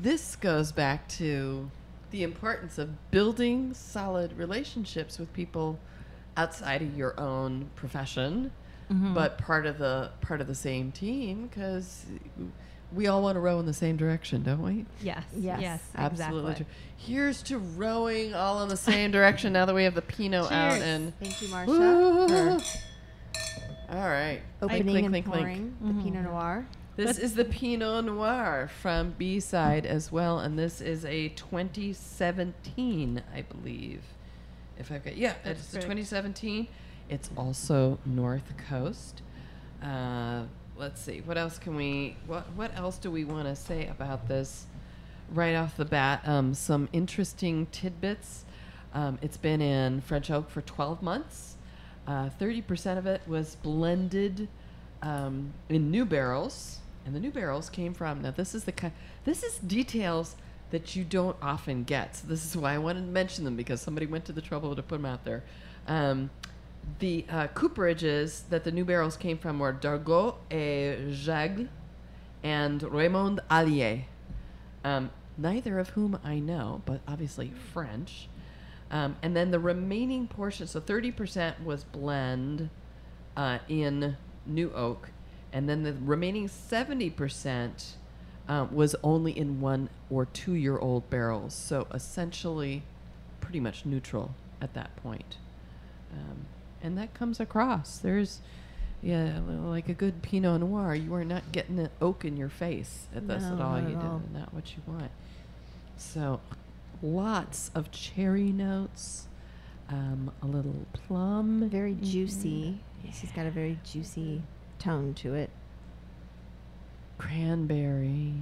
This 0.02 0.36
goes 0.36 0.72
back 0.72 1.08
to 1.10 1.70
the 2.12 2.24
importance 2.24 2.78
of 2.78 3.12
building 3.12 3.74
solid 3.74 4.36
relationships 4.38 5.20
with 5.20 5.32
people 5.34 5.80
outside 6.36 6.82
of 6.82 6.98
your 6.98 7.20
own 7.20 7.70
profession, 7.76 8.52
mm-hmm. 8.92 9.14
but 9.14 9.38
part 9.38 9.66
of 9.66 9.78
the 9.78 10.12
part 10.22 10.42
of 10.42 10.48
the 10.48 10.56
same 10.56 10.92
team 10.92 11.48
because 11.48 12.06
we 12.94 13.08
all 13.08 13.22
want 13.22 13.36
to 13.36 13.40
row 13.40 13.60
in 13.60 13.66
the 13.66 13.74
same 13.74 13.98
direction, 13.98 14.44
don't 14.44 14.62
we? 14.64 14.86
yes, 15.02 15.24
Yes. 15.36 15.60
yes, 15.62 15.82
Absolutely. 15.96 16.52
exactly. 16.52 16.76
Here's 16.98 17.42
to 17.44 17.58
rowing 17.60 18.34
all 18.34 18.62
in 18.64 18.70
the 18.70 18.78
same 18.78 19.12
direction 19.12 19.54
now 19.54 19.66
that 19.66 19.76
we 19.76 19.84
have 19.84 19.96
the 19.96 20.02
Pinot 20.02 20.52
out 20.52 20.82
and 20.82 21.14
Thank 21.20 21.42
you, 21.42 21.48
Woo. 21.68 21.80
Marsha, 21.80 22.78
all 23.90 23.96
right. 24.10 24.42
for 24.60 24.66
opening 24.66 24.86
Clink, 24.86 25.06
and 25.06 25.12
clink, 25.14 25.26
clink. 25.26 25.40
pouring 25.40 25.76
the 25.82 26.04
Pinot 26.04 26.24
Noir. 26.26 26.66
This 26.96 27.18
is 27.18 27.34
the 27.36 27.46
Pinot 27.46 28.04
Noir 28.06 28.70
from 28.82 29.12
B 29.18 29.40
side 29.40 29.86
as 29.86 30.12
well, 30.12 30.40
and 30.40 30.60
this 30.60 30.82
is 30.82 31.06
a 31.06 31.30
2017, 31.30 33.22
I 33.34 33.42
believe. 33.44 34.02
If 34.78 34.92
I've 34.92 35.04
got 35.04 35.16
yeah, 35.18 35.34
That's 35.44 35.60
it's 35.62 35.74
a 35.74 35.78
2017. 35.78 36.68
It's 37.10 37.30
also 37.38 38.00
North 38.06 38.54
Coast. 38.70 39.22
Uh, 39.82 40.44
let's 40.80 41.02
see, 41.02 41.22
what 41.22 41.38
else 41.38 41.58
can 41.58 41.76
we? 41.76 42.16
What 42.26 42.46
what 42.56 42.76
else 42.76 42.98
do 42.98 43.12
we 43.12 43.26
want 43.26 43.48
to 43.48 43.56
say 43.56 43.88
about 43.88 44.28
this? 44.28 44.66
Right 45.32 45.54
off 45.54 45.78
the 45.78 45.86
bat, 45.86 46.22
um, 46.26 46.54
some 46.56 46.90
interesting 46.92 47.68
tidbits. 47.68 48.46
Um, 48.94 49.20
it's 49.22 49.38
been 49.38 49.62
in 49.62 50.02
French 50.02 50.32
oak 50.32 50.50
for 50.50 50.62
12 50.62 51.04
months. 51.04 51.56
Uh, 52.08 52.30
30% 52.42 52.98
of 52.98 53.06
it 53.06 53.22
was 53.28 53.56
blended 53.58 54.48
um, 55.04 55.54
in 55.68 55.92
new 55.92 56.06
barrels, 56.06 56.80
and 57.06 57.14
the 57.14 57.20
new 57.20 57.30
barrels 57.30 57.70
came 57.70 57.94
from. 57.94 58.24
Now, 58.24 58.32
this 58.32 58.56
is 58.56 58.64
the. 58.64 58.92
This 59.26 59.44
is 59.44 59.60
details 59.60 60.36
that 60.72 60.96
you 60.96 61.04
don't 61.04 61.36
often 61.42 61.84
get. 61.84 62.16
So 62.16 62.28
this 62.28 62.46
is 62.46 62.56
why 62.56 62.74
I 62.74 62.78
wanted 62.78 63.02
to 63.02 63.08
mention 63.08 63.44
them 63.44 63.56
because 63.56 63.82
somebody 63.82 64.06
went 64.06 64.26
to 64.26 64.32
the 64.32 64.42
trouble 64.42 64.76
to 64.76 64.84
put 64.84 64.98
them 64.98 65.06
out 65.06 65.26
there. 65.26 65.44
Um, 65.88 66.30
the 67.00 67.26
uh, 67.30 67.48
cooperages 67.48 68.44
that 68.50 68.64
the 68.64 68.72
new 68.72 68.86
barrels 68.86 69.16
came 69.16 69.38
from 69.38 69.60
were 69.60 69.74
Dargaud 69.74 70.36
et 70.50 70.98
Jaegle 71.12 71.68
and 72.44 72.82
Raymond 72.84 73.40
Allier. 73.50 74.06
Um, 74.84 75.12
neither 75.38 75.80
of 75.80 75.90
whom 75.90 76.20
I 76.24 76.40
know, 76.40 76.82
but 76.86 77.02
obviously 77.08 77.52
French. 77.74 78.28
Um, 78.92 79.18
and 79.22 79.36
then 79.36 79.52
the 79.52 79.60
remaining 79.60 80.28
portion, 80.28 80.68
so 80.68 80.82
30% 80.82 81.64
was 81.64 81.84
blend 81.84 82.70
uh, 83.38 83.60
in 83.68 84.18
new 84.46 84.72
oak, 84.74 85.12
and 85.54 85.70
then 85.70 85.84
the 85.84 85.94
remaining 85.94 86.48
70% 86.48 87.92
um, 88.48 88.74
was 88.74 88.96
only 89.04 89.38
in 89.38 89.62
one 89.62 89.90
or 90.10 90.26
two 90.26 90.54
year 90.54 90.78
old 90.80 91.10
barrels. 91.10 91.54
So 91.54 91.88
essentially, 91.94 92.84
pretty 93.40 93.60
much 93.60 93.86
neutral 93.86 94.34
at 94.60 94.74
that 94.74 94.96
point. 94.98 95.38
Um, 96.12 96.48
and 96.82 96.98
that 96.98 97.14
comes 97.14 97.40
across. 97.40 97.98
There's, 97.98 98.40
yeah, 99.02 99.40
like 99.48 99.90
a 99.90 99.94
good 99.94 100.22
Pinot 100.22 100.62
Noir. 100.62 100.96
You 100.96 101.14
are 101.16 101.26
not 101.26 101.52
getting 101.52 101.76
the 101.76 101.90
oak 102.02 102.26
in 102.26 102.38
your 102.38 102.50
face 102.50 103.08
at 103.16 103.28
this 103.28 103.44
at 103.44 103.60
all. 103.60 103.80
not 103.80 103.90
You 103.90 103.96
do 103.96 104.22
not 104.34 104.54
what 104.54 104.76
you 104.76 104.84
want. 104.88 105.12
So, 105.98 106.40
lots 107.02 107.72
of 107.76 107.92
cherry 107.92 108.52
notes, 108.52 109.28
um, 109.90 110.32
a 110.42 110.46
little 110.46 110.86
plum. 110.94 111.70
Very 111.70 111.92
in 111.92 112.04
juicy. 112.04 112.80
She's 113.14 113.32
got 113.32 113.46
a 113.46 113.52
very 113.52 113.80
juicy 113.84 114.42
tone 114.78 115.14
to 115.16 115.34
it. 115.36 115.50
cranberry. 117.18 118.34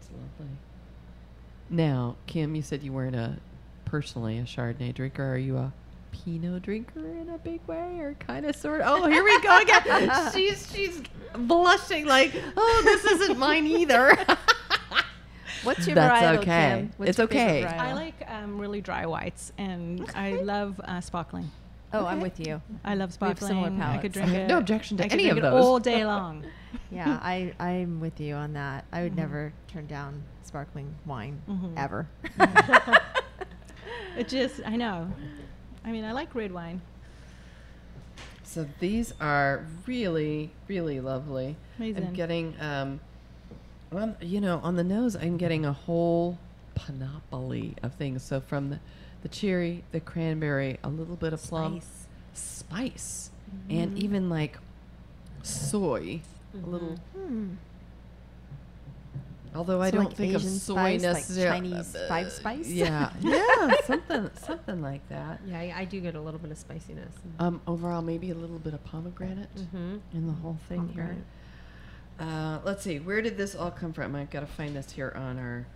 It's 0.00 0.10
lovely. 0.10 0.54
Now, 1.68 2.16
Kim, 2.26 2.54
you 2.54 2.62
said 2.62 2.82
you 2.82 2.92
weren't 2.92 3.16
a 3.16 3.38
personally 3.84 4.38
a 4.38 4.42
Chardonnay 4.42 4.94
drinker. 4.94 5.34
Are 5.34 5.38
you 5.38 5.56
a 5.56 5.72
Pinot 6.12 6.62
drinker 6.62 7.00
in 7.00 7.28
a 7.30 7.38
big 7.38 7.60
way, 7.66 7.98
or 8.00 8.14
kind 8.18 8.44
of 8.46 8.54
sort? 8.56 8.82
Oh, 8.84 9.06
here 9.06 9.22
we 9.24 9.40
go 9.42 9.58
again. 9.60 10.10
she's 10.34 10.70
she's 10.72 11.02
blushing 11.34 12.06
like, 12.06 12.32
oh, 12.56 12.82
this 12.84 13.04
isn't 13.04 13.38
mine 13.38 13.66
either. 13.66 14.16
What's 15.62 15.86
your 15.86 15.94
That's 15.94 16.24
varietal, 16.24 16.38
okay. 16.38 16.76
Kim? 16.78 16.92
What's 16.96 17.10
It's 17.10 17.20
okay. 17.20 17.64
I 17.64 17.92
like 17.92 18.14
um, 18.28 18.58
really 18.58 18.80
dry 18.80 19.04
whites, 19.06 19.52
and 19.58 20.10
I 20.14 20.32
love 20.40 20.80
uh, 20.84 21.00
sparkling. 21.02 21.50
Oh, 21.92 22.06
I'm 22.06 22.20
with 22.20 22.38
you. 22.40 22.62
I 22.84 22.94
love 22.94 23.08
We 23.20 23.26
have 23.28 23.38
sparkling. 23.38 23.64
similar 23.64 23.84
I 23.84 23.98
could 23.98 24.12
drink 24.12 24.30
it. 24.30 24.46
no 24.46 24.58
objection 24.58 24.96
to 24.98 25.04
I 25.04 25.08
could 25.08 25.12
any 25.14 25.24
drink 25.24 25.32
of 25.32 25.38
it 25.38 25.50
those. 25.50 25.64
all 25.64 25.78
day 25.92 26.04
long. 26.06 26.44
Yeah, 26.90 27.18
I 27.20 27.52
I'm 27.60 28.00
with 28.00 28.20
you 28.20 28.34
on 28.36 28.52
that. 28.54 28.84
I 28.92 29.02
would 29.02 29.16
never 29.16 29.52
turn 29.68 29.86
down 29.86 30.22
sparkling 30.42 30.94
wine 31.04 31.42
Mhm. 31.48 31.74
ever. 31.76 32.08
It 34.16 34.28
just, 34.28 34.60
I 34.66 34.76
know. 34.76 35.08
I 35.84 35.92
mean, 35.92 36.04
I 36.04 36.12
like 36.12 36.34
red 36.34 36.52
wine. 36.52 36.80
So 38.42 38.66
these 38.80 39.14
are 39.20 39.64
really, 39.86 40.50
really 40.68 41.00
lovely. 41.00 41.56
Amazing. 41.78 42.06
I'm 42.06 42.14
getting, 42.14 42.60
um, 42.60 43.00
on, 43.92 44.16
you 44.20 44.40
know, 44.40 44.60
on 44.62 44.76
the 44.76 44.84
nose, 44.84 45.14
I'm 45.14 45.36
getting 45.36 45.64
a 45.64 45.72
whole 45.72 46.38
panoply 46.74 47.76
of 47.82 47.94
things. 47.94 48.22
So 48.22 48.40
from 48.40 48.70
the, 48.70 48.80
the 49.22 49.28
cherry, 49.28 49.84
the 49.92 50.00
cranberry, 50.00 50.78
a 50.82 50.88
little 50.88 51.16
bit 51.16 51.32
of 51.32 51.40
plum, 51.42 51.80
Spice. 51.80 52.08
spice, 52.34 53.30
and 53.68 53.96
even 53.98 54.28
like 54.28 54.58
soy, 55.42 56.20
a 56.54 56.66
little. 56.66 56.96
Hmm. 57.16 57.54
Although 59.54 59.82
I 59.82 59.90
don't 59.90 60.04
like 60.06 60.16
think 60.16 60.34
Asian 60.36 60.48
of 60.48 60.54
soy 60.60 60.74
spice, 60.74 61.02
like 61.02 61.14
necessarily. 61.14 61.70
Chinese 61.70 61.96
five 62.08 62.32
spice? 62.32 62.68
Yeah, 62.68 63.10
yeah, 63.20 63.70
something, 63.84 64.30
something 64.40 64.80
like 64.80 65.08
that. 65.08 65.40
Yeah, 65.46 65.58
I, 65.58 65.74
I 65.78 65.84
do 65.86 66.00
get 66.00 66.14
a 66.14 66.20
little 66.20 66.38
bit 66.38 66.50
of 66.52 66.58
spiciness. 66.58 67.14
Um, 67.40 67.60
overall, 67.66 68.00
maybe 68.02 68.30
a 68.30 68.34
little 68.34 68.58
bit 68.60 68.74
of 68.74 68.84
pomegranate 68.84 69.52
Mm-hmm. 69.56 69.96
in 70.14 70.26
the 70.26 70.32
whole 70.34 70.58
thing 70.68 70.88
here. 70.94 71.16
Uh, 72.20 72.58
let's 72.64 72.82
see, 72.84 72.98
where 72.98 73.22
did 73.22 73.36
this 73.36 73.54
all 73.56 73.70
come 73.70 73.92
from? 73.92 74.14
I've 74.14 74.30
got 74.30 74.40
to 74.40 74.46
find 74.46 74.76
this 74.76 74.92
here 74.92 75.12
on 75.16 75.38
our 75.38 75.66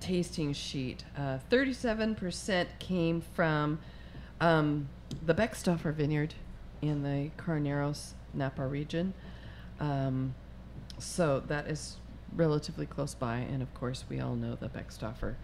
tasting 0.00 0.52
sheet. 0.52 1.02
Uh, 1.16 1.38
37% 1.50 2.66
came 2.78 3.22
from 3.34 3.78
um, 4.40 4.88
the 5.24 5.34
Beckstoffer 5.34 5.92
Vineyard 5.94 6.34
in 6.82 7.02
the 7.02 7.30
Carneros 7.42 8.12
Napa 8.34 8.66
region. 8.66 9.14
Um, 9.80 10.34
so 10.98 11.40
that 11.48 11.66
is 11.68 11.96
relatively 12.34 12.86
close 12.86 13.14
by, 13.14 13.36
and 13.36 13.62
of 13.62 13.72
course, 13.74 14.04
we 14.08 14.20
all 14.20 14.34
know 14.34 14.54
the 14.54 14.68
Beckstoffer 14.68 15.34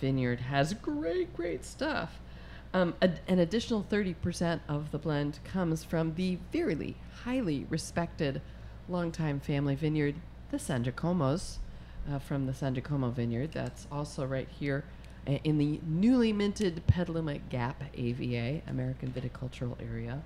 Vineyard 0.00 0.40
has 0.40 0.74
great, 0.74 1.34
great 1.36 1.64
stuff. 1.64 2.20
Um, 2.72 2.94
an 3.00 3.38
additional 3.38 3.84
30% 3.90 4.60
of 4.68 4.92
the 4.92 4.98
blend 4.98 5.40
comes 5.44 5.82
from 5.82 6.14
the 6.14 6.38
very 6.52 6.96
highly 7.24 7.66
respected 7.68 8.40
longtime 8.88 9.40
family 9.40 9.74
vineyard, 9.74 10.14
the 10.50 10.58
San 10.58 10.84
Giacomos, 10.84 11.58
uh, 12.10 12.18
from 12.18 12.46
the 12.46 12.54
San 12.54 12.74
Giacomo 12.74 13.10
Vineyard. 13.10 13.52
That's 13.52 13.86
also 13.90 14.24
right 14.24 14.48
here 14.48 14.84
uh, 15.26 15.32
in 15.44 15.58
the 15.58 15.80
newly 15.84 16.32
minted 16.32 16.86
Petaluma 16.86 17.38
Gap 17.38 17.82
AVA, 17.94 18.62
American 18.68 19.10
Viticultural 19.10 19.76
Area. 19.82 20.22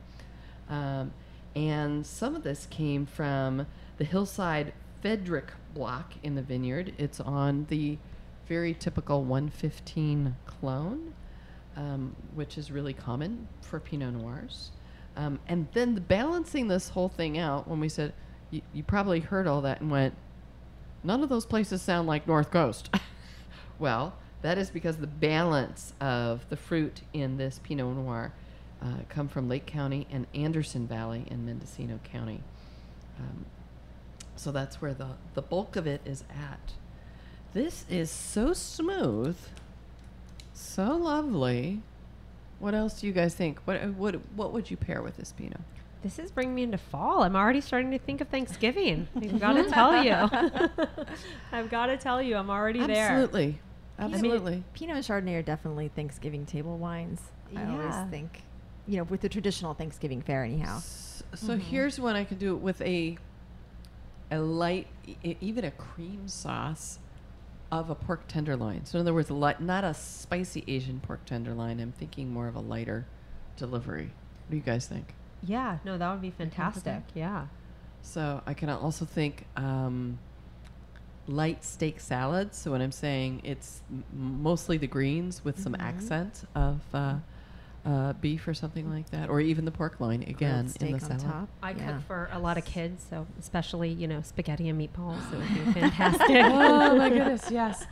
Um, 0.69 1.13
and 1.57 2.07
some 2.07 2.35
of 2.37 2.43
this 2.43 2.67
came 2.67 3.07
from 3.07 3.67
the 3.97 4.05
hillside 4.05 4.73
Fedrick 5.03 5.51
block 5.75 6.15
in 6.23 6.35
the 6.35 6.43
vineyard. 6.43 6.95
It's 6.99 7.21
on 7.21 7.67
the 7.69 7.99
very 8.47 8.75
typical 8.75 9.25
115 9.25 10.37
clone, 10.47 11.15
um, 11.77 12.15
which 12.35 12.57
is 12.59 12.71
really 12.71 12.93
common 12.93 13.49
for 13.63 13.81
Pinot 13.81 14.15
Noirs. 14.15 14.71
Um, 15.17 15.39
and 15.49 15.67
then 15.73 15.95
the 15.95 16.01
balancing 16.01 16.69
this 16.69 16.89
whole 16.89 17.09
thing 17.09 17.39
out, 17.39 17.69
when 17.69 17.81
we 17.81 17.89
said, 17.89 18.13
you, 18.51 18.63
you 18.73 18.83
probably 18.83 19.21
heard 19.21 19.47
all 19.47 19.61
that 19.63 19.81
and 19.81 19.91
went, 19.91 20.15
none 21.03 21.23
of 21.23 21.29
those 21.29 21.47
places 21.47 21.83
sound 21.83 22.07
like 22.07 22.27
North 22.27 22.51
Coast. 22.51 22.91
well, 23.79 24.15
that 24.43 24.59
is 24.59 24.71
because 24.71 24.97
the 24.97 25.07
balance 25.07 25.95
of 26.01 26.49
the 26.51 26.57
fruit 26.57 27.03
in 27.13 27.37
this 27.37 27.61
Pinot 27.63 27.97
Noir 27.97 28.33
uh, 28.83 28.89
come 29.09 29.29
from 29.29 29.49
Lake 29.49 29.67
County 29.67 30.07
and 30.11 30.27
Anderson 30.35 30.87
Valley 30.87 31.25
in 31.29 31.47
Mendocino 31.47 31.99
County. 32.05 32.41
Um, 33.19 33.47
so 34.37 34.51
that's 34.53 34.81
where 34.83 34.95
the, 34.95 35.09
the 35.35 35.43
bulk 35.43 35.77
of 35.77 35.87
it 35.87 36.01
is 36.05 36.25
at. 36.31 36.73
This 37.53 37.85
is 37.89 38.11
so 38.11 38.53
smooth, 38.53 39.37
so 40.53 40.97
lovely. 40.97 41.83
What 42.59 42.75
else 42.75 43.01
do 43.01 43.07
you 43.07 43.13
guys 43.13 43.35
think? 43.35 43.61
What 43.65 43.77
uh, 43.77 43.87
what 43.89 44.15
what 44.35 44.53
would 44.53 44.71
you 44.71 44.77
pair 44.77 45.03
with 45.03 45.17
this 45.17 45.33
Pinot? 45.33 45.61
This 46.03 46.19
is 46.19 46.31
bringing 46.31 46.55
me 46.55 46.63
into 46.65 46.79
fall. 46.79 47.23
I'm 47.23 47.35
already 47.37 47.61
starting 47.63 47.91
to 47.93 47.99
think 47.99 48.21
of 48.21 48.29
Thanksgiving. 48.29 49.09
I've 49.17 49.41
got 49.41 49.55
to 49.55 49.65
tell 49.71 50.05
you. 50.05 50.13
I've 51.53 51.71
got 51.71 51.87
to 51.87 51.97
tell 51.97 52.21
you, 52.21 52.37
I'm 52.37 52.51
already 52.51 52.85
there. 52.87 53.09
Absolutely, 53.11 53.59
Pinot- 53.99 54.15
absolutely. 54.15 54.65
Pinot 54.75 54.97
and 54.97 55.05
Chardonnay 55.05 55.39
are 55.39 55.43
definitely 55.43 55.89
Thanksgiving 55.95 56.45
table 56.47 56.77
wines. 56.77 57.21
I 57.57 57.65
always 57.71 57.95
think, 58.11 58.43
you 58.87 58.97
know, 58.99 59.05
with 59.05 59.21
the 59.21 59.29
traditional 59.29 59.75
Thanksgiving 59.75 60.21
fare, 60.21 60.43
anyhow. 60.45 60.77
S- 60.79 61.23
So 61.35 61.57
here's 61.57 61.99
one 62.01 62.17
I 62.17 62.25
could 62.25 62.39
do 62.39 62.55
it 62.55 62.61
with 62.61 62.81
a 62.83 63.17
a 64.35 64.41
light, 64.41 64.87
e- 65.23 65.37
even 65.41 65.65
a 65.65 65.71
cream 65.71 66.29
sauce 66.29 66.99
of 67.71 67.91
a 67.91 67.95
pork 67.95 68.27
tenderloin. 68.29 68.85
So 68.85 68.99
in 68.99 69.05
other 69.05 69.15
words, 69.15 69.31
a 69.31 69.35
light, 69.35 69.61
not 69.61 69.85
a 69.85 69.95
spicy 69.95 70.65
Asian 70.67 71.01
pork 71.01 71.25
tenderloin. 71.25 71.81
I'm 71.81 71.93
thinking 71.93 72.33
more 72.33 72.49
of 72.49 72.55
a 72.55 72.61
lighter 72.61 73.07
delivery. 73.57 74.11
What 74.47 74.51
do 74.51 74.57
you 74.57 74.63
guys 74.63 74.87
think? 74.87 75.15
Yeah, 75.43 75.79
no, 75.85 75.99
that 75.99 76.11
would 76.13 76.23
be 76.23 76.31
fantastic. 76.31 77.03
Yeah. 77.15 77.47
So 78.03 78.43
I 78.47 78.55
can 78.55 78.69
also 78.71 79.05
think 79.05 79.47
um, 79.57 80.19
light 81.27 81.65
steak 81.65 82.01
salad. 82.01 82.55
So 82.55 82.71
when 82.73 82.83
I'm 82.83 82.93
saying 82.93 83.41
it's 83.45 83.83
m- 83.91 84.05
mostly 84.43 84.77
the 84.77 84.87
greens 84.87 85.45
with 85.45 85.59
some 85.61 85.75
accent 85.79 86.45
of 86.55 86.81
uh, 86.93 87.17
uh, 87.85 88.13
beef 88.15 88.49
or 88.49 88.55
something 88.55 88.89
like 88.91 89.11
that, 89.11 89.29
or 89.29 89.41
even 89.41 89.65
the 89.67 89.71
pork 89.71 90.01
loin 90.01 90.23
again 90.23 90.37
Grilled 90.37 90.59
in 90.61 90.67
the 90.67 90.73
steak 90.73 90.93
on 90.95 91.01
salad. 91.01 91.21
top. 91.21 91.49
I 91.63 91.71
Yeah. 91.73 91.93
cook 91.93 92.03
for 92.07 92.29
a 92.33 92.39
lot 92.39 92.57
of 92.57 92.65
kids, 92.65 93.05
so 93.11 93.27
especially, 93.39 93.91
you 93.91 94.09
know, 94.09 94.23
spaghetti 94.23 94.69
and 94.69 94.81
meatballs. 94.81 95.21
It 95.33 95.37
would 95.39 95.65
be 95.67 95.73
fantastic. 95.81 96.29
oh 96.31 96.97
my 96.97 97.09
goodness, 97.11 97.47
yes. 97.51 97.85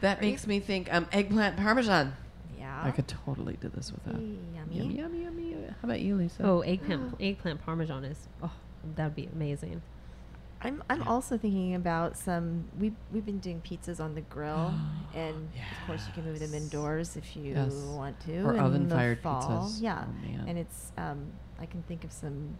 that 0.00 0.20
makes 0.20 0.46
me 0.46 0.60
think 0.60 0.92
um, 0.94 1.06
eggplant 1.12 1.56
parmesan. 1.56 2.14
Yeah. 2.58 2.82
I 2.84 2.90
could 2.92 3.08
totally 3.08 3.56
do 3.60 3.68
this 3.68 3.90
with 3.92 4.04
that. 4.04 4.14
Yummy. 4.14 4.76
Yummy, 4.76 4.94
yummy, 4.98 5.22
yummy. 5.24 5.56
How 5.82 5.88
about 5.88 6.00
you, 6.00 6.14
Lisa? 6.16 6.42
Oh, 6.44 6.60
eggplant 6.60 7.14
eggplant 7.20 7.62
parmesan 7.64 8.04
is 8.04 8.28
oh, 8.42 8.52
that'd 8.96 9.14
be 9.16 9.28
amazing. 9.34 9.82
I'm 10.62 10.82
I'm 10.90 11.02
also 11.04 11.38
thinking 11.38 11.74
about 11.74 12.16
some. 12.16 12.64
We 12.78 12.92
we've 13.12 13.24
been 13.24 13.38
doing 13.38 13.62
pizzas 13.62 13.98
on 14.00 14.14
the 14.14 14.20
grill, 14.22 14.74
and 15.14 15.36
of 15.36 15.86
course 15.86 16.06
you 16.06 16.12
can 16.12 16.24
move 16.24 16.38
them 16.38 16.52
indoors 16.54 17.16
if 17.16 17.34
you 17.36 17.54
Yes. 17.54 17.72
want 17.72 18.20
to. 18.26 18.42
Or 18.42 18.54
in 18.54 18.60
oven-fired 18.60 19.20
fall. 19.20 19.42
pizzas. 19.42 19.80
Yeah, 19.80 20.04
Oh, 20.06 20.44
and 20.46 20.58
it's 20.58 20.92
um 20.98 21.32
I 21.58 21.66
can 21.66 21.82
think 21.84 22.04
of 22.04 22.12
some. 22.12 22.56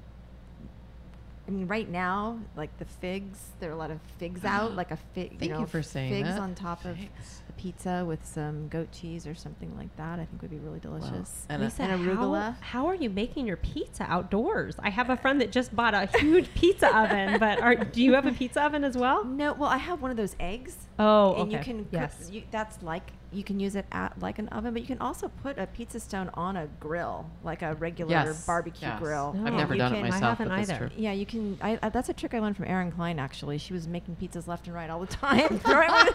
I 1.50 1.52
mean, 1.52 1.66
right 1.66 1.88
now, 1.88 2.38
like 2.56 2.76
the 2.78 2.84
figs, 2.84 3.40
there 3.58 3.70
are 3.70 3.72
a 3.72 3.76
lot 3.76 3.90
of 3.90 3.98
figs 4.18 4.44
out, 4.44 4.74
like 4.76 4.92
a 4.92 4.96
fig. 4.96 5.40
Thank 5.40 5.50
you, 5.50 5.58
you 5.58 5.66
for 5.66 5.82
saying 5.82 6.12
figs 6.12 6.28
that. 6.28 6.38
on 6.38 6.54
top 6.54 6.84
of 6.84 6.96
Figs. 6.96 7.42
a 7.48 7.52
pizza 7.52 8.04
with 8.06 8.24
some 8.24 8.68
goat 8.68 8.92
cheese 8.92 9.26
or 9.26 9.34
something 9.34 9.76
like 9.76 9.94
that. 9.96 10.20
I 10.20 10.26
think 10.26 10.42
would 10.42 10.52
be 10.52 10.60
really 10.60 10.78
delicious. 10.78 11.46
and 11.48 11.64
Lisa, 11.64 11.82
and 11.82 12.06
how, 12.06 12.14
arugula. 12.14 12.60
how 12.60 12.86
are 12.86 12.94
you 12.94 13.10
making 13.10 13.48
your 13.48 13.56
pizza 13.56 14.04
outdoors? 14.08 14.76
I 14.78 14.90
have 14.90 15.10
a 15.10 15.16
friend 15.16 15.40
that 15.40 15.50
just 15.50 15.74
bought 15.74 15.92
a 15.92 16.06
huge 16.20 16.54
pizza 16.54 16.96
oven, 16.96 17.40
but 17.40 17.60
are, 17.60 17.74
do 17.74 18.00
you 18.00 18.14
have 18.14 18.26
a 18.26 18.32
pizza 18.32 18.62
oven 18.62 18.84
as 18.84 18.96
well? 18.96 19.24
No, 19.24 19.52
well, 19.52 19.70
I 19.70 19.78
have 19.78 20.00
one 20.00 20.12
of 20.12 20.16
those 20.16 20.36
eggs. 20.38 20.76
Oh, 21.00 21.34
and 21.34 21.50
you 21.50 21.58
okay. 21.58 21.64
can 21.64 21.78
cook, 21.84 21.92
yes. 21.92 22.28
you, 22.30 22.44
that's 22.52 22.80
like 22.80 23.10
you 23.32 23.44
can 23.44 23.60
use 23.60 23.76
it 23.76 23.86
at 23.92 24.18
like 24.20 24.38
an 24.38 24.48
oven, 24.48 24.72
but 24.72 24.82
you 24.82 24.88
can 24.88 24.98
also 24.98 25.28
put 25.42 25.56
a 25.58 25.66
pizza 25.66 26.00
stone 26.00 26.30
on 26.34 26.56
a 26.56 26.66
grill, 26.80 27.30
like 27.44 27.62
a 27.62 27.74
regular 27.74 28.10
Yes, 28.10 28.44
barbecue 28.46 28.88
yes. 28.88 28.98
grill. 28.98 29.32
No. 29.34 29.46
I've 29.46 29.52
never 29.54 29.74
you 29.74 29.78
done 29.78 29.92
can- 29.94 30.06
it 30.06 30.12
I 30.12 30.18
haven't 30.18 30.50
either. 30.50 30.76
true. 30.76 30.90
Yeah, 30.96 31.12
you 31.12 31.24
can. 31.26 31.56
I, 31.62 31.78
I, 31.82 31.88
that's 31.90 32.08
a 32.08 32.12
trick 32.12 32.34
I 32.34 32.40
learned 32.40 32.56
from 32.56 32.66
Erin 32.66 32.90
Klein. 32.90 33.18
Actually, 33.18 33.58
she 33.58 33.72
was 33.72 33.86
making 33.86 34.16
pizzas 34.20 34.46
left 34.48 34.66
and 34.66 34.74
right 34.74 34.90
all 34.90 35.00
the 35.00 35.06
time, 35.06 35.58
throwing 35.64 35.90
with, 35.92 36.14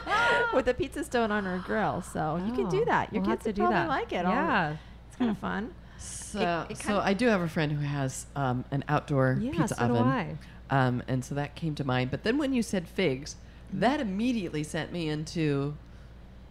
with 0.54 0.68
a 0.68 0.74
pizza 0.74 1.04
stone 1.04 1.32
on 1.32 1.46
her 1.46 1.58
grill. 1.66 2.02
So 2.02 2.36
you 2.46 2.52
can 2.54 2.70
do 2.70 2.82
Oh, 2.82 2.86
that. 2.86 3.14
Your 3.14 3.22
we'll 3.24 3.32
kids 3.32 3.44
to 3.44 3.50
would 3.50 3.56
do 3.56 3.62
probably 3.62 3.76
that. 3.80 3.88
like 3.88 4.12
it. 4.14 4.26
I'll- 4.26 4.32
Yeah. 4.34 4.76
it's 5.08 5.16
kind 5.16 5.32
of 5.32 5.38
fun. 5.38 5.74
So, 5.98 6.66
it 6.70 6.78
so 6.78 7.00
I 7.00 7.14
do 7.14 7.28
have 7.28 7.40
a 7.42 7.48
friend 7.48 7.72
who 7.72 7.80
has 7.86 8.26
um, 8.36 8.66
an 8.72 8.84
outdoor 8.90 9.38
Yeah, 9.40 9.52
pizza 9.52 9.76
so 9.76 9.88
do 9.88 9.96
oven. 9.96 10.08
I. 10.12 10.36
Um, 10.70 11.02
and 11.08 11.24
so 11.24 11.34
that 11.36 11.56
came 11.56 11.74
to 11.76 11.86
mind. 11.86 12.12
But 12.12 12.24
then 12.24 12.38
when 12.38 12.52
you 12.52 12.62
said 12.62 12.88
figs, 12.90 13.38
that 13.72 14.00
immediately 14.02 14.64
sent 14.64 14.92
me 14.92 15.08
into 15.08 15.78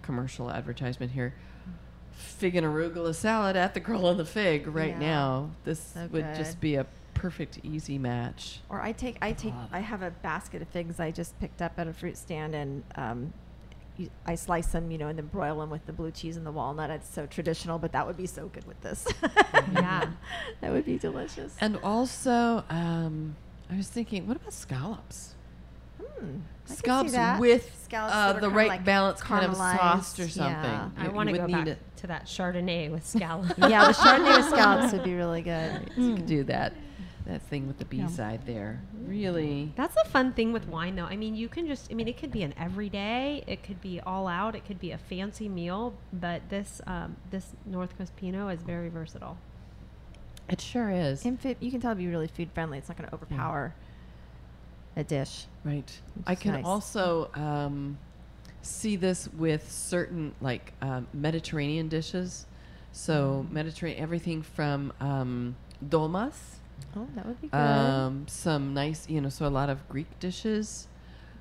commercial 0.05 0.51
advertisement 0.51 1.13
here. 1.13 1.35
Fig 2.13 2.55
and 2.55 2.67
arugula 2.67 3.15
salad 3.15 3.57
at 3.57 3.75
the 3.75 3.81
grill 3.81 4.09
and 4.09 4.21
the 4.21 4.25
fig 4.25 4.67
right 4.69 4.91
Yeah. 4.91 4.99
now. 4.99 5.51
This 5.65 5.81
So 5.95 6.07
would 6.13 6.35
just 6.35 6.61
be 6.61 6.77
a 6.77 6.87
perfect, 7.15 7.59
easy 7.63 7.99
match. 7.99 8.61
Or 8.69 8.81
I 8.81 8.93
take 8.93 9.17
I 9.23 9.33
take 9.33 9.55
I 9.73 9.81
have 9.81 10.03
a 10.03 10.11
basket 10.11 10.63
of 10.63 10.69
figs 10.69 11.01
I 11.01 11.11
just 11.11 11.39
picked 11.41 11.61
up 11.63 11.73
at 11.79 11.89
a 11.89 11.93
fruit 11.93 12.17
stand 12.17 12.55
and 12.55 12.83
um, 12.97 13.33
I 14.27 14.35
slice 14.35 14.69
them, 14.73 14.91
you 14.91 14.99
know, 14.99 15.07
and 15.09 15.17
then 15.19 15.27
broil 15.27 15.61
them 15.61 15.71
with 15.71 15.87
the 15.87 15.93
blue 15.93 16.11
cheese 16.11 16.37
and 16.37 16.45
the 16.45 16.51
walnut. 16.53 16.91
It's 16.91 17.09
so 17.09 17.27
traditional, 17.27 17.79
but 17.79 17.93
that 17.93 18.07
would 18.07 18.17
be 18.17 18.27
so 18.27 18.49
good 18.49 18.67
with 18.67 18.81
this. 18.81 19.07
Yeah. 19.73 20.09
that 20.61 20.73
would 20.73 20.85
be 20.85 20.99
delicious. 20.99 21.57
And 21.61 21.79
also, 21.83 22.65
um, 22.69 23.37
I 23.71 23.77
was 23.77 23.89
thinking, 23.89 24.27
what 24.27 24.37
about 24.37 24.53
scallops? 24.53 25.34
Hmm, 26.19 26.25
I 26.27 26.69
could 26.69 26.69
see 26.69 26.77
Scallops 26.77 27.41
with 27.41 27.81
Scallops 27.85 28.15
uh, 28.15 28.33
the 28.41 28.51
right 28.51 28.69
like 28.69 28.85
balance 28.85 29.21
kind 29.21 29.45
of 29.47 29.57
sauce 29.57 30.19
or 30.19 30.29
something. 30.29 30.53
yeah. 30.55 30.91
I 30.97 31.09
want 31.09 31.29
to 31.29 31.35
go 31.37 31.43
would 31.43 31.51
back 31.53 31.65
need 31.67 31.71
it. 31.73 31.79
to 31.99 32.07
that 32.09 32.27
Chardonnay 32.27 32.91
with 32.91 33.07
scallops. 33.15 33.53
yeah, 33.59 33.87
the 33.89 33.93
Chardonnay 33.95 34.37
with 34.39 34.47
scallops 34.51 34.93
would 34.93 35.05
be 35.05 35.15
really 35.15 35.43
good. 35.43 35.91
So 35.97 36.01
you 36.03 36.15
could 36.17 36.27
do 36.27 36.45
that. 36.45 36.73
That 37.27 37.41
thing 37.41 37.67
with 37.67 37.79
the 37.79 37.87
B 37.87 37.99
Yeah. 37.99 38.09
side 38.09 38.43
there. 38.45 38.83
Really. 39.07 39.73
That's 39.77 39.97
a 39.97 40.05
fun 40.11 40.35
thing 40.35 40.53
with 40.53 40.69
wine, 40.69 40.95
though. 40.97 41.07
I 41.07 41.17
mean, 41.17 41.35
you 41.35 41.49
can 41.49 41.67
just, 41.67 41.91
I 41.91 41.95
mean, 41.95 42.07
it 42.07 42.19
could 42.19 42.31
be 42.31 42.43
an 42.43 42.53
everyday, 42.59 43.43
it 43.47 43.63
could 43.63 43.81
be 43.81 43.99
all 44.01 44.29
out, 44.29 44.55
it 44.55 44.67
could 44.67 44.79
be 44.79 44.91
a 44.91 44.99
fancy 44.99 45.49
meal, 45.49 45.95
but 46.13 46.43
this, 46.51 46.83
um, 46.87 47.17
this 47.31 47.53
North 47.65 47.97
Coast 47.97 48.15
Pinot 48.17 48.53
is 48.55 48.63
very 48.63 48.91
versatile. 48.91 49.39
It 50.51 50.61
sure 50.61 50.91
is. 50.91 51.25
And 51.25 51.41
fit, 51.41 51.57
you 51.61 51.71
can 51.71 51.81
tell 51.81 51.93
it'd 51.93 51.99
be 51.99 52.07
really 52.09 52.27
food 52.29 52.51
friendly. 52.53 52.77
It's 52.77 52.89
not 52.89 52.99
going 52.99 53.09
to 53.09 53.15
overpower 53.15 53.75
a 54.97 55.05
dish. 55.05 55.47
Right. 55.65 55.91
I 56.27 56.35
can 56.35 56.53
nice. 56.53 56.65
also 56.65 57.31
um, 57.35 57.99
see 58.63 58.97
this 58.97 59.29
with 59.29 59.71
certain 59.71 60.35
like 60.41 60.73
um, 60.81 61.07
Mediterranean 61.13 61.89
dishes. 61.89 62.47
So 62.93 63.47
Mediterranean, 63.51 64.03
everything 64.03 64.43
from 64.43 64.93
um, 65.01 65.57
dolmas, 65.87 66.61
Oh, 66.97 67.07
that 67.15 67.27
would 67.27 67.41
be 67.41 67.49
good. 67.49 67.57
um, 67.59 68.27
some 68.29 68.75
nice, 68.75 69.09
you 69.09 69.21
know, 69.21 69.29
so 69.29 69.47
a 69.47 69.49
lot 69.49 69.69
of 69.69 69.89
Greek 69.89 70.19
dishes 70.21 70.87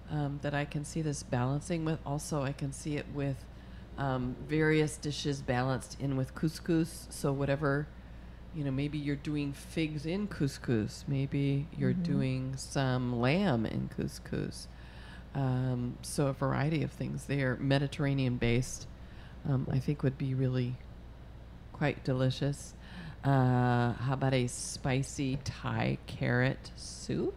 um, 0.10 0.39
that 0.41 0.54
I 0.54 0.66
can 0.66 0.84
see 0.84 1.01
this 1.01 1.24
balancing 1.24 1.86
with. 1.86 1.99
Also, 2.06 2.43
I 2.43 2.51
can 2.54 2.72
see 2.72 2.97
it 2.97 3.06
with 3.14 3.38
um, 3.97 4.36
various 4.47 4.97
dishes 4.97 5.41
balanced 5.41 5.99
in 5.99 6.18
with 6.18 6.34
couscous. 6.34 7.08
So 7.10 7.32
whatever, 7.32 7.88
you 8.56 8.64
know, 8.64 8.72
maybe 8.72 8.97
you're 8.97 9.16
doing 9.16 9.54
figs 9.54 10.06
in 10.06 10.28
couscous. 10.28 11.06
Maybe 11.08 11.68
you're 11.78 11.93
doing 11.93 12.56
some 12.56 13.20
lamb 13.20 13.66
in 13.66 13.89
couscous. 13.97 14.68
Um, 15.36 15.97
so 16.04 16.28
a 16.28 16.34
variety 16.34 16.84
of 16.84 16.91
things 16.91 17.26
there, 17.26 17.58
Mediterranean 17.60 18.38
based, 18.38 18.88
um, 19.47 19.68
I 19.72 19.80
think 19.80 20.04
would 20.04 20.18
be 20.18 20.36
really 20.36 20.76
quite 21.72 22.04
delicious. 22.04 22.76
Uh, 23.24 23.93
how 23.93 24.14
about 24.14 24.34
a 24.34 24.47
spicy 24.47 25.39
Thai 25.43 25.97
carrot 26.06 26.72
soup? 26.76 27.36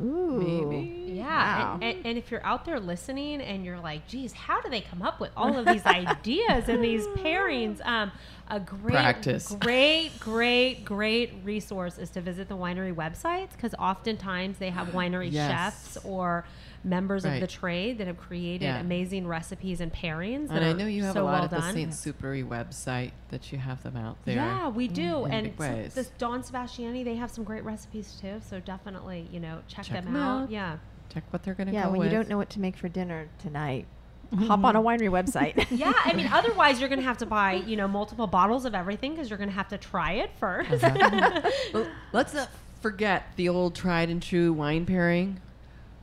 Ooh. 0.00 0.38
Maybe. 0.38 1.14
Yeah, 1.14 1.74
and, 1.74 1.82
and, 1.82 2.06
and 2.06 2.18
if 2.18 2.30
you're 2.30 2.44
out 2.46 2.64
there 2.64 2.78
listening 2.80 3.40
and 3.40 3.64
you're 3.64 3.80
like, 3.80 4.06
"Geez, 4.06 4.32
how 4.32 4.60
do 4.60 4.70
they 4.70 4.80
come 4.80 5.02
up 5.02 5.20
with 5.20 5.30
all 5.36 5.58
of 5.58 5.66
these 5.66 5.84
ideas 5.84 6.68
and 6.68 6.82
these 6.82 7.06
pairings?" 7.18 7.84
Um, 7.84 8.12
a 8.48 8.60
great, 8.60 8.92
Practice. 8.94 9.48
great, 9.60 10.18
great, 10.20 10.84
great 10.84 11.32
resource 11.44 11.98
is 11.98 12.10
to 12.10 12.20
visit 12.20 12.48
the 12.48 12.56
winery 12.56 12.94
websites 12.94 13.52
because 13.52 13.74
oftentimes 13.74 14.58
they 14.58 14.70
have 14.70 14.88
winery 14.94 15.30
Yes. 15.32 15.50
chefs 15.50 15.98
or 16.04 16.44
members 16.82 17.24
of 17.24 17.38
the 17.40 17.46
trade 17.46 17.98
that 17.98 18.06
have 18.06 18.16
created 18.18 18.64
Yeah. 18.64 18.78
amazing 18.80 19.26
recipes 19.26 19.80
and 19.80 19.92
pairings. 19.92 20.48
that 20.48 20.62
And 20.62 20.64
I 20.64 20.72
know 20.72 20.86
you 20.86 21.02
have 21.04 21.12
so 21.14 21.22
a 21.22 21.24
lot 21.24 21.32
well 21.34 21.44
at 21.44 21.50
the. 21.50 21.60
St. 21.72 21.90
Supery 21.90 22.46
website 22.46 23.10
that 23.28 23.52
you 23.52 23.58
have 23.58 23.82
them 23.82 23.96
out 23.96 24.16
there. 24.24 24.36
Yeah, 24.36 24.68
we 24.68 24.88
do, 24.88 25.26
in 25.26 25.32
and 25.32 25.42
big 25.44 25.52
s- 25.52 25.58
ways. 25.58 25.94
this 25.94 26.08
Don 26.18 26.42
Sebastiani, 26.42 27.04
they 27.04 27.16
have 27.16 27.30
some 27.30 27.44
great 27.44 27.64
recipes 27.64 28.16
too. 28.20 28.40
So 28.48 28.60
definitely, 28.60 29.28
you 29.30 29.40
know, 29.40 29.58
check, 29.68 29.84
Check 29.84 29.96
them 30.04 30.14
them 30.14 30.16
out. 30.22 30.42
out. 30.44 30.50
Yeah. 30.50 30.76
Check 31.12 31.24
what 31.30 31.42
they're 31.42 31.54
going 31.54 31.66
to 31.66 31.72
Yeah, 31.74 31.84
go 31.84 31.90
when 31.90 32.00
with. 32.00 32.10
you 32.12 32.16
don't 32.16 32.28
know 32.28 32.36
what 32.38 32.50
to 32.50 32.60
make 32.60 32.76
for 32.76 32.88
dinner 32.88 33.28
tonight, 33.40 33.86
hop 34.38 34.64
on 34.64 34.76
a 34.76 34.80
winery 34.82 35.10
website. 35.10 35.66
Yeah, 35.76 35.92
I 36.04 36.12
mean, 36.14 36.28
otherwise 36.32 36.80
you're 36.80 36.88
going 36.88 37.00
to 37.00 37.04
have 37.06 37.18
to 37.18 37.26
buy, 37.26 37.54
you 37.54 37.76
know, 37.76 37.88
multiple 37.88 38.26
bottles 38.26 38.64
of 38.64 38.74
everything 38.74 39.12
because 39.14 39.28
you're 39.28 39.38
going 39.38 39.50
to 39.50 39.54
have 39.56 39.68
to 39.68 39.76
try 39.78 40.12
it 40.12 40.30
1st 40.40 40.82
Uh-huh. 40.84 41.50
Well, 41.74 41.86
let's 42.12 42.32
not 42.32 42.48
forget 42.80 43.24
the 43.36 43.48
old 43.50 43.74
tried 43.74 44.08
and 44.08 44.22
true 44.22 44.52
wine 44.54 44.86
pairing. 44.86 45.40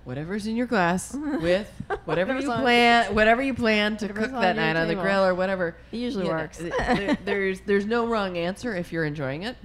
Whatever's 0.07 0.47
in 0.47 0.55
your 0.55 0.67
glass 0.67 1.13
with 1.41 1.69
whatever 2.05 2.39
you 2.39 2.47
plan, 2.47 3.13
whatever 3.13 3.41
you 3.41 3.53
plan 3.53 3.97
to 3.97 4.07
cook 4.07 4.31
that 4.31 4.55
night 4.55 4.77
on 4.77 4.87
the 4.87 4.95
grill 4.95 5.25
or 5.25 5.35
whatever. 5.35 5.75
It 5.91 5.97
usually 5.97 6.23
You 6.27 6.31
know, 6.31 6.37
works. 6.37 6.59
there- 6.59 7.17
there's 7.25 7.59
there's 7.65 7.85
no 7.85 8.07
wrong 8.07 8.37
answer 8.37 8.73
if 8.73 8.93
you're 8.93 9.03
enjoying 9.03 9.43
it. 9.43 9.57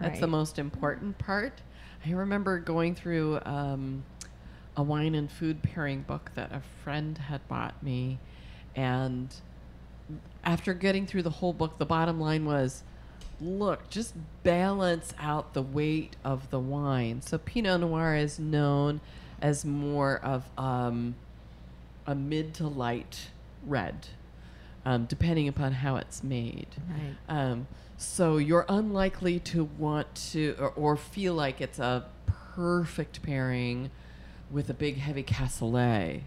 That's 0.00 0.18
the 0.18 0.26
most 0.26 0.58
important 0.58 1.16
part. 1.18 1.62
I 2.04 2.10
remember 2.10 2.58
going 2.58 2.96
through 2.96 3.38
um, 3.44 4.02
a 4.76 4.82
wine 4.82 5.14
and 5.14 5.30
food 5.30 5.62
pairing 5.62 6.02
book 6.02 6.32
that 6.34 6.50
a 6.50 6.60
friend 6.82 7.16
had 7.16 7.46
bought 7.46 7.80
me, 7.80 8.18
and 8.74 9.32
after 10.42 10.74
getting 10.74 11.06
through 11.06 11.22
the 11.22 11.30
whole 11.30 11.52
book, 11.52 11.78
the 11.78 11.86
bottom 11.86 12.18
line 12.20 12.44
was 12.46 12.82
look, 13.40 13.88
just 13.90 14.14
balance 14.42 15.14
out 15.20 15.54
the 15.54 15.62
weight 15.62 16.16
of 16.24 16.50
the 16.50 16.58
wine. 16.58 17.22
So 17.22 17.38
Pinot 17.38 17.80
Noir 17.80 18.16
is 18.16 18.40
known 18.40 19.00
as 19.44 19.62
more 19.62 20.18
of 20.24 20.48
um, 20.56 21.14
a 22.06 22.14
mid 22.14 22.54
to 22.54 22.66
light 22.66 23.28
red, 23.66 24.08
um, 24.86 25.04
depending 25.04 25.48
upon 25.48 25.70
how 25.72 25.96
it's 25.96 26.24
made. 26.24 26.68
Right. 26.88 27.14
Um, 27.28 27.66
so 27.98 28.38
you're 28.38 28.64
unlikely 28.70 29.40
to 29.40 29.64
want 29.64 30.14
to 30.32 30.56
or, 30.58 30.70
or 30.70 30.96
feel 30.96 31.34
like 31.34 31.60
it's 31.60 31.78
a 31.78 32.06
perfect 32.54 33.22
pairing 33.22 33.90
with 34.50 34.70
a 34.70 34.74
big 34.74 34.96
heavy 34.96 35.22
cassoulet 35.22 36.22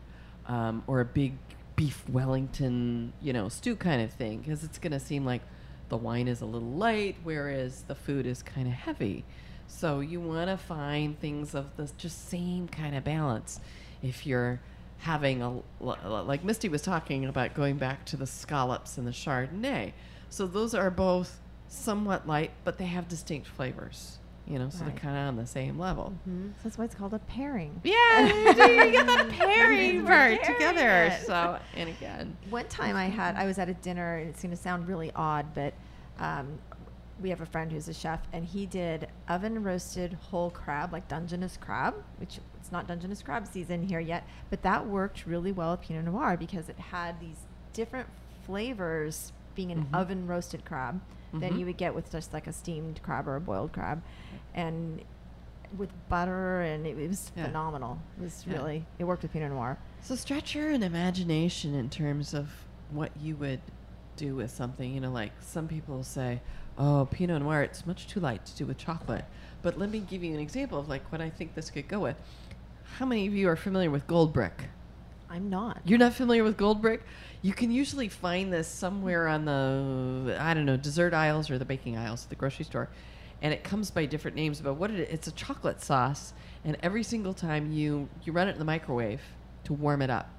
um, 0.46 0.84
or 0.86 1.02
a 1.02 1.06
big 1.06 1.34
beef 1.76 2.08
Wellington, 2.08 3.14
you 3.20 3.34
know, 3.34 3.50
stew 3.50 3.76
kind 3.76 4.02
of 4.02 4.12
thing, 4.14 4.42
because 4.42 4.64
it's 4.64 4.78
going 4.78 4.92
to 4.92 5.00
seem 5.00 5.26
like 5.26 5.42
the 5.90 5.98
wine 5.98 6.28
is 6.28 6.42
a 6.42 6.46
little 6.46 6.70
light, 6.70 7.16
whereas 7.24 7.82
the 7.84 7.96
food 7.96 8.28
is 8.28 8.44
kind 8.44 8.68
of 8.68 8.74
heavy. 8.74 9.26
So 9.68 10.00
you 10.00 10.20
want 10.20 10.50
to 10.50 10.58
find 10.58 11.20
things 11.20 11.54
of 11.54 11.76
the 11.78 11.90
just 11.98 12.30
same 12.30 12.68
kind 12.68 12.96
of 12.96 13.04
balance. 13.04 13.60
If 14.02 14.26
you're 14.26 14.60
having 15.00 15.42
a 15.42 15.60
like 15.80 16.44
Misty 16.44 16.70
was 16.70 16.82
talking 16.82 17.26
about 17.26 17.54
going 17.54 17.78
back 17.78 18.06
to 18.06 18.18
the 18.18 18.26
scallops 18.28 18.98
and 18.98 19.06
the 19.06 19.12
Chardonnay, 19.12 19.94
so 20.30 20.48
those 20.48 20.74
are 20.74 20.90
both 20.90 21.40
somewhat 21.68 22.28
light, 22.28 22.52
but 22.64 22.78
they 22.78 22.86
have 22.86 23.08
distinct 23.08 23.48
flavors. 23.48 24.18
You 24.48 24.58
know, 24.60 24.70
so 24.70 24.86
Right. 24.86 24.92
they're 24.94 25.00
kind 25.02 25.18
of 25.18 25.28
on 25.28 25.36
the 25.36 25.46
same 25.46 25.78
level. 25.78 26.14
So 26.26 26.32
that's 26.64 26.78
why 26.78 26.86
it's 26.86 26.96
called 26.96 27.14
a 27.14 27.20
pairing. 27.20 27.82
Yeah, 27.84 28.28
you 28.28 28.92
get 28.94 29.06
that 29.06 29.28
pairing 29.38 30.06
part 30.06 30.42
together. 30.46 31.04
it. 31.12 31.26
So, 31.28 31.60
and 31.76 31.90
again, 31.90 32.38
One 32.50 32.66
time 32.70 32.96
I 32.96 33.08
had, 33.08 33.36
I 33.36 33.46
was 33.46 33.60
at 33.60 33.68
a 33.68 33.74
dinner, 33.74 34.16
and 34.20 34.30
it's 34.30 34.42
going 34.42 34.56
to 34.56 34.62
sound 34.62 34.88
really 34.88 35.12
odd, 35.14 35.48
but 35.54 35.74
um, 36.20 36.48
we 37.22 37.30
have 37.30 37.42
a 37.42 37.46
friend 37.46 37.72
who's 37.72 37.88
a 37.88 37.94
chef, 37.94 38.22
and 38.32 38.46
he 38.46 38.66
did 38.66 39.08
oven 39.28 39.64
roasted 39.64 40.14
whole 40.14 40.50
crab, 40.52 40.94
like 40.94 41.08
Dungeness 41.08 41.58
crab, 41.58 41.96
which 42.18 42.40
it's 42.60 42.72
not 42.72 42.88
Dungeness 42.88 43.22
crab 43.22 43.48
season 43.48 43.84
here 43.88 44.00
yet, 44.00 44.28
but 44.50 44.62
that 44.62 44.86
worked 44.88 45.26
really 45.26 45.52
well 45.52 45.72
with 45.72 45.82
Pinot 45.82 46.06
Noir 46.06 46.38
because 46.38 46.70
it 46.70 46.78
had 46.78 47.20
these 47.20 47.38
different 47.74 48.08
flavors 48.46 49.32
being 49.56 49.72
an 49.72 49.88
oven 49.94 50.28
roasted 50.28 50.64
crab 50.66 51.02
than 51.34 51.54
Mhm. 51.54 51.60
you 51.60 51.66
would 51.66 51.78
get 51.78 51.94
with 51.96 52.12
just 52.12 52.34
like 52.34 52.48
a 52.48 52.54
steamed 52.54 53.02
crab 53.04 53.28
or 53.28 53.36
a 53.36 53.42
boiled 53.42 53.74
crab. 53.74 54.02
And 54.54 55.02
with 55.78 55.90
butter, 56.08 56.62
and 56.62 56.88
it, 56.88 56.98
it 56.98 57.10
was 57.10 57.32
Yeah. 57.36 57.46
phenomenal. 57.48 58.00
It 58.18 58.22
was 58.24 58.46
Yeah. 58.48 58.54
really, 58.54 58.86
it 59.00 59.04
worked 59.04 59.24
with 59.24 59.34
Pinot 59.34 59.52
Noir. 59.52 59.78
so 60.02 60.16
stretch 60.16 60.56
your 60.56 60.72
imagination 60.72 61.74
in 61.74 61.90
terms 61.90 62.34
of 62.34 62.50
what 62.92 63.12
you 63.18 63.36
would 63.36 63.60
do 64.16 64.36
with 64.36 64.50
something. 64.52 64.94
You 64.94 65.02
know, 65.02 65.12
like 65.12 65.32
some 65.42 65.68
people 65.68 66.04
say, 66.04 66.42
"Oh, 66.78 67.08
Pinot 67.10 67.42
Noir, 67.42 67.64
it's 67.64 67.86
much 67.86 68.08
too 68.08 68.20
light 68.20 68.46
to 68.46 68.56
do 68.56 68.66
with 68.66 68.78
chocolate." 68.78 69.26
But 69.62 69.78
let 69.78 69.90
me 69.90 70.00
give 70.00 70.24
you 70.24 70.34
an 70.34 70.40
example 70.40 70.80
of 70.80 70.88
like 70.88 71.12
what 71.12 71.22
I 71.22 71.30
think 71.30 71.56
this 71.56 71.70
could 71.70 71.88
go 71.88 72.00
with. 72.00 72.16
How 72.98 73.06
many 73.06 73.28
of 73.28 73.34
you 73.34 73.50
are 73.50 73.56
familiar 73.56 73.92
with 73.92 74.08
gold 74.08 74.34
brick? 74.34 74.70
I'm 75.30 75.50
not. 75.50 75.82
You're 75.86 76.00
not 76.00 76.14
familiar 76.14 76.44
with 76.44 76.58
gold 76.58 76.82
brick? 76.82 77.04
You 77.42 77.54
can 77.54 77.72
usually 77.72 78.08
find 78.08 78.52
this 78.52 78.68
somewhere 78.68 79.28
on 79.28 79.46
the 79.46 80.38
I 80.40 80.54
don't 80.54 80.66
know 80.66 80.78
dessert 80.78 81.14
aisles 81.14 81.50
or 81.50 81.58
the 81.58 81.66
baking 81.66 81.98
aisles 81.98 82.24
at 82.24 82.30
the 82.30 82.36
grocery 82.36 82.66
store, 82.66 82.90
and 83.42 83.54
it 83.54 83.64
comes 83.64 83.92
by 83.92 84.06
different 84.06 84.36
names. 84.36 84.62
But 84.62 84.76
what 84.76 84.92
it 84.92 85.00
is, 85.00 85.10
it's 85.10 85.28
a 85.28 85.32
chocolate 85.32 85.82
sauce, 85.82 86.34
and 86.64 86.78
every 86.82 87.04
single 87.04 87.34
time 87.34 87.72
you 87.72 88.10
you 88.24 88.32
run 88.32 88.48
it 88.48 88.54
in 88.54 88.60
the 88.60 88.66
microwave 88.66 89.22
to 89.66 89.74
warm 89.74 90.02
it 90.02 90.10
up, 90.10 90.30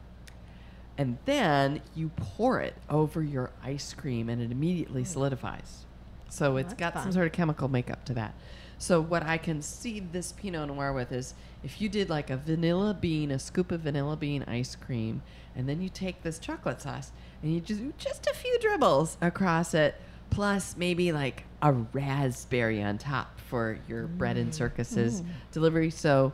and 0.96 1.18
then 1.26 1.82
you 1.94 2.10
pour 2.16 2.60
it 2.60 2.74
over 2.88 3.22
your 3.22 3.50
ice 3.62 3.92
cream, 3.92 4.28
and 4.28 4.40
it 4.40 4.50
immediately 4.50 5.02
mm. 5.02 5.06
solidifies. 5.06 5.84
So 6.28 6.54
oh, 6.54 6.56
it's 6.56 6.74
that's 6.74 6.94
got 6.94 7.02
some 7.02 7.12
sort 7.12 7.26
of 7.26 7.32
chemical 7.32 7.68
makeup 7.68 8.04
to 8.06 8.14
that. 8.14 8.34
So 8.78 9.00
what 9.00 9.24
I 9.24 9.38
can 9.38 9.60
see 9.60 9.98
this 10.00 10.32
Pinot 10.32 10.68
Noir 10.68 10.92
with 10.92 11.10
is 11.10 11.34
if 11.64 11.80
you 11.80 11.88
did 11.88 12.08
like 12.08 12.30
a 12.30 12.36
vanilla 12.36 12.94
bean, 12.94 13.30
a 13.32 13.38
scoop 13.38 13.72
of 13.72 13.80
vanilla 13.80 14.16
bean 14.16 14.44
ice 14.46 14.76
cream, 14.76 15.22
and 15.56 15.68
then 15.68 15.82
you 15.82 15.88
take 15.88 16.22
this 16.22 16.38
chocolate 16.38 16.80
sauce 16.80 17.10
and 17.42 17.52
you 17.52 17.60
just 17.60 17.82
just 17.98 18.26
a 18.28 18.34
few 18.34 18.56
dribbles 18.60 19.18
across 19.20 19.74
it, 19.74 19.96
plus 20.30 20.76
maybe 20.76 21.10
like 21.10 21.44
a 21.60 21.72
raspberry 21.72 22.80
on 22.80 22.98
top 22.98 23.40
for 23.40 23.80
your 23.88 24.06
bread 24.06 24.36
and 24.36 24.50
mm-hmm. 24.50 24.58
circuses 24.58 25.20
hmm. 25.20 25.28
delivery. 25.50 25.90
So 25.90 26.32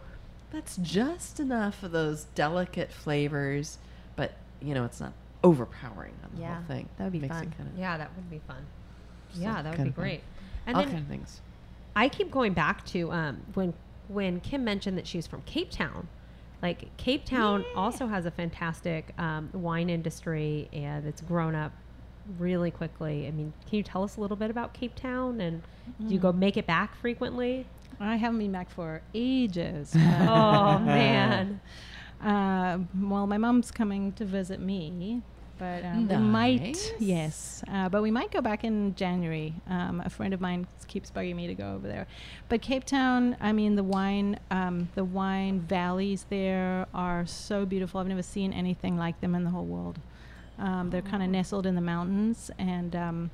that's 0.53 0.77
just 0.77 1.41
enough 1.41 1.83
of 1.83 1.93
those 1.93 2.25
delicate 2.35 2.93
flavors, 2.93 3.79
but 4.17 4.33
you 4.61 4.75
know 4.75 4.85
it's 4.85 5.01
not 5.01 5.15
overpowering 5.43 6.15
on 6.23 6.31
the 6.35 6.43
Yeah, 6.43 6.55
whole 6.57 6.65
thing. 6.65 6.89
that 6.97 7.05
would 7.05 7.13
be 7.13 7.21
Makes 7.21 7.35
fun. 7.35 7.45
It 7.45 7.57
kind 7.57 7.71
of 7.71 7.79
Yeah, 7.79 7.97
that 7.97 8.11
would 8.17 8.31
be 8.31 8.41
fun. 8.47 8.67
So 9.35 9.43
Yeah, 9.43 9.63
that 9.63 9.71
would 9.71 9.83
be 9.83 9.89
of 9.89 9.95
fun. 9.95 10.05
great. 10.05 10.21
And 10.67 10.77
all 10.77 10.83
then 10.83 10.93
kind 10.93 11.03
of 11.03 11.09
things. 11.09 11.41
I 11.97 12.09
keep 12.09 12.31
going 12.31 12.53
back 12.55 12.85
to 12.87 13.13
um, 13.13 13.43
when 13.55 13.75
when 14.09 14.41
Kim 14.41 14.65
mentioned 14.65 14.99
that 14.99 15.07
she's 15.07 15.27
from 15.27 15.43
Cape 15.43 15.71
Town. 15.71 16.09
Like 16.63 16.97
Cape 16.97 17.25
Town 17.25 17.65
also 17.77 18.07
has 18.07 18.27
a 18.27 18.31
fantastic 18.31 19.13
um, 19.19 19.51
wine 19.53 19.91
industry, 19.91 20.69
and 20.73 21.07
it's 21.07 21.21
grown 21.21 21.55
up 21.55 21.73
really 22.39 22.71
quickly. 22.71 23.27
I 23.27 23.31
mean, 23.31 23.53
can 23.69 23.77
you 23.77 23.83
tell 23.83 24.03
us 24.03 24.17
a 24.17 24.21
little 24.21 24.37
bit 24.37 24.51
about 24.51 24.73
Cape 24.73 24.95
Town? 24.95 25.41
And 25.41 25.63
do 26.01 26.13
you 26.13 26.19
go 26.19 26.33
make 26.33 26.57
it 26.57 26.67
back 26.67 26.97
frequently? 26.97 27.67
I 28.01 28.17
haven't 28.17 28.39
been 28.39 28.53
back 28.53 28.71
for 28.71 29.03
ages. 29.15 29.93
oh 29.97 30.79
man, 30.79 31.61
Uh, 32.23 32.79
well, 33.03 33.27
my 33.27 33.37
mom's 33.37 33.71
coming 33.71 34.11
to 34.13 34.25
visit 34.25 34.59
me, 34.59 35.21
but 35.65 35.85
um, 35.85 36.09
we 36.09 36.17
might, 36.17 36.95
yes, 36.99 37.63
uh, 37.73 37.89
but 37.89 38.03
we 38.03 38.11
might 38.11 38.31
go 38.31 38.43
back 38.43 38.65
in 38.65 38.95
January. 38.97 39.55
Um, 39.67 40.03
a 40.05 40.11
friend 40.11 40.35
of 40.35 40.41
mine 40.41 40.67
keeps 40.89 41.11
bugging 41.11 41.37
me 41.37 41.47
to 41.47 41.55
go 41.55 41.75
over 41.75 41.89
there. 41.89 42.07
But 42.51 42.61
Cape 42.61 42.85
Town, 42.85 43.37
I 43.41 43.53
mean, 43.53 43.75
the 43.75 43.83
wine, 43.83 44.39
um, 44.51 44.91
the 44.95 45.05
wine 45.05 45.61
valleys 45.61 46.27
there 46.29 46.87
are 46.93 47.25
so 47.25 47.65
beautiful. 47.65 47.99
I've 47.99 48.07
never 48.07 48.23
seen 48.23 48.53
anything 48.53 48.99
like 48.99 49.21
them 49.23 49.35
in 49.35 49.45
the 49.45 49.51
whole 49.51 49.65
world. 49.65 49.99
Um, 50.59 50.91
they're 50.91 51.03
kind 51.03 51.23
of 51.23 51.31
nestled 51.31 51.67
in 51.67 51.75
the 51.75 51.81
mountains, 51.81 52.51
and 52.59 52.95
um, 52.95 53.31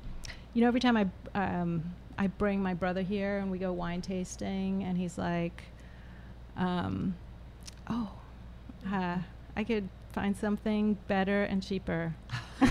you 0.53 0.61
know, 0.61 0.67
every 0.67 0.79
time 0.79 0.95
I 0.97 1.07
um, 1.35 1.83
I 2.17 2.27
bring 2.27 2.63
my 2.63 2.73
brother 2.73 3.01
here 3.01 3.39
and 3.39 3.51
we 3.51 3.57
go 3.57 3.73
wine 3.73 4.01
tasting, 4.01 4.83
and 4.83 4.97
he's 4.97 5.17
like, 5.17 5.63
um, 6.55 7.13
"Oh, 7.87 8.09
uh, 8.91 9.17
I 9.55 9.63
could 9.63 9.89
find 10.11 10.35
something 10.37 10.97
better 11.07 11.43
and 11.43 11.61
cheaper." 11.63 12.13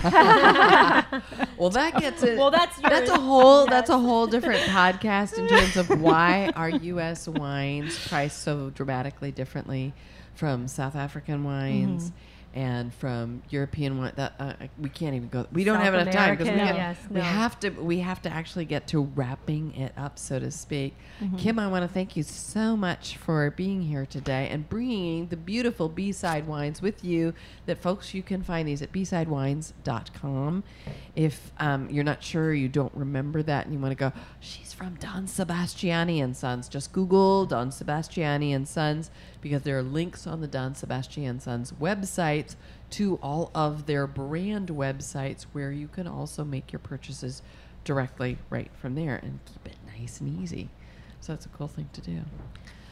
Well, 1.57 1.69
that 1.71 1.99
gets 1.99 2.23
it. 2.23 2.37
Well, 2.39 2.49
that's 2.49 2.79
that's 2.79 3.09
a 3.09 3.13
yours. 3.13 3.19
whole 3.19 3.65
that's 3.67 3.89
a 3.89 3.99
whole 3.99 4.25
different 4.25 4.61
podcast 4.61 5.37
in 5.37 5.47
terms 5.47 5.77
of 5.77 6.01
why 6.01 6.51
are 6.55 6.69
U.S. 6.69 7.27
wines 7.27 7.99
priced 8.07 8.41
so 8.41 8.71
dramatically 8.71 9.31
differently 9.31 9.93
from 10.33 10.67
South 10.67 10.95
African 10.95 11.43
wines. 11.43 12.05
Mm-hmm. 12.05 12.15
And 12.53 12.93
from 12.93 13.41
European 13.49 13.97
wine, 13.97 14.11
that 14.17 14.33
uh, 14.37 14.53
we 14.77 14.89
can't 14.89 15.15
even 15.15 15.29
go. 15.29 15.47
We 15.53 15.63
don't 15.63 15.77
South 15.77 15.85
have 15.85 15.93
enough 15.93 16.13
time 16.13 16.31
because 16.31 16.47
we, 16.47 16.53
American, 16.53 16.81
have, 16.81 16.97
yes, 16.97 17.09
we 17.09 17.15
no. 17.17 17.21
have 17.21 17.59
to. 17.61 17.69
We 17.69 17.99
have 17.99 18.21
to 18.23 18.29
actually 18.29 18.65
get 18.65 18.87
to 18.87 19.03
wrapping 19.03 19.73
it 19.75 19.93
up, 19.95 20.19
so 20.19 20.37
to 20.37 20.51
speak. 20.51 20.93
Mm-hmm. 21.21 21.37
Kim, 21.37 21.59
I 21.59 21.67
want 21.67 21.83
to 21.83 21.87
thank 21.87 22.17
you 22.17 22.23
so 22.23 22.75
much 22.75 23.15
for 23.15 23.51
being 23.51 23.81
here 23.81 24.05
today 24.05 24.49
and 24.49 24.67
bringing 24.67 25.27
the 25.27 25.37
beautiful 25.37 25.87
B-side 25.87 26.45
wines 26.45 26.81
with 26.81 27.05
you. 27.05 27.33
That 27.67 27.81
folks, 27.81 28.13
you 28.13 28.21
can 28.21 28.43
find 28.43 28.67
these 28.67 28.81
at 28.81 28.91
bsidewines.com. 28.91 30.63
If 31.15 31.51
um, 31.57 31.89
you're 31.89 32.03
not 32.03 32.21
sure, 32.21 32.53
you 32.53 32.67
don't 32.67 32.93
remember 32.93 33.41
that, 33.43 33.65
and 33.65 33.73
you 33.73 33.79
want 33.79 33.91
to 33.91 33.95
go, 33.95 34.11
she's 34.41 34.73
from 34.73 34.95
Don 34.95 35.25
Sebastiani 35.25 36.21
and 36.21 36.35
Sons. 36.35 36.67
Just 36.67 36.91
Google 36.91 37.45
Don 37.45 37.69
Sebastiani 37.69 38.53
and 38.53 38.67
Sons 38.67 39.09
because 39.41 39.63
there 39.63 39.77
are 39.77 39.83
links 39.83 40.27
on 40.27 40.41
the 40.41 40.47
Don 40.47 40.73
Sebastiani 40.73 41.29
and 41.29 41.41
Sons 41.41 41.73
websites 41.73 42.55
to 42.91 43.19
all 43.21 43.51
of 43.55 43.85
their 43.85 44.07
brand 44.07 44.69
websites 44.69 45.43
where 45.51 45.71
you 45.71 45.87
can 45.87 46.07
also 46.07 46.43
make 46.43 46.71
your 46.71 46.79
purchases 46.79 47.41
directly 47.83 48.37
right 48.49 48.71
from 48.77 48.95
there 48.95 49.15
and 49.15 49.39
keep 49.45 49.73
it 49.73 49.77
nice 49.97 50.19
and 50.19 50.41
easy. 50.41 50.69
So 51.19 51.33
that's 51.33 51.45
a 51.45 51.49
cool 51.49 51.67
thing 51.67 51.89
to 51.93 52.01
do. 52.01 52.21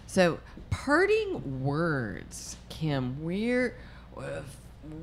So, 0.07 0.39
parting 0.71 1.63
words, 1.63 2.57
Kim. 2.69 3.23
We're 3.23 3.75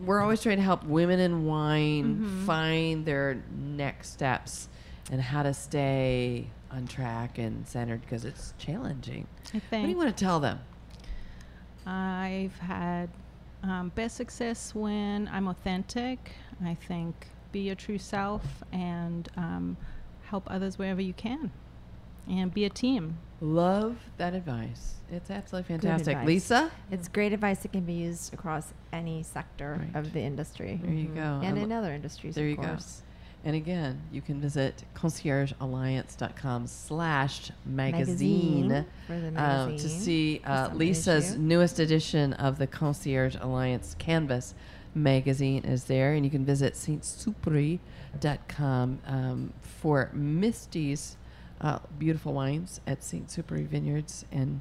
we're 0.04 0.20
always 0.20 0.42
trying 0.42 0.56
to 0.56 0.62
help 0.62 0.84
women 0.84 1.20
in 1.20 1.44
wine 1.46 2.16
mm-hmm. 2.16 2.46
find 2.46 3.06
their 3.06 3.42
next 3.56 4.12
steps 4.12 4.68
and 5.12 5.20
how 5.20 5.42
to 5.42 5.54
stay 5.54 6.46
on 6.70 6.86
track 6.86 7.38
and 7.38 7.66
centered 7.68 8.00
because 8.00 8.24
it's 8.24 8.54
challenging. 8.58 9.26
I 9.54 9.58
think. 9.58 9.70
What 9.70 9.82
do 9.82 9.88
you 9.88 9.96
want 9.96 10.16
to 10.16 10.24
tell 10.24 10.40
them? 10.40 10.58
I've 11.86 12.56
had 12.58 13.08
um, 13.62 13.90
best 13.94 14.16
success 14.16 14.74
when 14.74 15.28
I'm 15.32 15.48
authentic. 15.48 16.32
I 16.64 16.74
think 16.74 17.28
be 17.52 17.60
your 17.60 17.74
true 17.74 17.98
self 17.98 18.42
and 18.72 19.28
um, 19.36 19.76
help 20.24 20.44
others 20.50 20.78
wherever 20.78 21.00
you 21.00 21.12
can, 21.12 21.50
and 22.28 22.52
be 22.52 22.64
a 22.64 22.70
team. 22.70 23.18
Love 23.40 23.96
that 24.16 24.34
advice. 24.34 24.94
It's 25.12 25.30
absolutely 25.30 25.68
fantastic. 25.78 26.18
Lisa, 26.24 26.70
It's 26.90 27.06
great 27.06 27.32
advice 27.32 27.58
that 27.60 27.72
can 27.72 27.84
be 27.84 27.92
used 27.92 28.34
across 28.34 28.72
any 28.92 29.22
sector 29.22 29.78
Right. 29.80 29.94
of 30.04 30.12
the 30.12 30.20
industry. 30.20 30.80
There 30.82 30.92
you 30.92 31.08
Mhm. 31.08 31.14
go. 31.14 31.40
And 31.46 31.56
I'm- 31.58 31.58
in 31.58 31.70
other 31.72 31.92
industries, 31.92 32.34
there 32.34 32.44
of 32.44 32.50
you 32.50 32.56
go. 32.56 32.62
And 33.46 33.54
again, 33.54 34.02
you 34.10 34.20
can 34.22 34.40
visit 34.40 34.82
conciergealliance.com 34.96 36.66
slash 36.66 37.52
magazine 37.64 38.84
um, 39.36 39.76
to 39.76 39.88
see 39.88 40.40
uh, 40.44 40.70
Lisa's 40.74 41.30
issue. 41.30 41.38
newest 41.38 41.78
edition 41.78 42.32
of 42.32 42.58
the 42.58 42.66
Concierge 42.66 43.36
Alliance 43.40 43.94
Canvas 44.00 44.56
magazine 44.96 45.64
is 45.64 45.84
there. 45.84 46.14
And 46.14 46.24
you 46.24 46.30
can 46.32 46.44
visit 46.44 46.74
stsupery.com 46.74 47.78
um, 49.06 49.52
for 49.62 50.10
Misty's 50.12 51.16
uh, 51.60 51.78
beautiful 52.00 52.32
wines 52.32 52.80
at 52.84 53.04
Saint 53.04 53.28
Supery 53.28 53.64
Vineyards. 53.64 54.24
And 54.32 54.60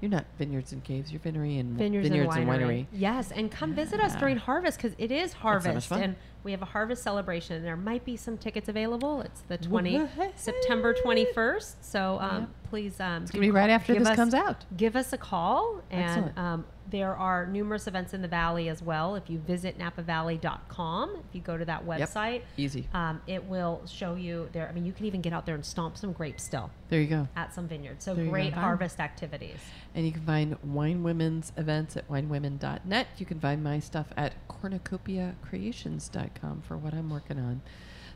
you're 0.00 0.10
not 0.10 0.24
vineyards 0.38 0.72
and 0.72 0.82
caves, 0.84 1.10
you're 1.10 1.20
vinery 1.20 1.58
and 1.58 1.76
Vineyards, 1.76 2.08
and 2.08 2.16
and, 2.16 2.28
winery. 2.30 2.46
winery. 2.46 2.86
Yes, 2.92 3.32
and 3.32 3.50
come 3.50 3.74
visit 3.74 4.00
us 4.00 4.14
during 4.16 4.36
harvest 4.36 4.78
because 4.78 4.94
it 4.98 5.10
is 5.10 5.32
harvest, 5.32 5.88
fun. 5.88 6.02
and 6.02 6.16
we 6.44 6.52
have 6.52 6.62
a 6.62 6.66
harvest 6.66 7.02
celebration. 7.02 7.56
And 7.56 7.64
there 7.64 7.76
might 7.76 8.04
be 8.04 8.16
some 8.16 8.38
tickets 8.38 8.68
available. 8.68 9.20
It's 9.22 9.40
the 9.42 9.58
twenty 9.58 10.00
September 10.36 10.94
twenty 11.02 11.26
first. 11.34 11.84
So 11.84 12.18
um, 12.20 12.48
please, 12.70 13.00
um, 13.00 13.22
It's 13.24 13.32
to 13.32 13.40
be 13.40 13.50
right 13.50 13.70
after 13.70 13.94
this 13.94 14.06
us- 14.08 14.16
comes 14.16 14.34
out. 14.34 14.64
give 14.76 14.94
us 14.96 15.12
a 15.12 15.18
call 15.18 15.82
and 15.90 16.32
um, 16.38 16.64
there 16.90 17.14
are 17.14 17.46
numerous 17.46 17.86
events 17.86 18.14
in 18.14 18.22
the 18.22 18.28
valley 18.28 18.68
as 18.68 18.82
well 18.82 19.14
if 19.14 19.28
you 19.28 19.38
visit 19.38 19.78
napavalley.com 19.78 21.16
if 21.28 21.34
you 21.34 21.40
go 21.40 21.56
to 21.58 21.64
that 21.64 21.84
Yep. 21.86 22.08
website 22.08 22.42
Easy. 22.56 22.88
um, 22.94 23.20
it 23.26 23.44
will 23.44 23.82
show 23.86 24.14
you 24.14 24.48
there 24.52 24.68
i 24.68 24.72
mean 24.72 24.84
you 24.86 24.92
can 24.92 25.04
even 25.06 25.20
get 25.20 25.32
out 25.32 25.44
there 25.46 25.54
and 25.54 25.64
stomp 25.64 25.96
some 25.98 26.12
grapes 26.12 26.42
still 26.44 26.70
There 26.88 27.00
you 27.00 27.06
go. 27.08 27.28
at 27.36 27.52
some 27.54 27.68
vineyards 27.68 28.04
so 28.04 28.14
There 28.14 28.26
great 28.26 28.52
harvest 28.52 29.00
activities 29.00 29.58
And 29.94 30.06
you 30.06 30.12
can 30.12 30.22
find 30.22 30.56
Wine 30.62 31.02
Women's 31.02 31.52
events 31.56 31.96
at 31.96 32.08
winewomen.net. 32.08 33.06
You 33.18 33.26
can 33.26 33.40
find 33.40 33.62
my 33.64 33.80
stuff 33.80 34.06
at 34.16 34.34
cornucopiacreations.com 34.48 36.62
for 36.62 36.76
what 36.76 36.94
I'm 36.94 37.10
working 37.10 37.38
on. 37.38 37.62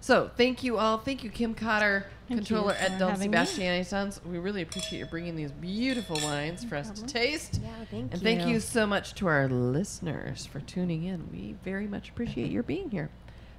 So 0.02 0.28
thank 0.36 0.64
you 0.64 0.78
all. 0.78 0.98
Thank 0.98 1.22
you, 1.22 1.30
Kim 1.30 1.54
Cotter, 1.54 2.06
Thank 2.26 2.40
controller 2.40 2.74
at 2.74 2.98
Don. 2.98 3.14
Sebastiani 3.14 3.86
Sons. 3.86 4.20
We 4.28 4.38
really 4.38 4.62
appreciate 4.62 4.98
you 4.98 5.06
bringing 5.06 5.36
these 5.36 5.52
beautiful 5.52 6.18
wines 6.24 6.64
for 6.64 6.74
us 6.74 6.90
to 6.90 7.06
taste. 7.06 7.60
Yeah, 7.62 7.70
thank 7.88 8.12
and 8.12 8.14
you. 8.14 8.18
thank 8.18 8.48
you 8.48 8.58
so 8.58 8.84
much 8.84 9.14
to 9.14 9.28
our 9.28 9.48
listeners 9.48 10.44
for 10.44 10.58
tuning 10.58 11.04
in. 11.04 11.28
We 11.30 11.54
very 11.62 11.86
much 11.86 12.08
appreciate 12.08 12.50
your 12.50 12.64
being 12.64 12.90
here. 12.90 13.10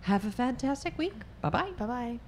Have 0.02 0.26
a 0.26 0.32
fantastic 0.32 0.98
week. 0.98 1.14
Bye 1.41 1.50
bye. 1.50 1.72
Bye 1.78 1.86
bye. 1.86 2.20